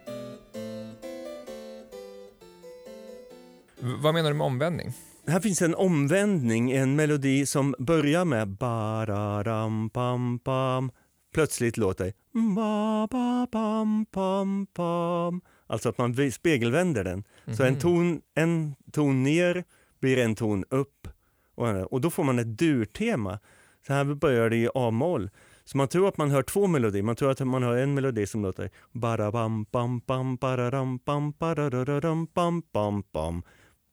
Vad 3.83 4.15
menar 4.15 4.31
du 4.31 4.37
med 4.37 4.47
omvändning? 4.47 4.93
Här 5.27 5.41
finns 5.41 5.63
en 5.63 5.75
omvändning, 5.75 6.71
en 6.71 6.97
melodi 6.97 7.47
som 7.47 7.75
börjar 7.79 8.25
med 8.25 8.49
bararam 8.49 9.91
pam 9.91 10.39
pam. 10.39 10.91
Plötsligt 11.33 11.77
låter 11.77 12.13
ba, 12.33 13.07
ba, 13.07 13.47
pam, 13.47 14.07
pam, 14.07 14.67
pam. 14.67 15.41
Alltså 15.67 15.89
att 15.89 15.99
man 15.99 16.33
spegelvänder 16.33 17.05
den. 17.05 17.25
Mm. 17.45 17.57
Så 17.57 17.63
en 17.63 17.73
mhm. 17.73 17.81
ton, 17.81 18.21
en 18.35 18.75
ton 18.93 19.23
ner 19.23 19.65
blir 20.01 20.19
en 20.19 20.35
ton 20.35 20.65
upp. 20.71 21.09
Och, 21.55 21.93
och 21.93 22.01
då 22.01 22.11
får 22.11 22.25
man 22.25 22.39
ett 22.39 22.59
durtema. 22.59 23.39
Så 23.87 23.93
här 23.93 24.05
börjar 24.05 24.51
det 24.51 24.57
i 24.57 24.69
A-moll. 24.75 25.31
Så 25.65 25.77
man 25.77 25.89
tror 25.89 26.09
att 26.09 26.17
man 26.17 26.31
hör 26.31 26.43
två 26.43 26.67
melodier. 26.67 27.03
Man 27.03 27.17
tror 27.17 27.31
att 27.31 27.41
man 27.41 27.63
hör 27.63 27.77
en 27.77 27.95
melodi 27.95 28.27
som 28.27 28.43
låter 28.43 28.71
barabam 28.93 29.65
pam 29.65 30.01
pam 30.01 30.37
bararam 30.37 30.99
pam 30.99 31.33
bararam 31.39 32.27
pam 32.27 32.63
pam 32.63 33.03
pam. 33.03 33.43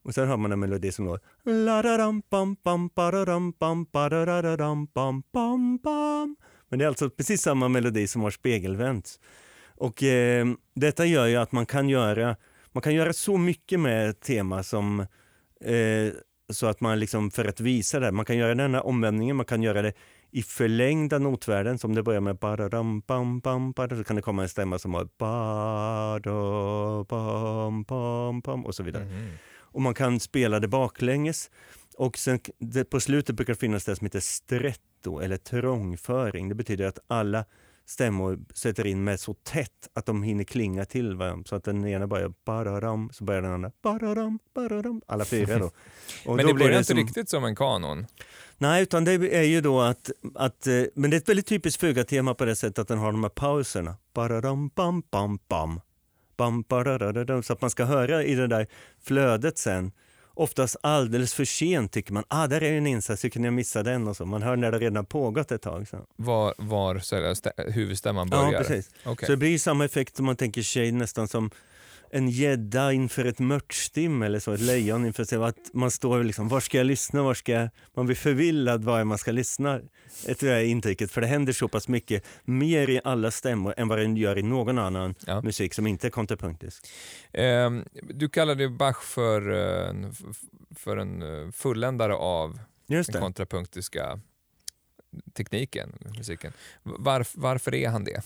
Och 0.08 0.14
sen 0.14 0.28
hör 0.28 0.38
man 0.38 0.52
en 0.52 0.60
melodi 0.60 0.92
som 0.92 1.06
låter 1.06 1.26
la 1.66 2.22
pam 2.30 2.56
pam 2.56 2.90
bararam 2.96 3.54
pam 3.54 3.86
bararam 3.92 4.88
pam 4.88 5.24
pam 5.24 5.80
pam. 5.84 6.36
Men 6.70 6.80
det 6.80 6.86
är 6.86 6.90
alltså 6.90 7.10
precis 7.10 7.42
samma 7.42 7.68
melodi 7.68 8.08
som 8.08 8.22
har 8.22 8.32
spegelvänts. 8.32 9.20
Och 9.76 10.04
eh, 10.04 10.48
detta 10.74 11.06
gör 11.06 11.26
ju 11.26 11.36
att 11.36 11.52
man 11.52 11.66
kan 11.66 11.90
göra 11.90 12.36
man 12.72 12.82
kan 12.82 12.94
göra 12.94 13.14
så 13.14 13.38
mycket 13.38 13.80
med 13.80 14.10
ett 14.10 14.22
tema 14.22 14.64
som 14.64 15.00
eh, 15.62 16.14
så 16.50 16.68
att 16.68 16.82
man 16.82 17.00
liksom 17.00 17.32
för 17.32 17.46
att 17.46 17.60
visa 17.60 18.00
det, 18.00 18.12
man 18.12 18.26
kan 18.26 18.38
göra 18.38 18.56
den 18.56 18.74
här 18.74 18.86
omvändningen, 18.86 19.36
man 19.36 19.46
kan 19.46 19.64
göra 19.64 19.82
det 19.82 19.94
i 20.32 20.44
förlängda 20.44 21.20
notvärden 21.20 21.78
som 21.78 21.96
det 21.96 22.04
börjar 22.04 22.22
med 22.22 22.36
badadam, 22.36 23.00
bam, 23.00 23.40
bam, 23.40 23.72
badadam, 23.72 23.98
så 23.98 24.04
kan 24.04 24.16
det 24.16 24.22
komma 24.22 24.44
en 24.44 24.50
stämma 24.50 24.80
som 24.80 24.94
har 24.94 25.08
badam, 25.18 27.06
bam, 27.10 27.84
bam, 27.84 28.42
bam 28.42 28.66
och 28.66 28.76
så 28.76 28.84
vidare. 28.84 29.04
Mm. 29.04 29.28
Och 29.78 29.84
man 29.84 29.94
kan 29.94 30.20
spela 30.20 30.60
det 30.60 30.68
baklänges 30.68 31.50
och 31.96 32.18
sen 32.18 32.40
det, 32.60 32.84
på 32.84 33.00
slutet 33.00 33.36
brukar 33.36 33.54
det 33.54 33.60
finnas 33.60 33.86
det 33.86 33.96
som 33.96 34.06
heter 34.06 34.20
stretto 34.20 35.20
eller 35.20 35.38
trångföring. 35.38 36.50
Det 36.50 36.56
betyder 36.56 36.86
att 36.86 37.00
alla 37.08 37.46
stämmor 37.86 38.40
sätter 38.54 38.88
in 38.88 39.04
med 39.04 39.20
så 39.20 39.34
tätt 39.34 39.90
att 39.94 40.06
de 40.06 40.24
hinner 40.24 40.44
klinga 40.44 40.86
till 40.86 41.16
varandra. 41.16 41.44
Så 41.48 41.56
att 41.56 41.64
den 41.64 41.88
ena 41.88 42.08
börjar 42.08 42.34
bararam, 42.46 43.10
så 43.14 43.24
börjar 43.24 43.42
den 43.42 43.52
andra 43.52 43.72
bararam, 43.82 44.40
bararam. 44.54 45.02
Alla 45.08 45.26
fyra 45.26 45.60
då. 45.60 45.72
Och 46.26 46.36
men 46.36 46.46
då 46.46 46.54
det 46.54 46.54
börjar 46.54 46.72
det 46.72 46.78
inte 46.78 46.88
som... 46.88 46.98
riktigt 46.98 47.30
som 47.30 47.46
en 47.46 47.56
kanon? 47.56 48.06
Nej, 48.58 48.84
utan 48.84 49.06
det 49.06 49.12
är 49.14 49.44
ju 49.44 49.62
då 49.62 49.82
att, 49.82 50.12
att 50.36 50.68
eh, 50.68 50.84
men 50.96 51.10
det 51.10 51.16
är 51.16 51.20
ett 51.20 51.30
väldigt 51.30 51.48
typiskt 51.48 51.82
fuga-tema 51.82 52.34
på 52.34 52.46
det 52.46 52.56
sättet 52.56 52.80
att 52.80 52.88
den 52.88 52.98
har 52.98 53.12
de 53.12 53.24
här 53.24 53.30
pauserna. 53.30 53.96
Bararam, 54.14 54.70
bam, 54.76 55.04
bam, 55.12 55.40
bam. 55.48 55.80
Bam, 56.38 56.64
så 57.44 57.54
att 57.54 57.62
man 57.62 57.70
ska 57.70 57.86
höra 57.86 58.24
i 58.24 58.36
det 58.36 58.48
där 58.48 58.68
flödet 59.04 59.58
sen 59.58 59.92
oftast 60.38 60.76
alldeles 60.82 61.34
för 61.34 61.46
sent 61.46 61.92
tycker 61.92 62.14
man. 62.14 62.24
Ah, 62.28 62.48
där 62.48 62.64
är 62.64 62.78
en 62.78 62.88
insats, 62.88 63.24
hur 63.24 63.30
kunde 63.30 63.48
jag 63.48 63.54
missa 63.54 63.84
den? 63.84 64.08
Och 64.08 64.18
så. 64.18 64.26
Man 64.26 64.42
hör 64.42 64.56
när 64.56 64.72
det 64.72 64.80
redan 64.80 64.96
har 64.96 65.04
pågått 65.04 65.52
ett 65.52 65.62
tag. 65.62 65.88
Så. 65.88 66.06
Var, 66.16 66.54
var 66.58 67.00
så 67.00 67.36
huvudstämman 67.72 68.30
börjar? 68.30 68.52
Ja, 68.52 68.58
precis. 68.58 68.90
Okay. 69.06 69.26
Så 69.26 69.32
det 69.32 69.38
blir 69.38 69.60
samma 69.60 69.86
effekt 69.86 70.16
som 70.16 70.26
man 70.26 70.36
tänker 70.36 70.62
sig 70.62 70.92
nästan 70.92 71.28
som 71.28 71.52
en 72.10 72.30
gädda 72.30 72.94
inför 72.94 73.26
ett 73.26 73.40
mörtstim 73.40 74.22
eller 74.22 74.40
så, 74.40 74.54
ett 74.54 74.60
lejon 74.60 75.06
inför 75.06 75.24
sig. 75.24 75.44
Att 75.44 75.74
man 75.74 75.92
står 75.92 76.24
liksom, 76.24 76.48
var 76.48 76.60
ska 76.60 76.78
jag 76.78 76.88
lyssna? 76.88 77.24
Var 77.24 77.34
ska 77.34 77.52
jag? 77.52 77.70
Man 77.96 78.06
blir 78.06 78.16
förvillad 78.16 78.84
var 78.84 79.04
man 79.04 79.18
ska 79.18 79.32
lyssna. 79.32 79.82
Det 80.26 80.44
är 80.44 80.64
intrycket, 80.64 81.12
för 81.12 81.22
det 81.22 81.28
händer 81.28 81.54
så 81.54 81.68
pass 81.68 81.88
mycket 81.88 82.26
mer 82.44 82.90
i 82.90 83.02
alla 83.04 83.32
stämmor 83.32 83.74
än 83.78 83.88
vad 83.88 83.98
det 83.98 84.20
gör 84.20 84.38
i 84.38 84.44
någon 84.44 84.78
annan 84.78 85.16
ja. 85.26 85.42
musik 85.42 85.74
som 85.74 85.88
inte 85.88 86.08
är 86.08 86.12
kontrapunktisk. 86.12 86.88
Eh, 87.32 87.72
du 88.10 88.30
kallade 88.30 88.70
Bach 88.70 89.04
för, 89.04 89.50
uh, 89.50 90.12
för 90.76 90.98
en 90.98 91.22
eh, 91.22 91.52
fulländare 91.52 92.14
av 92.14 92.60
den 92.88 93.04
kontrapunktiska 93.04 94.20
tekniken, 95.34 95.94
musiken. 96.18 96.54
Varf, 96.84 97.34
varför 97.36 97.76
är 97.76 97.90
han 97.90 98.04
det? 98.04 98.22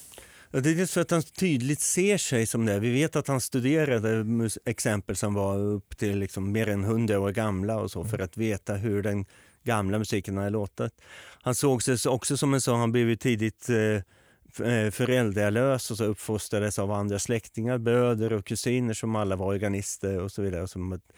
Det 0.52 0.82
är 0.82 0.86
så 0.86 0.99
att 0.99 1.12
han 1.12 1.24
tydligt 1.24 1.80
ser 1.80 2.18
sig 2.18 2.45
som 2.45 2.66
det. 2.66 2.80
Vi 2.80 2.91
vet 2.91 3.16
att 3.16 3.28
han 3.28 3.41
studerade 3.41 4.26
exempel 4.66 5.16
som 5.16 5.34
var 5.34 5.58
upp 5.60 5.97
till 5.97 6.18
liksom 6.18 6.52
mer 6.52 6.70
än 6.70 6.84
hundra 6.84 7.20
år 7.20 7.32
gamla 7.32 7.80
och 7.80 7.91
så 7.91 7.99
mm. 7.99 8.12
för 8.12 8.20
att 8.20 8.38
veta 8.38 8.74
hur 8.74 9.04
den 9.04 9.26
gamla 9.64 9.99
musiken 9.99 10.38
hade 10.38 10.49
låtit. 10.49 10.93
Han 11.41 11.56
såg 11.56 11.84
sig 11.84 11.97
också 12.10 12.38
som 12.38 12.54
en 12.54 12.62
sån, 12.62 12.80
han 12.80 12.91
blev 12.91 13.16
tidigt 13.16 13.70
eh, 13.70 13.78
eh, 14.68 14.91
föräldralös 14.91 15.91
och 15.91 15.97
så 15.97 16.04
uppfostrades 16.04 16.80
av 16.80 16.91
andra 16.91 17.20
släktingar, 17.20 17.78
bröder 17.78 18.34
och 18.34 18.45
kusiner 18.45 18.93
som 18.93 19.16
alla 19.16 19.36
var 19.36 19.45
organister 19.45 20.20
och 20.20 20.32
så 20.32 20.41
vidare. 20.41 20.68
Som 20.68 20.93
ett, 20.93 21.14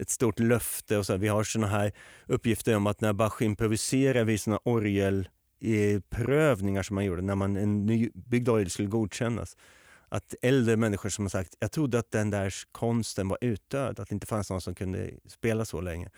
ett 0.00 0.10
stort 0.10 0.38
löfte. 0.38 0.96
Och 0.96 1.06
så. 1.06 1.16
Vi 1.16 1.28
har 1.28 1.44
såna 1.44 1.66
här 1.66 1.92
uppgifter 2.26 2.76
om 2.76 2.86
att 2.86 3.00
när 3.00 3.12
Bach 3.12 3.42
improviserar 3.42 4.24
vid 4.24 4.40
sina 4.40 4.58
orgel 4.62 5.28
prövningar 6.10 6.82
som 6.82 6.94
man 6.94 7.04
gjorde 7.04 7.22
när 7.22 7.34
man, 7.34 7.56
en 7.56 7.86
nybyggd 7.86 8.48
orgel 8.48 8.70
skulle 8.70 8.88
godkännas. 8.88 9.56
Att 10.08 10.34
äldre 10.42 10.76
människor 10.76 11.08
som 11.08 11.24
har 11.24 11.30
sagt 11.30 11.54
jag 11.58 11.72
trodde 11.72 11.98
att 11.98 12.10
den 12.10 12.30
där 12.30 12.54
konsten 12.72 13.28
var 13.28 13.38
utdöd, 13.40 14.00
att 14.00 14.08
det 14.08 14.14
inte 14.14 14.26
fanns 14.26 14.50
någon 14.50 14.60
som 14.60 14.74
kunde 14.74 15.10
spela 15.28 15.64
så 15.64 15.80
länge. 15.80 16.10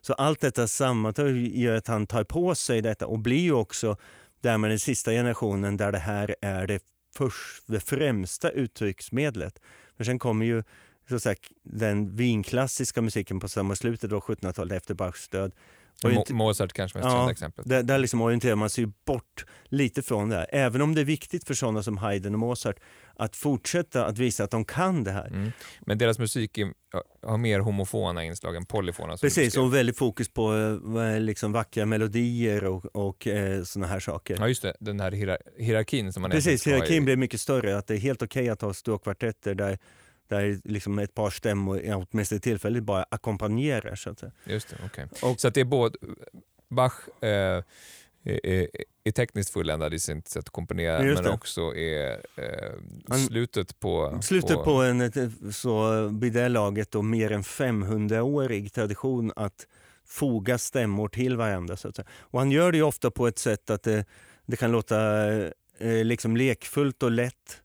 Så 0.00 0.12
allt 0.12 0.40
detta 0.40 0.68
sammantaget 0.68 1.54
gör 1.54 1.76
att 1.76 1.86
han 1.86 2.06
tar 2.06 2.24
på 2.24 2.54
sig 2.54 2.82
detta 2.82 3.06
och 3.06 3.18
blir 3.18 3.40
ju 3.40 3.52
också 3.52 3.96
därmed 4.40 4.70
den 4.70 4.78
sista 4.78 5.10
generationen 5.10 5.76
där 5.76 5.92
det 5.92 5.98
här 5.98 6.36
är 6.42 6.66
det, 6.66 6.82
först, 7.16 7.62
det 7.66 7.80
främsta 7.80 8.50
uttrycksmedlet. 8.50 9.58
För 9.96 10.04
sen 10.04 10.18
kommer 10.18 10.46
ju 10.46 10.62
så 11.08 11.20
sagt, 11.20 11.52
den 11.62 12.16
vinklassiska 12.16 13.02
musiken 13.02 13.40
på 13.40 13.48
samma 13.48 13.76
slutet 13.76 14.12
av 14.12 14.20
1700-talet 14.20 14.76
efter 14.76 14.94
Bachs 14.94 15.28
död 15.28 15.52
Mo 16.04 16.24
Mozart 16.30 16.72
kanske 16.72 16.98
mest 16.98 17.06
ja, 17.06 17.30
exempel. 17.30 17.64
Där, 17.68 17.82
där 17.82 17.98
liksom 17.98 18.20
orienterar 18.20 18.56
man 18.56 18.70
sig 18.70 18.86
bort 19.06 19.46
lite 19.64 20.02
från 20.02 20.28
det 20.28 20.36
här. 20.36 20.46
Även 20.52 20.82
om 20.82 20.94
det 20.94 21.00
är 21.00 21.04
viktigt 21.04 21.46
för 21.46 21.54
sådana 21.54 21.82
som 21.82 21.98
Haydn 21.98 22.34
och 22.34 22.40
Mozart 22.40 22.76
att 23.16 23.36
fortsätta 23.36 24.06
att 24.06 24.18
visa 24.18 24.44
att 24.44 24.50
de 24.50 24.64
kan 24.64 25.04
det 25.04 25.10
här. 25.10 25.26
Mm. 25.26 25.52
Men 25.80 25.98
deras 25.98 26.18
musik 26.18 26.58
är, 26.58 26.72
har 27.22 27.38
mer 27.38 27.60
homofona 27.60 28.24
inslag 28.24 28.56
än 28.56 28.66
polyfona. 28.66 29.16
Precis, 29.16 29.56
och 29.56 29.74
väldigt 29.74 29.98
fokus 29.98 30.28
på 30.32 30.54
eh, 31.14 31.20
liksom 31.20 31.52
vackra 31.52 31.86
melodier 31.86 32.64
och, 32.64 32.86
och 32.86 33.26
eh, 33.26 33.62
sådana 33.62 33.86
här 33.86 34.00
saker. 34.00 34.36
Ja 34.40 34.48
just 34.48 34.62
det, 34.62 34.76
den 34.80 35.00
här 35.00 35.12
hierar 35.12 35.38
hierarkin 35.58 36.12
som 36.12 36.22
man 36.22 36.30
Precis, 36.30 36.66
hierarkin 36.66 36.96
i... 36.96 37.00
blir 37.00 37.16
mycket 37.16 37.40
större. 37.40 37.78
Att 37.78 37.86
det 37.86 37.94
är 37.94 37.98
helt 37.98 38.22
okej 38.22 38.42
okay 38.42 38.50
att 38.50 38.62
ha 38.62 38.74
stråkkvartetter 38.74 39.54
där 39.54 39.78
där 40.30 40.60
liksom 40.64 40.98
ett 40.98 41.14
par 41.14 41.30
stämmor 41.30 42.06
åtminstone 42.10 42.40
tillfälligt 42.40 42.82
bara 42.82 43.06
ackompanjerar. 43.10 43.94
Så 43.94 44.10
att 44.10 44.18
säga. 44.18 44.32
Just 44.44 44.68
det, 44.68 44.76
okay. 44.84 45.06
och, 45.30 45.40
så 45.40 45.48
att 45.48 45.54
det 45.54 45.60
är 45.60 45.64
både 45.64 45.98
Bach 46.68 46.94
eh, 47.20 47.62
är, 48.24 48.68
är, 49.04 49.12
tekniskt 49.12 49.52
fulländad 49.52 49.94
i 49.94 49.98
sitt 49.98 50.28
sätt 50.28 50.40
att 50.40 50.50
komponera 50.50 51.02
men 51.02 51.26
också 51.26 51.76
är 51.76 52.20
eh, 52.36 53.16
slutet 53.28 53.80
på... 53.80 54.18
Slutet 54.22 54.56
på, 54.56 54.64
på 54.64 54.82
en 54.82 55.12
så 55.52 56.06
vid 56.08 56.32
det 56.32 56.48
laget 56.48 56.90
då 56.90 57.02
mer 57.02 57.32
än 57.32 57.42
500-årig 57.42 58.72
tradition 58.72 59.32
att 59.36 59.66
foga 60.06 60.58
stämmor 60.58 61.08
till 61.08 61.36
varandra. 61.36 61.76
Så 61.76 61.88
att 61.88 61.96
säga. 61.96 62.08
Och 62.18 62.38
han 62.38 62.50
gör 62.50 62.72
det 62.72 62.82
ofta 62.82 63.10
på 63.10 63.26
ett 63.26 63.38
sätt 63.38 63.70
att 63.70 63.82
det, 63.82 64.04
det 64.46 64.56
kan 64.56 64.72
låta 64.72 65.26
eh, 65.78 66.04
liksom 66.04 66.36
lekfullt 66.36 67.02
och 67.02 67.10
lätt 67.10 67.59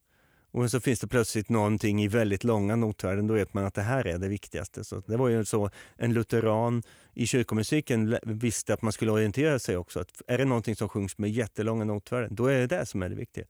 och 0.55 0.71
så 0.71 0.79
finns 0.79 0.99
det 0.99 1.07
plötsligt 1.07 1.49
någonting 1.49 2.03
i 2.03 2.07
väldigt 2.07 2.43
långa 2.43 2.75
notvärden, 2.75 3.27
då 3.27 3.33
vet 3.33 3.53
man 3.53 3.65
att 3.65 3.73
det 3.73 3.81
här 3.81 4.07
är 4.07 4.17
det 4.17 4.27
viktigaste. 4.27 4.83
Så 4.83 5.01
det 5.07 5.17
var 5.17 5.29
ju 5.29 5.45
så 5.45 5.69
en 5.97 6.13
lutheran 6.13 6.83
i 7.13 7.27
kyrkomusiken 7.27 8.17
visste 8.23 8.73
att 8.73 8.81
man 8.81 8.91
skulle 8.91 9.11
orientera 9.11 9.59
sig 9.59 9.77
också. 9.77 9.99
Att 9.99 10.21
är 10.27 10.37
det 10.37 10.45
någonting 10.45 10.75
som 10.75 10.89
sjungs 10.89 11.17
med 11.17 11.31
jättelånga 11.31 11.85
notvärden, 11.85 12.35
då 12.35 12.45
är 12.45 12.59
det 12.59 12.67
det 12.67 12.85
som 12.85 13.03
är 13.03 13.09
det 13.09 13.15
viktiga. 13.15 13.45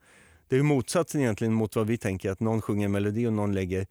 Det 0.47 0.57
är 0.57 0.63
motsatsen 0.63 1.21
egentligen 1.21 1.53
mot 1.53 1.75
vad 1.75 1.87
vi 1.87 1.97
tänker, 1.97 2.31
att 2.31 2.39
någon 2.39 2.61
sjunger 2.61 2.85
en 2.85 2.91
melodi 2.91 3.27
och 3.27 3.33
någon 3.33 3.53
lägger 3.53 3.87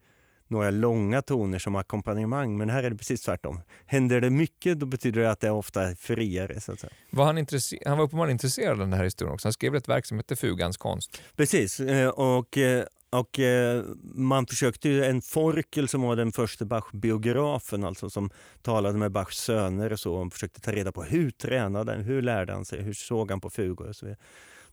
några 0.47 0.71
långa 0.71 1.21
toner 1.21 1.59
som 1.59 1.75
ackompanjemang. 1.75 2.57
Men 2.57 2.69
här 2.69 2.83
är 2.83 2.89
det 2.89 2.97
precis 2.97 3.21
tvärtom. 3.21 3.61
Händer 3.85 4.21
det 4.21 4.29
mycket 4.29 4.79
då 4.79 4.85
betyder 4.85 5.21
det 5.21 5.31
att 5.31 5.39
det 5.39 5.47
är 5.47 5.51
ofta 5.51 5.95
friare. 5.95 6.61
Så. 6.61 6.75
Var 7.09 7.25
han, 7.25 7.45
han 7.85 7.97
var 7.97 8.05
uppenbarligen 8.05 8.35
intresserad 8.35 8.71
av 8.71 8.77
den 8.77 8.93
här 8.93 9.03
historien 9.03 9.33
också. 9.33 9.47
Han 9.47 9.53
skrev 9.53 9.75
ett 9.75 9.89
verk 9.89 10.05
som 10.05 10.17
heter 10.17 10.35
Fugans 10.35 10.77
konst. 10.77 11.21
Precis, 11.35 11.79
eh, 11.79 12.09
och 12.09 12.57
eh, 12.57 12.85
och 13.09 13.39
eh, 13.39 13.83
man 14.13 14.47
försökte 14.47 14.89
ju, 14.89 15.05
en 15.05 15.21
Forkel 15.21 15.87
som 15.87 16.01
var 16.01 16.15
den 16.15 16.31
första 16.31 16.65
Bach-biografen, 16.65 17.83
alltså 17.83 18.09
som 18.09 18.29
talade 18.61 18.97
med 18.97 19.11
Bachs 19.11 19.37
söner 19.37 19.91
och 19.91 19.99
så, 19.99 20.15
och 20.15 20.33
försökte 20.33 20.61
ta 20.61 20.71
reda 20.71 20.91
på 20.91 21.03
hur 21.03 21.31
tränade 21.31 21.91
han, 21.91 22.01
hur 22.01 22.21
lärde 22.21 22.53
han 22.53 22.65
sig, 22.65 22.81
hur 22.81 22.93
såg 22.93 23.31
han 23.31 23.41
på 23.41 23.49
fugor 23.49 23.87
och 23.87 23.95
så 23.95 24.05
vidare. 24.05 24.19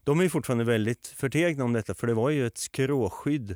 De 0.03 0.19
är 0.19 0.29
fortfarande 0.29 0.63
väldigt 0.63 1.07
förtegna 1.07 1.63
om 1.63 1.73
detta, 1.73 1.95
för 1.95 2.07
det 2.07 2.13
var 2.13 2.29
ju 2.29 2.47
ett 2.47 2.57
skråskydd 2.57 3.55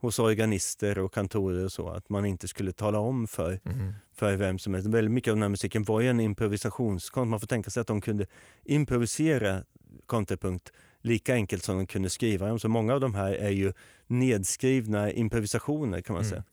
hos 0.00 0.18
organister 0.18 0.98
och 0.98 1.14
kantorer 1.14 1.64
och 1.64 1.72
så, 1.72 1.88
att 1.88 2.08
man 2.08 2.24
inte 2.24 2.48
skulle 2.48 2.72
tala 2.72 2.98
om 2.98 3.26
för, 3.26 3.60
mm. 3.64 3.92
för 4.14 4.36
vem 4.36 4.58
som 4.58 4.74
helst. 4.74 4.88
Väldigt 4.88 5.12
mycket 5.12 5.30
av 5.30 5.36
den 5.36 5.42
här 5.42 5.48
musiken 5.48 5.84
var 5.84 6.00
ju 6.00 6.08
en 6.08 6.20
improvisationskonst. 6.20 7.30
Man 7.30 7.40
får 7.40 7.46
tänka 7.46 7.70
sig 7.70 7.80
att 7.80 7.86
de 7.86 8.00
kunde 8.00 8.26
improvisera 8.64 9.62
kontrapunkt 10.06 10.72
lika 11.02 11.34
enkelt 11.34 11.64
som 11.64 11.76
de 11.76 11.86
kunde 11.86 12.10
skriva 12.10 12.48
dem. 12.48 12.58
Så 12.58 12.68
många 12.68 12.94
av 12.94 13.00
de 13.00 13.14
här 13.14 13.32
är 13.32 13.50
ju 13.50 13.72
nedskrivna 14.06 15.12
improvisationer 15.12 16.00
kan 16.00 16.14
man 16.14 16.22
mm. 16.22 16.30
säga. 16.30 16.44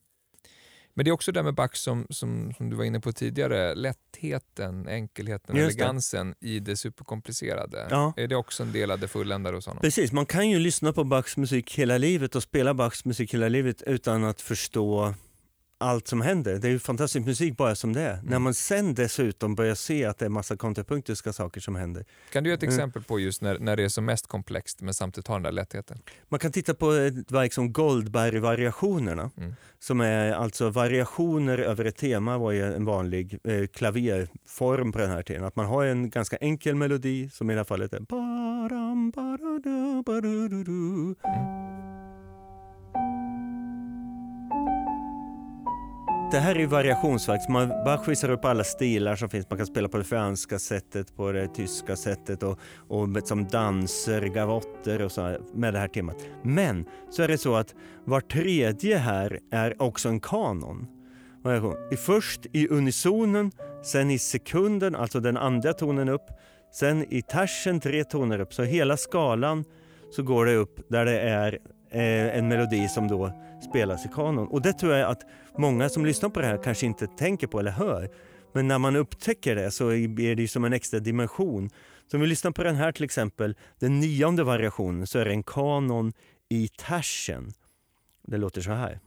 Men 0.95 1.05
det 1.05 1.09
är 1.09 1.13
också 1.13 1.31
det 1.31 1.43
med 1.43 1.55
Bach 1.55 1.75
som, 1.75 2.07
som, 2.09 2.53
som, 2.57 2.69
du 2.69 2.75
var 2.75 2.83
inne 2.83 2.99
på 2.99 3.11
tidigare, 3.11 3.75
lättheten, 3.75 4.87
enkelheten, 4.87 5.55
Just 5.55 5.75
elegansen 5.75 6.35
det. 6.39 6.47
i 6.47 6.59
det 6.59 6.77
superkomplicerade. 6.77 7.87
Ja. 7.89 8.13
Är 8.17 8.27
det 8.27 8.35
också 8.35 8.63
en 8.63 8.71
del 8.71 8.91
av 8.91 8.99
det 8.99 9.07
fulländade 9.07 9.57
hos 9.57 9.65
honom? 9.65 9.81
Precis, 9.81 10.11
man 10.11 10.25
kan 10.25 10.49
ju 10.49 10.59
lyssna 10.59 10.93
på 10.93 11.03
Bachs 11.03 11.37
musik 11.37 11.79
hela 11.79 11.97
livet 11.97 12.35
och 12.35 12.43
spela 12.43 12.73
Bachs 12.73 13.05
musik 13.05 13.33
hela 13.33 13.49
livet 13.49 13.81
utan 13.81 14.23
att 14.23 14.41
förstå 14.41 15.13
allt 15.77 16.07
som 16.07 16.21
händer. 16.21 16.59
Det 16.59 16.67
är 16.67 16.71
ju 16.71 16.79
fantastisk 16.79 17.25
musik 17.25 17.57
bara 17.57 17.75
som 17.75 17.93
det 17.93 18.01
är. 18.01 18.13
Mm. 18.13 18.25
När 18.25 18.39
man 18.39 18.53
sen 18.53 18.93
dessutom 18.93 19.55
börjar 19.55 19.75
se 19.75 20.05
att 20.05 20.17
det 20.17 20.25
är 20.25 20.29
massa 20.29 20.57
kontrapunktiska 20.57 21.33
saker 21.33 21.61
som 21.61 21.75
händer. 21.75 22.05
Kan 22.31 22.43
du 22.43 22.49
ge 22.49 22.53
ett 22.53 22.63
mm. 22.63 22.75
exempel 22.75 23.03
på 23.03 23.19
just 23.19 23.41
när, 23.41 23.59
när 23.59 23.75
det 23.75 23.83
är 23.83 23.89
som 23.89 24.05
mest 24.05 24.27
komplext 24.27 24.81
men 24.81 24.93
samtidigt 24.93 25.27
har 25.27 25.35
den 25.35 25.43
där 25.43 25.51
lättheten? 25.51 25.97
Man 26.29 26.39
kan 26.39 26.51
titta 26.51 26.73
på 26.73 26.91
ett 26.91 27.31
verk 27.31 27.53
som 27.53 27.73
Goldberg-variationerna. 27.73 29.31
Mm. 29.37 29.55
Som 29.79 30.01
är 30.01 30.31
alltså 30.31 30.69
variationer 30.69 31.57
över 31.57 31.85
ett 31.85 31.97
tema 31.97 32.37
var 32.37 32.51
ju 32.51 32.73
en 32.75 32.85
vanlig 32.85 33.39
eh, 33.43 33.67
klaverform 33.67 34.91
på 34.91 34.99
den 34.99 35.09
här 35.09 35.23
tiden. 35.23 35.43
Att 35.43 35.55
man 35.55 35.65
har 35.65 35.85
en 35.85 36.09
ganska 36.09 36.37
enkel 36.37 36.75
melodi 36.75 37.29
som 37.29 37.49
i 37.49 37.53
det 37.53 37.59
här 37.59 37.65
fallet 37.65 37.93
är 37.93 37.97
mm. 37.97 38.05
Det 46.31 46.39
här 46.39 46.59
är 46.59 46.67
variationsverk. 46.67 47.49
Man 47.49 47.69
bara 47.69 47.97
skissar 47.97 48.29
upp 48.29 48.45
alla 48.45 48.63
stilar 48.63 49.15
som 49.15 49.29
finns. 49.29 49.49
Man 49.49 49.57
kan 49.57 49.67
spela 49.67 49.87
på 49.87 49.97
det 49.97 50.03
franska 50.03 50.59
sättet, 50.59 51.15
på 51.15 51.31
det 51.31 51.47
tyska 51.47 51.95
sättet 51.95 52.43
och, 52.43 52.59
och 52.87 53.07
som 53.23 53.47
danser, 53.47 54.21
gavotter 54.21 55.01
och 55.01 55.11
så 55.11 55.37
med 55.53 55.73
det 55.73 55.79
här 55.79 55.87
temat. 55.87 56.15
Men 56.43 56.85
så 57.09 57.23
är 57.23 57.27
det 57.27 57.37
så 57.37 57.55
att 57.55 57.75
var 58.05 58.21
tredje 58.21 58.97
här 58.97 59.39
är 59.51 59.81
också 59.81 60.09
en 60.09 60.19
kanon. 60.19 60.87
I 61.91 61.95
först 61.95 62.45
i 62.53 62.67
unisonen, 62.67 63.51
sen 63.83 64.11
i 64.11 64.19
sekunden, 64.19 64.95
alltså 64.95 65.19
den 65.19 65.37
andra 65.37 65.73
tonen 65.73 66.09
upp, 66.09 66.27
sen 66.73 67.13
i 67.13 67.21
tersen 67.21 67.79
tre 67.79 68.03
toner 68.03 68.39
upp. 68.39 68.53
Så 68.53 68.63
hela 68.63 68.97
skalan 68.97 69.63
så 70.11 70.23
går 70.23 70.45
det 70.45 70.55
upp 70.55 70.79
där 70.89 71.05
det 71.05 71.19
är 71.19 71.59
eh, 71.91 72.37
en 72.37 72.47
melodi 72.47 72.87
som 72.87 73.07
då 73.07 73.31
spelas 73.69 74.05
i 74.05 74.09
kanon. 74.09 74.47
Och 74.47 74.61
det 74.61 74.73
tror 74.73 74.93
jag 74.93 75.11
att 75.11 75.21
många 75.57 75.89
som 75.89 76.05
lyssnar 76.05 76.29
på 76.29 76.41
det 76.41 76.47
här 76.47 76.63
kanske 76.63 76.85
inte 76.85 77.07
tänker 77.07 77.47
på 77.47 77.59
eller 77.59 77.71
hör. 77.71 78.09
Men 78.53 78.67
när 78.67 78.79
man 78.79 78.95
upptäcker 78.95 79.55
det 79.55 79.71
så 79.71 79.89
är 79.89 80.35
det 80.35 80.47
som 80.47 80.65
en 80.65 80.73
extra 80.73 80.99
dimension. 80.99 81.69
Så 82.11 82.17
om 82.17 82.21
vi 82.21 82.27
lyssnar 82.27 82.51
på 82.51 82.63
den 82.63 82.75
här 82.75 82.91
till 82.91 83.03
exempel, 83.03 83.55
den 83.79 83.99
nionde 83.99 84.43
variationen, 84.43 85.07
så 85.07 85.19
är 85.19 85.25
det 85.25 85.31
en 85.31 85.43
kanon 85.43 86.13
i 86.49 86.67
tersen. 86.67 87.53
Det 88.27 88.37
låter 88.37 88.61
så 88.61 88.71
här. 88.71 88.99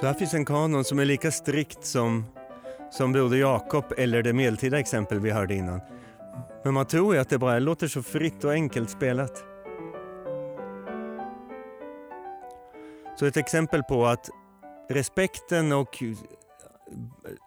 Så 0.00 0.06
här 0.06 0.14
finns 0.14 0.34
en 0.34 0.44
kanon 0.44 0.84
som 0.84 0.98
är 0.98 1.04
lika 1.04 1.30
strikt 1.30 1.84
som, 1.84 2.24
som 2.90 3.12
Broder 3.12 3.36
Jakob 3.36 3.84
eller 3.96 4.22
det 4.22 4.32
medeltida 4.32 4.78
exempel 4.78 5.20
vi 5.20 5.30
hörde 5.30 5.54
innan. 5.54 5.80
Men 6.64 6.74
man 6.74 6.86
tror 6.86 7.14
ju 7.14 7.20
att 7.20 7.28
det 7.28 7.38
bara 7.38 7.58
låter 7.58 7.88
så 7.88 8.02
fritt 8.02 8.44
och 8.44 8.52
enkelt 8.52 8.90
spelat. 8.90 9.44
Så 13.18 13.26
ett 13.26 13.36
exempel 13.36 13.82
på 13.82 14.06
att 14.06 14.30
respekten 14.88 15.72
och 15.72 16.02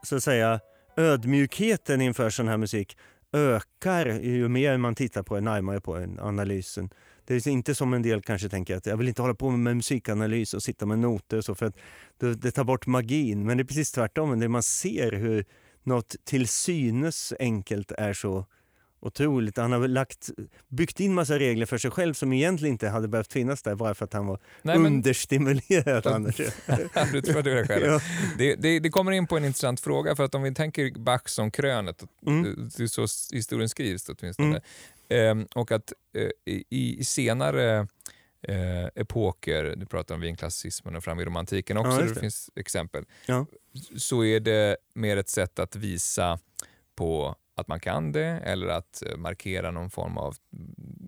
så 0.04 0.16
att 0.16 0.24
säga 0.24 0.60
ödmjukheten 0.98 2.02
inför 2.02 2.30
sån 2.30 2.48
här 2.48 2.58
musik 2.58 2.98
ökar 3.34 4.06
ju 4.06 4.48
mer 4.48 4.78
man 4.78 4.96
tittar 4.96 5.24
på 5.24 5.40
närmare 5.40 5.82
på 5.82 5.96
analysen. 6.20 6.90
Det 7.26 7.34
är 7.34 7.48
inte 7.48 7.76
som 7.76 7.94
en 7.94 8.02
del 8.02 8.22
kanske 8.22 8.50
tänker 8.50 8.78
att 8.78 8.86
jag 8.86 8.98
vill 8.98 9.08
inte 9.08 9.22
hålla 9.22 9.34
på 9.34 9.50
med 9.50 9.76
musikanalys 9.76 10.54
och 10.54 10.64
sitta 10.64 10.86
med 10.86 11.00
noter 11.00 11.42
så 11.42 11.56
för 11.56 11.66
att 11.66 11.76
det, 12.18 12.34
det 12.34 12.52
tar 12.52 12.64
bort 12.64 12.88
magin. 12.88 13.46
Men 13.46 13.58
det 13.58 13.64
är 13.64 13.66
precis 13.66 13.92
tvärtom. 13.92 14.40
Det 14.40 14.50
man 14.50 14.64
ser 14.64 15.12
hur 15.12 15.46
något 15.84 16.16
till 16.26 16.48
synes 16.48 17.34
enkelt 17.40 17.92
är 17.92 18.14
så 18.14 18.46
otroligt. 19.06 19.58
Han 19.58 19.72
har 19.72 19.88
lagt, 19.88 20.30
byggt 20.68 21.00
in 21.00 21.14
massa 21.14 21.40
regler 21.40 21.66
för 21.66 21.78
sig 21.78 21.92
själv 21.92 22.14
som 22.14 22.34
egentligen 22.34 22.74
inte 22.74 22.90
hade 22.90 23.08
behövt 23.08 23.34
finnas 23.34 23.64
där 23.64 23.76
bara 23.76 23.96
för 23.96 24.06
att 24.06 24.14
han 24.14 24.26
var 24.26 24.40
Nej, 24.62 24.78
men... 24.78 24.94
understimulerad. 24.94 26.24
du 27.12 27.22
tror 27.22 27.42
det, 27.42 27.68
själv. 27.68 27.86
Ja. 27.94 28.02
Det, 28.38 28.56
det, 28.56 28.80
det, 28.80 28.90
kommer 28.90 29.12
in 29.12 29.28
på 29.28 29.38
en 29.38 29.46
intressant 29.46 29.80
fråga 29.80 30.16
för 30.16 30.24
att 30.24 30.36
om 30.36 30.44
vi 30.44 30.54
tänker 30.54 31.00
Bach 31.00 31.28
som 31.28 31.52
krönet, 31.52 32.04
mm. 32.28 32.70
så 32.88 33.02
historien 33.32 33.70
skrivs 33.70 34.10
åtminstone, 34.10 34.48
mm. 34.48 34.62
Ehm, 35.14 35.48
och 35.56 35.72
att 35.72 35.94
eh, 36.14 36.56
i, 36.70 37.04
senare 37.06 37.88
eh, 38.42 38.86
epoker, 38.96 39.74
du 39.78 39.86
pratar 39.86 40.16
om 40.16 40.22
vinklassicismen 40.22 40.96
och 40.96 41.04
fram 41.04 41.20
i 41.20 41.26
romantiken 41.26 41.78
också, 41.78 41.92
ja, 41.92 42.02
det. 42.02 42.14
det 42.14 42.20
finns 42.20 42.50
exempel, 42.56 43.06
ja. 43.26 43.46
så 43.98 44.24
är 44.24 44.40
det 44.40 44.78
mer 44.94 45.18
ett 45.18 45.30
sätt 45.30 45.60
att 45.60 45.76
visa 45.76 46.40
på 46.96 47.36
att 47.56 47.68
man 47.68 47.80
kan 47.80 48.12
det 48.12 48.26
eller 48.26 48.68
att 48.68 49.04
eh, 49.06 49.18
markera 49.18 49.72
någon 49.72 49.90
form 49.90 50.18
av 50.18 50.36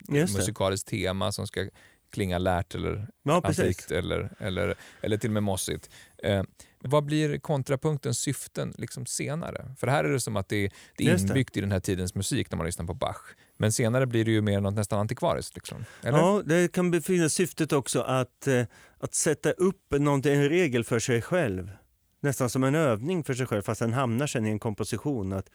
musikaliskt 0.09 0.87
tema 0.87 1.31
som 1.31 1.47
ska 1.47 1.69
klinga 2.11 2.37
lärt 2.37 2.75
eller 2.75 3.07
ja, 3.23 3.41
antikt 3.43 3.91
eller, 3.91 4.29
eller, 4.39 4.75
eller 5.01 5.17
till 5.17 5.29
och 5.29 5.33
med 5.33 5.43
mossigt. 5.43 5.89
Eh, 6.23 6.43
vad 6.79 7.05
blir 7.05 7.37
kontrapunktens 7.37 8.19
syften 8.19 8.73
liksom 8.77 9.05
senare? 9.05 9.75
För 9.77 9.87
här 9.87 10.03
är 10.03 10.09
det 10.09 10.19
som 10.19 10.35
att 10.35 10.49
det, 10.49 10.71
det 10.97 11.07
är 11.07 11.19
inbyggt 11.19 11.53
det. 11.53 11.57
i 11.57 11.61
den 11.61 11.71
här 11.71 11.79
tidens 11.79 12.15
musik 12.15 12.51
när 12.51 12.57
man 12.57 12.65
lyssnar 12.65 12.85
på 12.85 12.93
Bach. 12.93 13.35
Men 13.57 13.71
senare 13.71 14.05
blir 14.05 14.25
det 14.25 14.31
ju 14.31 14.41
mer 14.41 14.61
något 14.61 14.75
nästan 14.75 14.99
antikvariskt. 14.99 15.55
Liksom. 15.55 15.85
Eller? 16.03 16.17
Ja, 16.17 16.41
det 16.45 16.71
kan 16.71 16.91
befinna 16.91 17.29
syftet 17.29 17.73
också 17.73 18.01
att, 18.01 18.47
eh, 18.47 18.65
att 18.99 19.13
sätta 19.13 19.51
upp 19.51 19.93
en 19.93 20.49
regel 20.49 20.83
för 20.83 20.99
sig 20.99 21.21
själv. 21.21 21.71
Nästan 22.19 22.49
som 22.49 22.63
en 22.63 22.75
övning 22.75 23.23
för 23.23 23.33
sig 23.33 23.45
själv 23.45 23.61
fast 23.61 23.79
den 23.79 23.93
hamnar 23.93 24.27
sen 24.27 24.45
i 24.45 24.49
en 24.49 24.59
komposition. 24.59 25.33
Att 25.33 25.49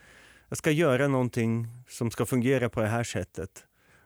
jag 0.49 0.57
ska 0.57 0.71
göra 0.71 1.07
någonting 1.07 1.67
som 1.89 2.11
ska 2.11 2.25
fungera 2.25 2.69
på 2.69 2.81
det 2.81 2.87
här 2.87 3.03
sättet. 3.03 3.63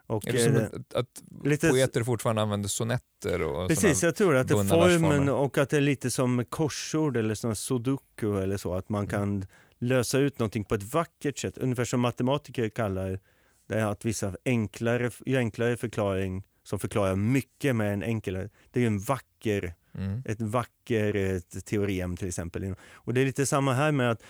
Och, 0.08 0.28
är 0.28 0.34
det 0.34 0.40
som 0.40 0.56
att, 0.56 0.94
att 0.94 1.24
lite, 1.44 1.70
poeter 1.70 2.04
fortfarande 2.04 2.42
använder 2.42 2.70
sonetter? 2.70 3.42
Och 3.42 3.68
precis, 3.70 4.04
jag 4.04 4.16
tror 4.16 4.36
att 4.36 4.48
det 4.48 4.54
är 4.54 4.64
formen 4.64 5.30
och 5.30 5.58
att 5.58 5.70
det 5.70 5.78
är 5.78 5.82
lite 5.82 6.12
som 6.12 6.46
korsord 6.46 7.18
eller 7.18 7.36
sån 7.36 7.56
sudoku 7.56 8.40
eller 8.42 8.58
så. 8.58 8.74
Att 8.74 8.90
man 8.90 9.04
mm. 9.04 9.10
kan 9.10 9.46
lösa 9.80 10.20
ut 10.20 10.40
någonting 10.40 10.64
på 10.64 10.76
ett 10.76 10.94
vackert 10.94 11.38
sätt. 11.38 11.58
Ungefär 11.58 11.86
som 11.86 12.00
matematiker 12.00 12.70
kallar 12.70 13.20
det 13.68 13.80
är 13.80 13.86
att 13.86 14.06
vissa 14.06 14.36
enklare, 14.46 15.12
enklare 15.26 15.78
förklaring 15.78 16.44
som 16.64 16.80
förklarar 16.80 17.16
mycket 17.16 17.76
med 17.76 17.94
en 17.94 18.04
enklare. 18.04 18.50
Det 18.72 18.84
är 18.84 18.88
en 18.88 19.00
vacker, 19.00 19.74
mm. 19.94 20.22
ett 20.26 20.42
vacker 20.42 21.16
ett 21.16 21.66
teorem 21.66 22.18
till 22.18 22.28
exempel. 22.28 22.76
Och 22.94 23.14
det 23.14 23.22
är 23.22 23.26
lite 23.26 23.46
samma 23.46 23.74
här 23.74 23.92
med 23.92 24.12
att, 24.12 24.24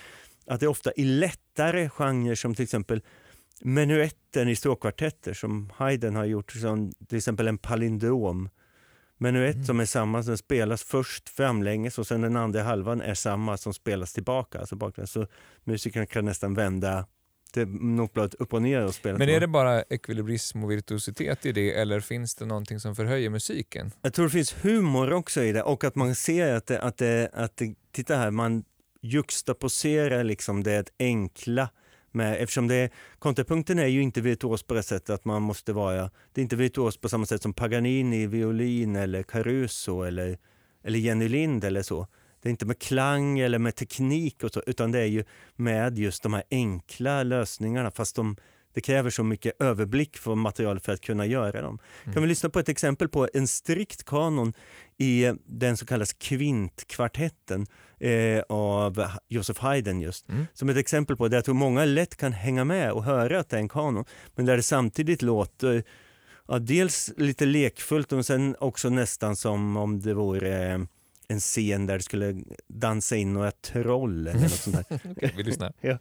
att 0.46 0.60
det 0.60 0.66
är 0.66 0.70
ofta 0.70 0.92
i 0.96 1.04
lättare 1.04 1.88
genrer 1.88 2.34
som 2.34 2.54
till 2.54 2.62
exempel 2.62 3.02
menuetten 3.60 4.48
i 4.48 4.56
stråkkvartetter 4.56 5.34
som 5.34 5.72
Haydn 5.76 6.16
har 6.16 6.24
gjort, 6.24 6.52
som 6.52 6.92
till 7.08 7.18
exempel 7.18 7.48
en 7.48 7.58
palindrom. 7.58 8.48
Menuett 9.18 9.54
mm. 9.54 9.66
som 9.66 9.80
är 9.80 9.84
samma 9.84 10.22
som 10.22 10.38
spelas 10.38 10.82
först 10.82 11.28
framlänges 11.28 11.98
och 11.98 12.06
sen 12.06 12.20
den 12.20 12.36
andra 12.36 12.62
halvan 12.62 13.00
är 13.00 13.14
samma 13.14 13.56
som 13.56 13.74
spelas 13.74 14.12
tillbaka. 14.12 14.58
Alltså 14.58 14.76
bakgrund. 14.76 15.08
Så 15.08 15.26
musikern 15.64 16.06
kan 16.06 16.24
nästan 16.24 16.54
vända 16.54 17.06
notbladet 17.80 18.34
upp 18.34 18.52
och 18.52 18.62
ner 18.62 18.84
och 18.84 18.94
spela. 18.94 19.18
Men 19.18 19.28
är 19.28 19.40
det 19.40 19.46
bara 19.46 19.82
ekvilibrism 19.82 20.64
och 20.64 20.70
virtuositet 20.70 21.46
i 21.46 21.52
det 21.52 21.74
eller 21.74 22.00
finns 22.00 22.34
det 22.34 22.46
någonting 22.46 22.80
som 22.80 22.96
förhöjer 22.96 23.30
musiken? 23.30 23.92
Jag 24.02 24.14
tror 24.14 24.24
det 24.24 24.30
finns 24.30 24.64
humor 24.64 25.12
också 25.12 25.42
i 25.42 25.52
det 25.52 25.62
och 25.62 25.84
att 25.84 25.94
man 25.94 26.14
ser 26.14 26.54
att 26.54 26.66
det, 26.66 26.80
att 26.80 26.98
det, 26.98 27.30
att 27.32 27.56
det 27.56 27.74
titta 27.92 28.16
här, 28.16 28.30
man 28.30 28.64
juxtaposerar 29.02 30.24
liksom 30.24 30.62
det 30.62 30.90
enkla 30.98 31.68
med, 32.12 32.42
eftersom 32.42 32.68
det, 32.68 32.90
kontrapunkten 33.18 33.78
är 33.78 33.86
ju 33.86 34.02
inte 34.02 34.20
virtuos 34.20 34.62
på 34.62 34.74
det 34.74 34.82
sättet 34.82 35.10
att 35.10 35.24
man 35.24 35.42
måste 35.42 35.72
vara, 35.72 36.10
det 36.32 36.40
är 36.40 36.42
inte 36.42 36.56
virtuos 36.56 36.96
på 36.96 37.08
samma 37.08 37.26
sätt 37.26 37.42
som 37.42 37.52
Paganini, 37.52 38.26
violin 38.26 38.96
eller 38.96 39.22
Caruso 39.22 40.02
eller, 40.02 40.38
eller 40.84 40.98
Jenny 40.98 41.28
Lind 41.28 41.64
eller 41.64 41.82
så. 41.82 42.06
Det 42.46 42.48
är 42.48 42.50
inte 42.50 42.66
med 42.66 42.78
klang 42.78 43.38
eller 43.38 43.58
med 43.58 43.74
teknik 43.74 44.42
så, 44.52 44.62
utan 44.66 44.92
det 44.92 44.98
är 44.98 45.06
ju 45.06 45.24
med 45.56 45.98
just 45.98 46.22
de 46.22 46.34
här 46.34 46.42
enkla 46.50 47.22
lösningarna 47.22 47.90
fast 47.90 48.16
de, 48.16 48.36
det 48.74 48.80
kräver 48.80 49.10
så 49.10 49.24
mycket 49.24 49.62
överblick 49.62 50.16
för 50.16 50.34
materialet 50.34 50.84
för 50.84 50.92
att 50.92 51.00
kunna 51.00 51.26
göra 51.26 51.62
dem. 51.62 51.78
Mm. 52.04 52.14
Kan 52.14 52.22
vi 52.22 52.28
lyssna 52.28 52.50
på 52.50 52.58
ett 52.58 52.68
exempel 52.68 53.08
på 53.08 53.28
en 53.34 53.48
strikt 53.48 54.04
kanon 54.04 54.52
i 54.98 55.32
den 55.46 55.76
så 55.76 55.86
kallade 55.86 56.10
kvintkvartetten 56.18 57.66
eh, 58.00 58.42
av 58.48 59.04
Joseph 59.28 59.62
Haydn 59.62 60.00
just. 60.00 60.28
Mm. 60.28 60.46
Som 60.52 60.68
ett 60.68 60.76
exempel 60.76 61.16
på 61.16 61.28
det 61.28 61.36
jag 61.36 61.44
tror 61.44 61.54
många 61.54 61.84
lätt 61.84 62.16
kan 62.16 62.32
hänga 62.32 62.64
med 62.64 62.92
och 62.92 63.04
höra 63.04 63.40
att 63.40 63.48
det 63.48 63.56
är 63.56 63.60
en 63.60 63.68
kanon, 63.68 64.04
men 64.34 64.46
där 64.46 64.56
det 64.56 64.62
samtidigt 64.62 65.22
låter 65.22 65.84
ja, 66.48 66.58
dels 66.58 67.12
lite 67.16 67.46
lekfullt 67.46 68.12
och 68.12 68.26
sen 68.26 68.56
också 68.60 68.88
nästan 68.88 69.36
som 69.36 69.76
om 69.76 70.00
det 70.00 70.14
vore 70.14 70.86
en 71.28 71.40
scen 71.40 71.86
där 71.86 71.96
det 71.96 72.02
skulle 72.02 72.42
dansa 72.68 73.16
in 73.16 73.32
några 73.32 73.50
troll 73.50 74.26
eller 74.26 74.40
något 74.40 74.50
sånt 74.50 74.88
där. 74.88 75.00
okay, 75.10 75.30
vi 75.36 75.42
lyssnar. 75.42 75.72
ja. 75.80 75.98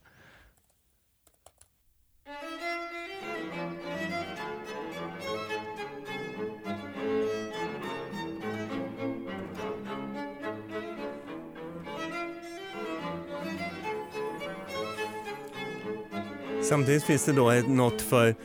Samtidigt 16.70 17.04
finns 17.04 17.26
det 17.26 17.34
då 17.34 17.52
något 17.68 18.02
för 18.02 18.36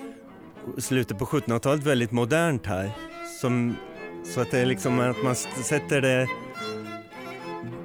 slutet 0.78 1.18
på 1.18 1.24
1700-talet 1.24 1.84
väldigt 1.84 2.12
modernt 2.12 2.66
här. 2.66 2.90
Som, 3.40 3.76
så 4.24 4.40
att 4.40 4.50
det 4.50 4.58
är 4.58 4.66
liksom 4.66 5.00
att 5.00 5.22
man 5.22 5.36
sätter 5.36 6.00
det, 6.00 6.26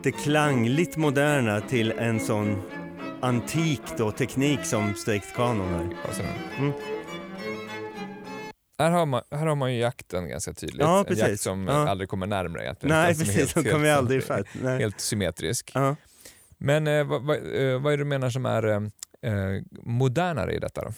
det 0.06 0.12
klangligt 0.12 0.98
moderna 0.98 1.62
till 1.62 1.92
en 1.92 2.20
sån 2.20 2.62
antik 3.22 3.82
då, 3.98 4.12
teknik 4.12 4.66
som 4.66 4.94
strikt 4.94 5.36
kanon 5.36 5.74
är. 5.74 6.60
Mm. 6.60 6.74
Här 8.80 8.92
har, 8.92 9.06
man, 9.06 9.22
här 9.32 9.46
har 9.46 9.56
man 9.56 9.74
ju 9.74 9.80
jakten 9.80 10.30
ganska 10.30 10.54
tydligt. 10.54 10.80
Ja, 10.82 11.06
en 11.08 11.18
jakt 11.18 11.42
som 11.42 11.68
ja. 11.68 11.90
aldrig 11.90 12.10
kommer 12.10 12.28
närmare 12.28 12.64
egentligen. 12.64 12.96
Nej, 12.96 13.16
precis. 13.16 13.36
Helt, 13.36 13.56
helt, 13.56 13.72
kommer 13.72 13.92
aldrig 13.92 14.24
helt, 14.24 14.48
helt 14.64 15.00
symmetrisk. 15.00 15.72
Ja. 15.74 15.96
Men 16.58 16.88
eh, 16.88 17.04
vad, 17.04 17.22
vad, 17.22 17.38
eh, 17.38 17.82
vad 17.82 17.94
är 17.94 17.98
det 17.98 18.04
du 18.04 18.10
menar 18.10 18.30
som 18.30 18.46
är 18.46 18.68
eh, 18.68 18.82
eh, 19.32 19.64
modernare 19.84 20.54
i 20.54 20.60
detta? 20.60 20.84
Då? 20.84 20.94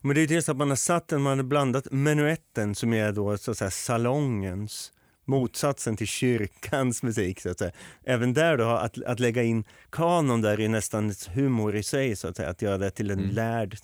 Men 0.00 0.14
det 0.14 0.22
är 0.22 0.26
dels 0.26 0.48
att 0.48 0.56
man 0.56 0.68
har 0.68 0.76
satt 0.76 1.08
den, 1.08 1.22
man 1.22 1.38
har 1.38 1.44
blandat 1.44 1.86
menuetten 1.90 2.74
som 2.74 2.92
är 2.92 3.12
då 3.12 3.38
så 3.38 3.50
att 3.50 3.58
säga 3.58 3.70
salongens 3.70 4.92
motsatsen 5.24 5.96
till 5.96 6.06
kyrkans 6.06 7.02
musik. 7.02 7.40
Så 7.40 7.50
att 7.50 7.58
säga. 7.58 7.72
Även 8.04 8.34
där 8.34 8.56
då, 8.56 8.64
att, 8.64 9.02
att 9.02 9.20
lägga 9.20 9.42
in 9.42 9.64
kanon 9.90 10.40
där 10.40 10.60
är 10.60 10.68
nästan 10.68 11.12
humor 11.34 11.76
i 11.76 11.82
sig, 11.82 12.16
så 12.16 12.28
att, 12.28 12.36
säga, 12.36 12.48
att 12.48 12.62
göra 12.62 12.78
det 12.78 12.90
till 12.90 13.10
en 13.10 13.18
mm. 13.18 13.30
lärd. 13.30 13.78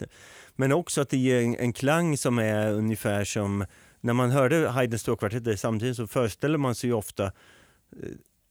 Men 0.57 0.73
också 0.73 1.01
att 1.01 1.11
det 1.11 1.19
ger 1.19 1.43
en, 1.43 1.57
en, 1.57 1.73
klang 1.73 2.17
som 2.17 2.39
är 2.39 2.73
ungefär 2.73 3.25
som, 3.25 3.65
när 4.01 4.13
man 4.13 4.31
hörde 4.31 4.69
Haydns 4.69 5.01
stråkkvartett 5.01 5.61
samtidigt 5.61 5.97
så 5.97 6.07
föreställer 6.07 6.59
man 6.59 6.75
sig 6.75 6.93
ofta 6.93 7.25
eh, 7.25 7.31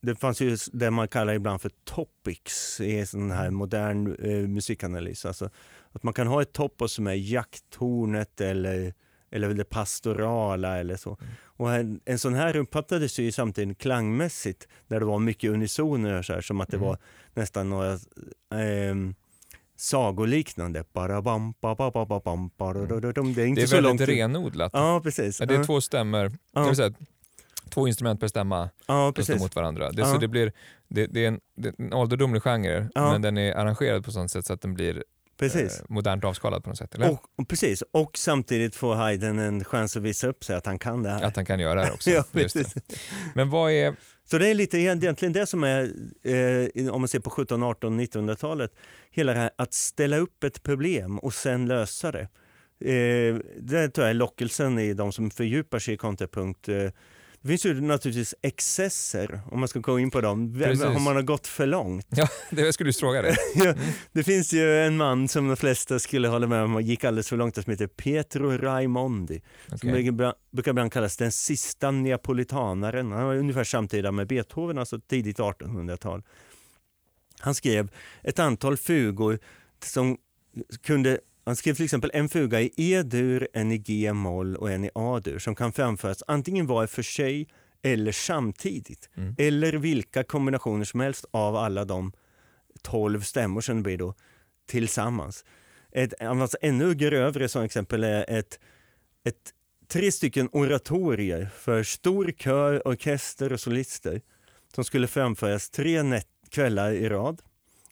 det 0.00 0.16
fanns 0.16 0.40
ju 0.40 0.56
det 0.72 0.90
man 0.90 1.08
kallar 1.08 1.34
ibland 1.34 1.60
för 1.60 1.70
topics 1.84 2.80
i 2.80 3.06
sån 3.06 3.30
här 3.30 3.50
modern 3.50 4.16
eh, 4.24 4.48
musikanalys. 4.48 5.26
Alltså 5.26 5.50
att 5.92 6.02
man 6.02 6.14
kan 6.14 6.26
ha 6.26 6.42
ett 6.42 6.52
topos 6.52 6.92
som 6.92 7.06
är 7.06 7.14
jakttornet 7.14 8.40
eller, 8.40 8.94
eller 9.30 9.54
det 9.54 9.64
pastorala 9.64 10.78
eller 10.78 10.96
så. 10.96 11.16
Mm. 11.20 11.32
Och 11.58 11.74
en, 11.74 12.00
en 12.04 12.18
sån 12.18 12.34
här 12.34 12.56
uppfattades 12.56 13.18
ju 13.18 13.32
samtidigt 13.32 13.78
klangmässigt 13.78 14.68
där 14.86 15.00
det 15.00 15.06
var 15.06 15.18
mycket 15.18 15.50
unisoner 15.50 16.22
så 16.22 16.32
här, 16.32 16.40
som 16.40 16.60
att 16.60 16.68
det 16.68 16.76
mm. 16.76 16.88
var 16.88 16.98
nästan 17.34 17.70
några 17.70 17.92
eh, 17.92 18.94
sagoliknande. 19.76 20.84
Det 20.92 20.98
är, 20.98 21.36
inte 23.46 23.60
det 23.60 23.62
är 23.62 23.66
så 23.66 23.76
väldigt 23.76 23.82
långt... 23.82 24.00
renodlat. 24.00 24.70
Ja, 24.74 25.00
precis. 25.04 25.40
Ja, 25.40 25.46
det 25.46 25.54
är 25.54 25.64
två 25.64 25.80
stämmor. 25.80 26.32
Ja. 26.52 26.74
Säga, 26.74 26.92
två 27.70 27.88
instrument 27.88 28.20
per 28.20 28.28
stämma 28.28 28.70
ja, 28.86 29.12
står 29.22 29.38
mot 29.38 29.56
varandra. 29.56 29.92
Det, 29.92 30.00
ja. 30.00 30.12
så 30.12 30.18
det, 30.18 30.28
blir, 30.28 30.52
det, 30.88 31.06
det, 31.06 31.24
är 31.24 31.28
en, 31.28 31.40
det 31.56 31.68
är 31.68 31.74
en 31.78 31.92
ålderdomlig 31.92 32.42
genre, 32.42 32.88
ja. 32.94 33.12
men 33.12 33.22
den 33.22 33.38
är 33.38 33.52
arrangerad 33.52 34.04
på 34.04 34.12
sånt 34.12 34.30
sätt 34.30 34.46
så 34.46 34.52
att 34.52 34.60
den 34.60 34.74
blir 34.74 35.04
Precis. 35.38 35.80
Eh, 35.80 35.86
modernt 35.88 36.24
avskalad 36.24 36.64
på 36.64 36.70
något 36.70 36.78
sätt. 36.78 36.94
Eller? 36.94 37.10
Och, 37.36 37.48
precis, 37.48 37.82
och 37.92 38.18
samtidigt 38.18 38.76
får 38.76 38.94
Haydn 38.94 39.38
en 39.38 39.64
chans 39.64 39.96
att 39.96 40.02
visa 40.02 40.26
upp 40.26 40.44
sig 40.44 40.56
att 40.56 40.66
han 40.66 40.78
kan 40.78 41.02
det 41.02 41.10
här. 41.10 41.22
Att 41.22 41.36
han 41.36 41.44
kan 41.44 41.60
göra 41.60 41.84
det 41.84 41.90
också. 41.90 42.10
ja, 42.10 42.24
Men 43.34 43.50
vad 43.50 43.72
är... 43.72 43.96
Så 44.24 44.38
det 44.38 44.48
är 44.48 44.54
lite 44.54 44.78
egentligen 44.78 45.32
det 45.32 45.46
som 45.46 45.64
är, 45.64 45.82
eh, 46.22 46.94
om 46.94 47.00
man 47.00 47.08
ser 47.08 47.20
på 47.20 47.30
17, 47.30 47.62
18, 47.62 48.00
1900-talet, 48.00 48.72
hela 49.10 49.32
det 49.32 49.38
här 49.38 49.50
att 49.58 49.74
ställa 49.74 50.16
upp 50.16 50.44
ett 50.44 50.62
problem 50.62 51.18
och 51.18 51.34
sen 51.34 51.66
lösa 51.66 52.12
det. 52.12 52.28
Eh, 52.80 53.36
det 53.60 53.88
tror 53.88 54.04
jag 54.04 54.10
är 54.10 54.14
lockelsen 54.14 54.78
i 54.78 54.94
de 54.94 55.12
som 55.12 55.30
fördjupar 55.30 55.78
sig 55.78 55.94
i 55.94 55.96
kontrapunkt. 55.96 56.68
Eh, 56.68 56.90
det 57.40 57.48
finns 57.48 57.66
ju 57.66 57.80
naturligtvis 57.80 58.34
excesser, 58.42 59.40
om 59.50 59.60
man 59.60 59.68
ska 59.68 59.78
gå 59.78 59.98
in 59.98 60.10
på 60.10 60.20
dem, 60.20 60.54
Precis. 60.58 60.84
om 60.84 61.02
man 61.02 61.16
har 61.16 61.22
gått 61.22 61.46
för 61.46 61.66
långt. 61.66 62.06
Ja, 62.10 62.28
det 62.50 62.72
skulle 62.72 62.92
fråga 62.92 63.22
dig. 63.22 63.36
ja, 63.54 63.74
det 64.12 64.24
finns 64.24 64.52
ju 64.52 64.78
en 64.78 64.96
man 64.96 65.28
som 65.28 65.48
de 65.48 65.56
flesta 65.56 65.98
skulle 65.98 66.28
hålla 66.28 66.46
med 66.46 66.62
om 66.62 66.82
gick 66.82 67.04
alldeles 67.04 67.28
för 67.28 67.36
långt, 67.36 67.54
som 67.54 67.70
heter 67.70 67.86
Pietro 67.86 68.50
Raimondi. 68.50 69.42
Okay. 69.66 69.78
Som 69.78 70.32
brukar 70.50 70.70
ibland 70.70 70.92
kallas 70.92 71.16
den 71.16 71.32
sista 71.32 71.90
neapolitanaren. 71.90 73.12
Han 73.12 73.26
var 73.26 73.36
ungefär 73.36 73.64
samtida 73.64 74.12
med 74.12 74.26
Beethoven, 74.26 74.78
alltså 74.78 75.00
tidigt 75.00 75.38
1800-tal. 75.38 76.22
Han 77.38 77.54
skrev 77.54 77.90
ett 78.22 78.38
antal 78.38 78.76
fugor 78.76 79.38
som 79.84 80.16
kunde 80.82 81.20
han 81.48 81.56
skrev 81.56 81.74
till 81.74 81.84
exempel 81.84 82.10
en 82.14 82.28
fuga 82.28 82.60
i 82.60 82.72
E-dur, 82.76 83.48
en 83.52 83.72
i 83.72 83.78
G-moll 83.78 84.56
och 84.56 84.70
en 84.70 84.84
i 84.84 84.90
A-dur 84.94 85.38
som 85.38 85.54
kan 85.54 85.72
framföras 85.72 86.22
antingen 86.26 86.66
var 86.66 86.86
för 86.86 87.02
sig 87.02 87.48
eller 87.82 88.12
samtidigt. 88.12 89.10
Mm. 89.16 89.34
Eller 89.38 89.72
vilka 89.72 90.24
kombinationer 90.24 90.84
som 90.84 91.00
helst 91.00 91.24
av 91.30 91.56
alla 91.56 91.84
de 91.84 92.12
tolv 92.82 93.20
stämmor 93.20 93.60
som 93.60 93.76
det 93.76 93.82
blir 93.82 93.98
då 93.98 94.14
tillsammans. 94.66 95.44
Ett 95.92 96.22
alltså, 96.22 96.58
ännu 96.60 96.94
grövre 96.94 97.48
som 97.48 97.62
exempel 97.62 98.04
är 98.04 98.24
ett, 98.28 98.60
ett, 99.24 99.54
tre 99.86 100.12
stycken 100.12 100.48
oratorier 100.52 101.50
för 101.56 101.82
stor 101.82 102.32
kör, 102.38 102.88
orkester 102.88 103.52
och 103.52 103.60
solister 103.60 104.20
som 104.74 104.84
skulle 104.84 105.06
framföras 105.06 105.70
tre 105.70 106.22
kvällar 106.50 106.92
i 106.92 107.08
rad 107.08 107.42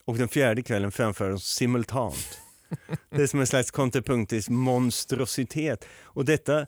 och 0.04 0.16
den 0.16 0.28
fjärde 0.28 0.62
kvällen 0.62 0.92
framföras 0.92 1.42
simultant. 1.42 2.40
Det 3.10 3.22
är 3.22 3.26
som 3.26 3.40
en 3.40 3.46
slags 3.46 3.70
kontrapunktisk 3.70 4.48
monstrositet. 4.48 5.84
Och 6.02 6.24
detta 6.24 6.60
eh, 6.60 6.66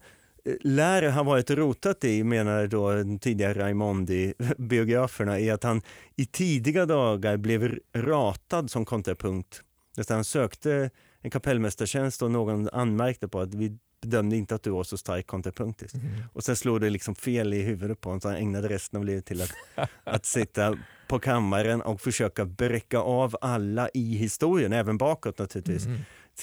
lär 0.61 1.11
ha 1.11 1.23
varit 1.23 1.51
rotat 1.51 2.05
i, 2.05 2.25
menar 2.25 2.67
då 2.67 2.91
den 2.91 3.19
tidigare 3.19 3.55
Raimondi-biograferna, 3.55 5.39
i 5.41 5.51
att 5.51 5.65
han 5.65 5.83
i 6.17 6.27
tidiga 6.27 6.87
dagar 6.87 7.37
blev 7.37 7.79
ratad 7.95 8.71
som 8.71 8.85
kontrapunkt. 8.85 9.63
Han 10.09 10.25
sökte 10.25 10.91
en 11.21 11.31
kapellmästartjänst 11.31 12.23
och 12.23 12.31
någon 12.31 12.69
anmärkte 12.69 13.29
på 13.29 13.41
att 13.41 13.55
vid 13.55 13.79
bedömde 14.01 14.37
inte 14.37 14.55
att 14.55 14.63
du 14.63 14.71
var 14.71 14.85
så 14.85 14.97
stark 14.97 15.27
kontrapunktisk. 15.27 15.95
Mm. 15.95 16.07
Och 16.33 16.45
sen 16.45 16.57
slog 16.57 16.81
det 16.81 16.91
liksom 16.91 17.15
fel 17.15 17.55
i 17.55 17.63
huvudet 17.63 18.01
på 18.01 18.09
honom 18.09 18.21
så 18.21 18.29
han 18.29 18.37
ägnade 18.37 18.69
resten 18.69 18.99
av 18.99 19.05
livet 19.05 19.27
till 19.27 19.43
att, 19.43 19.53
att 20.05 20.27
sitta 20.27 20.77
på 21.09 21.19
kammaren 21.19 21.83
och 21.83 22.01
försöka 22.01 22.45
bräcka 22.45 22.99
av 22.99 23.37
alla 23.41 23.89
i 23.95 24.17
historien, 24.17 24.73
även 24.73 24.99
bakåt 24.99 25.39
naturligtvis. 25.39 25.87
Mm. 25.87 25.99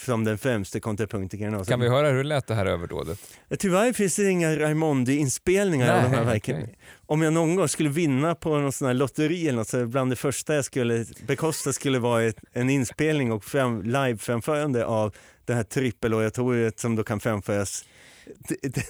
Som 0.06 0.24
den 0.24 0.38
främste 0.38 0.80
kontrapunktikern. 0.80 1.66
Kan 1.66 1.80
vi 1.80 1.90
höra 1.90 2.10
hur 2.10 2.18
det 2.18 2.24
lät 2.24 2.48
det 2.48 2.56
här 2.56 2.66
överdådet? 2.66 3.20
Tyvärr 3.60 3.94
finns 3.94 4.16
det 4.16 4.30
inga 4.30 4.56
Raimondi-inspelningar 4.56 5.98
av 5.98 6.04
de 6.04 6.18
här 6.18 6.24
verken. 6.24 6.58
Okay. 6.58 6.76
Om 7.06 7.22
jag 7.22 7.34
någon 7.34 7.56
gång 7.56 7.68
skulle 7.68 7.90
vinna 7.90 8.36
på 8.36 8.58
någon 8.58 8.72
sån 8.72 8.88
här 8.88 8.94
lotteri 8.94 9.48
eller 9.48 9.58
något, 9.58 9.68
så 9.68 9.86
bland 9.86 10.12
det 10.12 10.16
första 10.16 10.56
jag 10.56 10.66
skulle 10.66 11.06
bekosta 11.28 11.74
skulle 11.74 12.00
vara 12.00 12.24
ett, 12.24 12.44
en 12.54 12.70
inspelning 12.70 13.32
och 13.32 13.44
fram, 13.44 13.82
live-framförande 13.84 14.86
av 14.86 15.16
det 15.48 15.54
här 15.54 15.64
trippeloratoriet 15.64 16.80
som 16.80 16.96
då 16.96 17.04
kan 17.04 17.20
framföras 17.20 17.86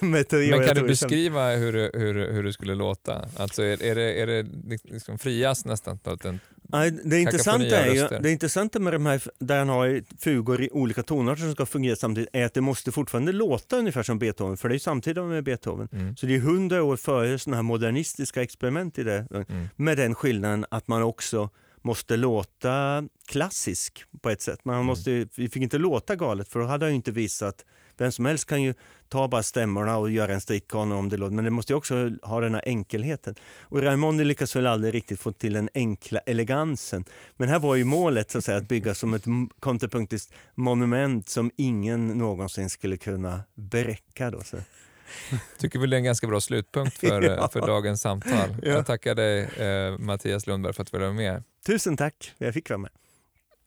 men 0.00 0.24
kan 0.66 0.76
du 0.76 0.82
beskriva 0.82 1.50
hur, 1.50 1.98
hur, 1.98 2.32
hur 2.32 2.42
det 2.42 2.52
skulle 2.52 2.74
låta? 2.74 3.28
Alltså 3.36 3.62
är, 3.62 3.82
är 3.82 3.94
det, 3.94 4.22
är 4.22 4.26
det 4.26 4.46
liksom 4.84 5.18
friast 5.18 5.66
nästan? 5.66 5.98
Den 6.02 6.40
det, 7.04 7.20
intressanta 7.20 7.76
är 7.76 7.94
ju, 7.94 8.18
det 8.20 8.30
intressanta 8.30 8.78
med 8.78 8.92
de 8.92 9.06
här 9.06 9.22
där 9.38 9.58
han 9.58 9.68
har 9.68 10.02
fugor 10.18 10.62
i 10.62 10.70
olika 10.72 11.02
tonarter 11.02 11.42
som 11.42 11.52
ska 11.52 11.66
fungera 11.66 11.96
samtidigt 11.96 12.30
är 12.32 12.44
att 12.44 12.54
det 12.54 12.60
måste 12.60 12.92
fortfarande 12.92 13.32
låta 13.32 13.76
ungefär 13.76 14.02
som 14.02 14.18
Beethoven, 14.18 14.56
för 14.56 14.68
det 14.68 14.74
är 14.74 14.78
samtida 14.78 15.22
med 15.22 15.44
Beethoven. 15.44 15.88
Mm. 15.92 16.16
Så 16.16 16.26
det 16.26 16.34
är 16.34 16.38
hundra 16.38 16.82
år 16.82 16.96
före 16.96 17.38
sådana 17.38 17.56
här 17.56 17.62
modernistiska 17.62 18.42
experiment 18.42 18.98
i 18.98 19.02
det, 19.02 19.26
mm. 19.30 19.68
med 19.76 19.96
den 19.96 20.14
skillnaden 20.14 20.66
att 20.70 20.88
man 20.88 21.02
också 21.02 21.50
måste 21.86 22.16
låta 22.16 23.04
klassisk 23.26 24.04
på 24.22 24.30
ett 24.30 24.42
sätt. 24.42 24.64
Man 24.64 24.74
mm. 24.74 24.86
måste, 24.86 25.12
mm. 25.12 25.28
Vi 25.36 25.48
fick 25.48 25.62
inte 25.62 25.78
låta 25.78 26.16
galet 26.16 26.48
för 26.48 26.60
då 26.60 26.66
hade 26.66 26.86
han 26.86 26.94
inte 26.94 27.10
visat 27.10 27.64
vem 27.98 28.12
som 28.12 28.26
helst 28.26 28.44
kan 28.48 28.62
ju 28.62 28.74
ta 29.08 29.28
bara 29.28 29.42
stämmorna 29.42 29.96
och 29.98 30.10
göra 30.10 30.34
en 30.34 30.40
strickkanon 30.40 30.98
om 30.98 31.08
det 31.08 31.16
låter, 31.16 31.34
men 31.34 31.44
det 31.44 31.50
måste 31.50 31.74
också 31.74 32.10
ha 32.22 32.40
den 32.40 32.54
här 32.54 32.62
enkelheten. 32.66 33.34
Och 33.60 33.82
Raimondi 33.82 34.24
lyckas 34.24 34.56
väl 34.56 34.66
aldrig 34.66 34.94
riktigt 34.94 35.20
få 35.20 35.32
till 35.32 35.52
den 35.52 35.68
enkla 35.74 36.18
elegansen. 36.18 37.04
Men 37.36 37.48
här 37.48 37.58
var 37.58 37.74
ju 37.74 37.84
målet 37.84 38.30
så 38.30 38.38
att, 38.38 38.44
säga, 38.44 38.58
att 38.58 38.68
bygga 38.68 38.94
som 38.94 39.14
ett 39.14 39.24
kontrapunktiskt 39.60 40.34
monument 40.54 41.28
som 41.28 41.50
ingen 41.56 42.18
någonsin 42.18 42.70
skulle 42.70 42.96
kunna 42.96 43.40
bräcka. 43.54 44.30
Då, 44.30 44.40
så. 44.42 44.56
tycker 45.58 45.78
väl 45.78 45.90
det 45.90 45.96
är 45.96 45.98
en 45.98 46.04
ganska 46.04 46.26
bra 46.26 46.40
slutpunkt 46.40 46.98
för, 46.98 47.22
ja. 47.38 47.48
för 47.48 47.60
dagens 47.60 48.00
samtal. 48.00 48.56
Ja. 48.62 48.68
Jag 48.68 48.86
tackar 48.86 49.14
dig 49.14 49.42
eh, 49.42 49.98
Mattias 49.98 50.46
Lundberg 50.46 50.72
för 50.72 50.82
att 50.82 50.92
du 50.92 50.98
vara 50.98 51.12
med. 51.12 51.42
Tusen 51.66 51.96
tack, 51.96 52.34
jag 52.38 52.54
fick 52.54 52.70
vara 52.70 52.78
med. 52.78 52.90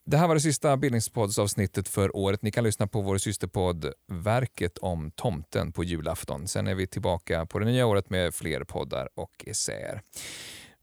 Det 0.06 0.18
här 0.18 0.28
var 0.28 0.36
det 0.36 0.42
sista 0.42 0.78
bildningspoddsavsnittet 0.78 1.88
för 1.88 2.16
året. 2.16 2.42
Ni 2.42 2.52
kan 2.52 2.64
lyssna 2.64 2.88
på 2.88 3.02
vår 3.02 3.18
systerpodd 3.18 3.94
Verket 4.08 4.78
om 4.78 5.12
tomten 5.12 5.72
på 5.72 5.84
julafton. 5.84 6.48
Sen 6.48 6.68
är 6.68 6.76
vi 6.76 6.88
tillbaka 6.88 7.46
på 7.46 7.60
det 7.60 7.66
nya 7.66 7.86
året 7.86 8.10
med 8.10 8.36
fler 8.36 8.64
poddar 8.64 9.10
och 9.16 9.44
essäer. 9.48 10.02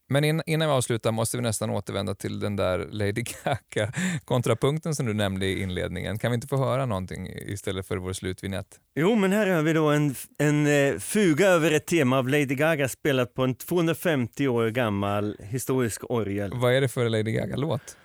Men 0.09 0.25
in, 0.25 0.43
innan 0.47 0.69
vi 0.69 0.75
avslutar 0.75 1.13
måste 1.13 1.37
vi 1.37 1.43
nästan 1.43 1.71
återvända 1.71 2.15
till 2.15 2.41
den 2.41 2.57
där 2.57 2.89
Lady 2.91 3.25
Gaga-kontrapunkten 3.45 4.95
som 4.95 5.07
du 5.07 5.15
nämnde 5.15 5.47
i 5.47 5.63
inledningen. 5.63 6.19
Kan 6.19 6.31
vi 6.31 6.35
inte 6.35 6.47
få 6.47 6.57
höra 6.57 6.87
någonting 6.87 7.29
istället 7.29 7.87
för 7.87 7.97
vår 7.97 8.13
slutvinjett? 8.13 8.81
Jo, 8.95 9.15
men 9.15 9.33
här 9.33 9.47
har 9.47 9.63
vi 9.63 9.73
då 9.73 9.87
en, 9.87 10.15
en 10.39 10.67
eh, 10.67 10.99
fuga 10.99 11.47
över 11.47 11.71
ett 11.71 11.87
tema 11.87 12.19
av 12.19 12.29
Lady 12.29 12.55
Gaga 12.55 12.89
spelat 12.89 13.35
på 13.35 13.45
en 13.45 13.55
250 13.55 14.49
år 14.49 14.69
gammal 14.69 15.37
historisk 15.41 16.11
orgel. 16.11 16.51
Vad 16.55 16.73
är 16.73 16.81
det 16.81 16.89
för 16.89 17.09
Lady 17.09 17.33
Gaga-låt? 17.33 17.97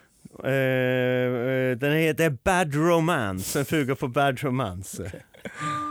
Uh, 0.43 0.49
uh, 0.49 1.77
den 1.77 1.93
heter 1.93 2.29
Bad 2.43 2.75
Romance, 2.75 3.59
en 3.59 3.65
fuga 3.65 3.95
på 3.95 4.07
Bad 4.07 4.43
Romance. 4.43 5.11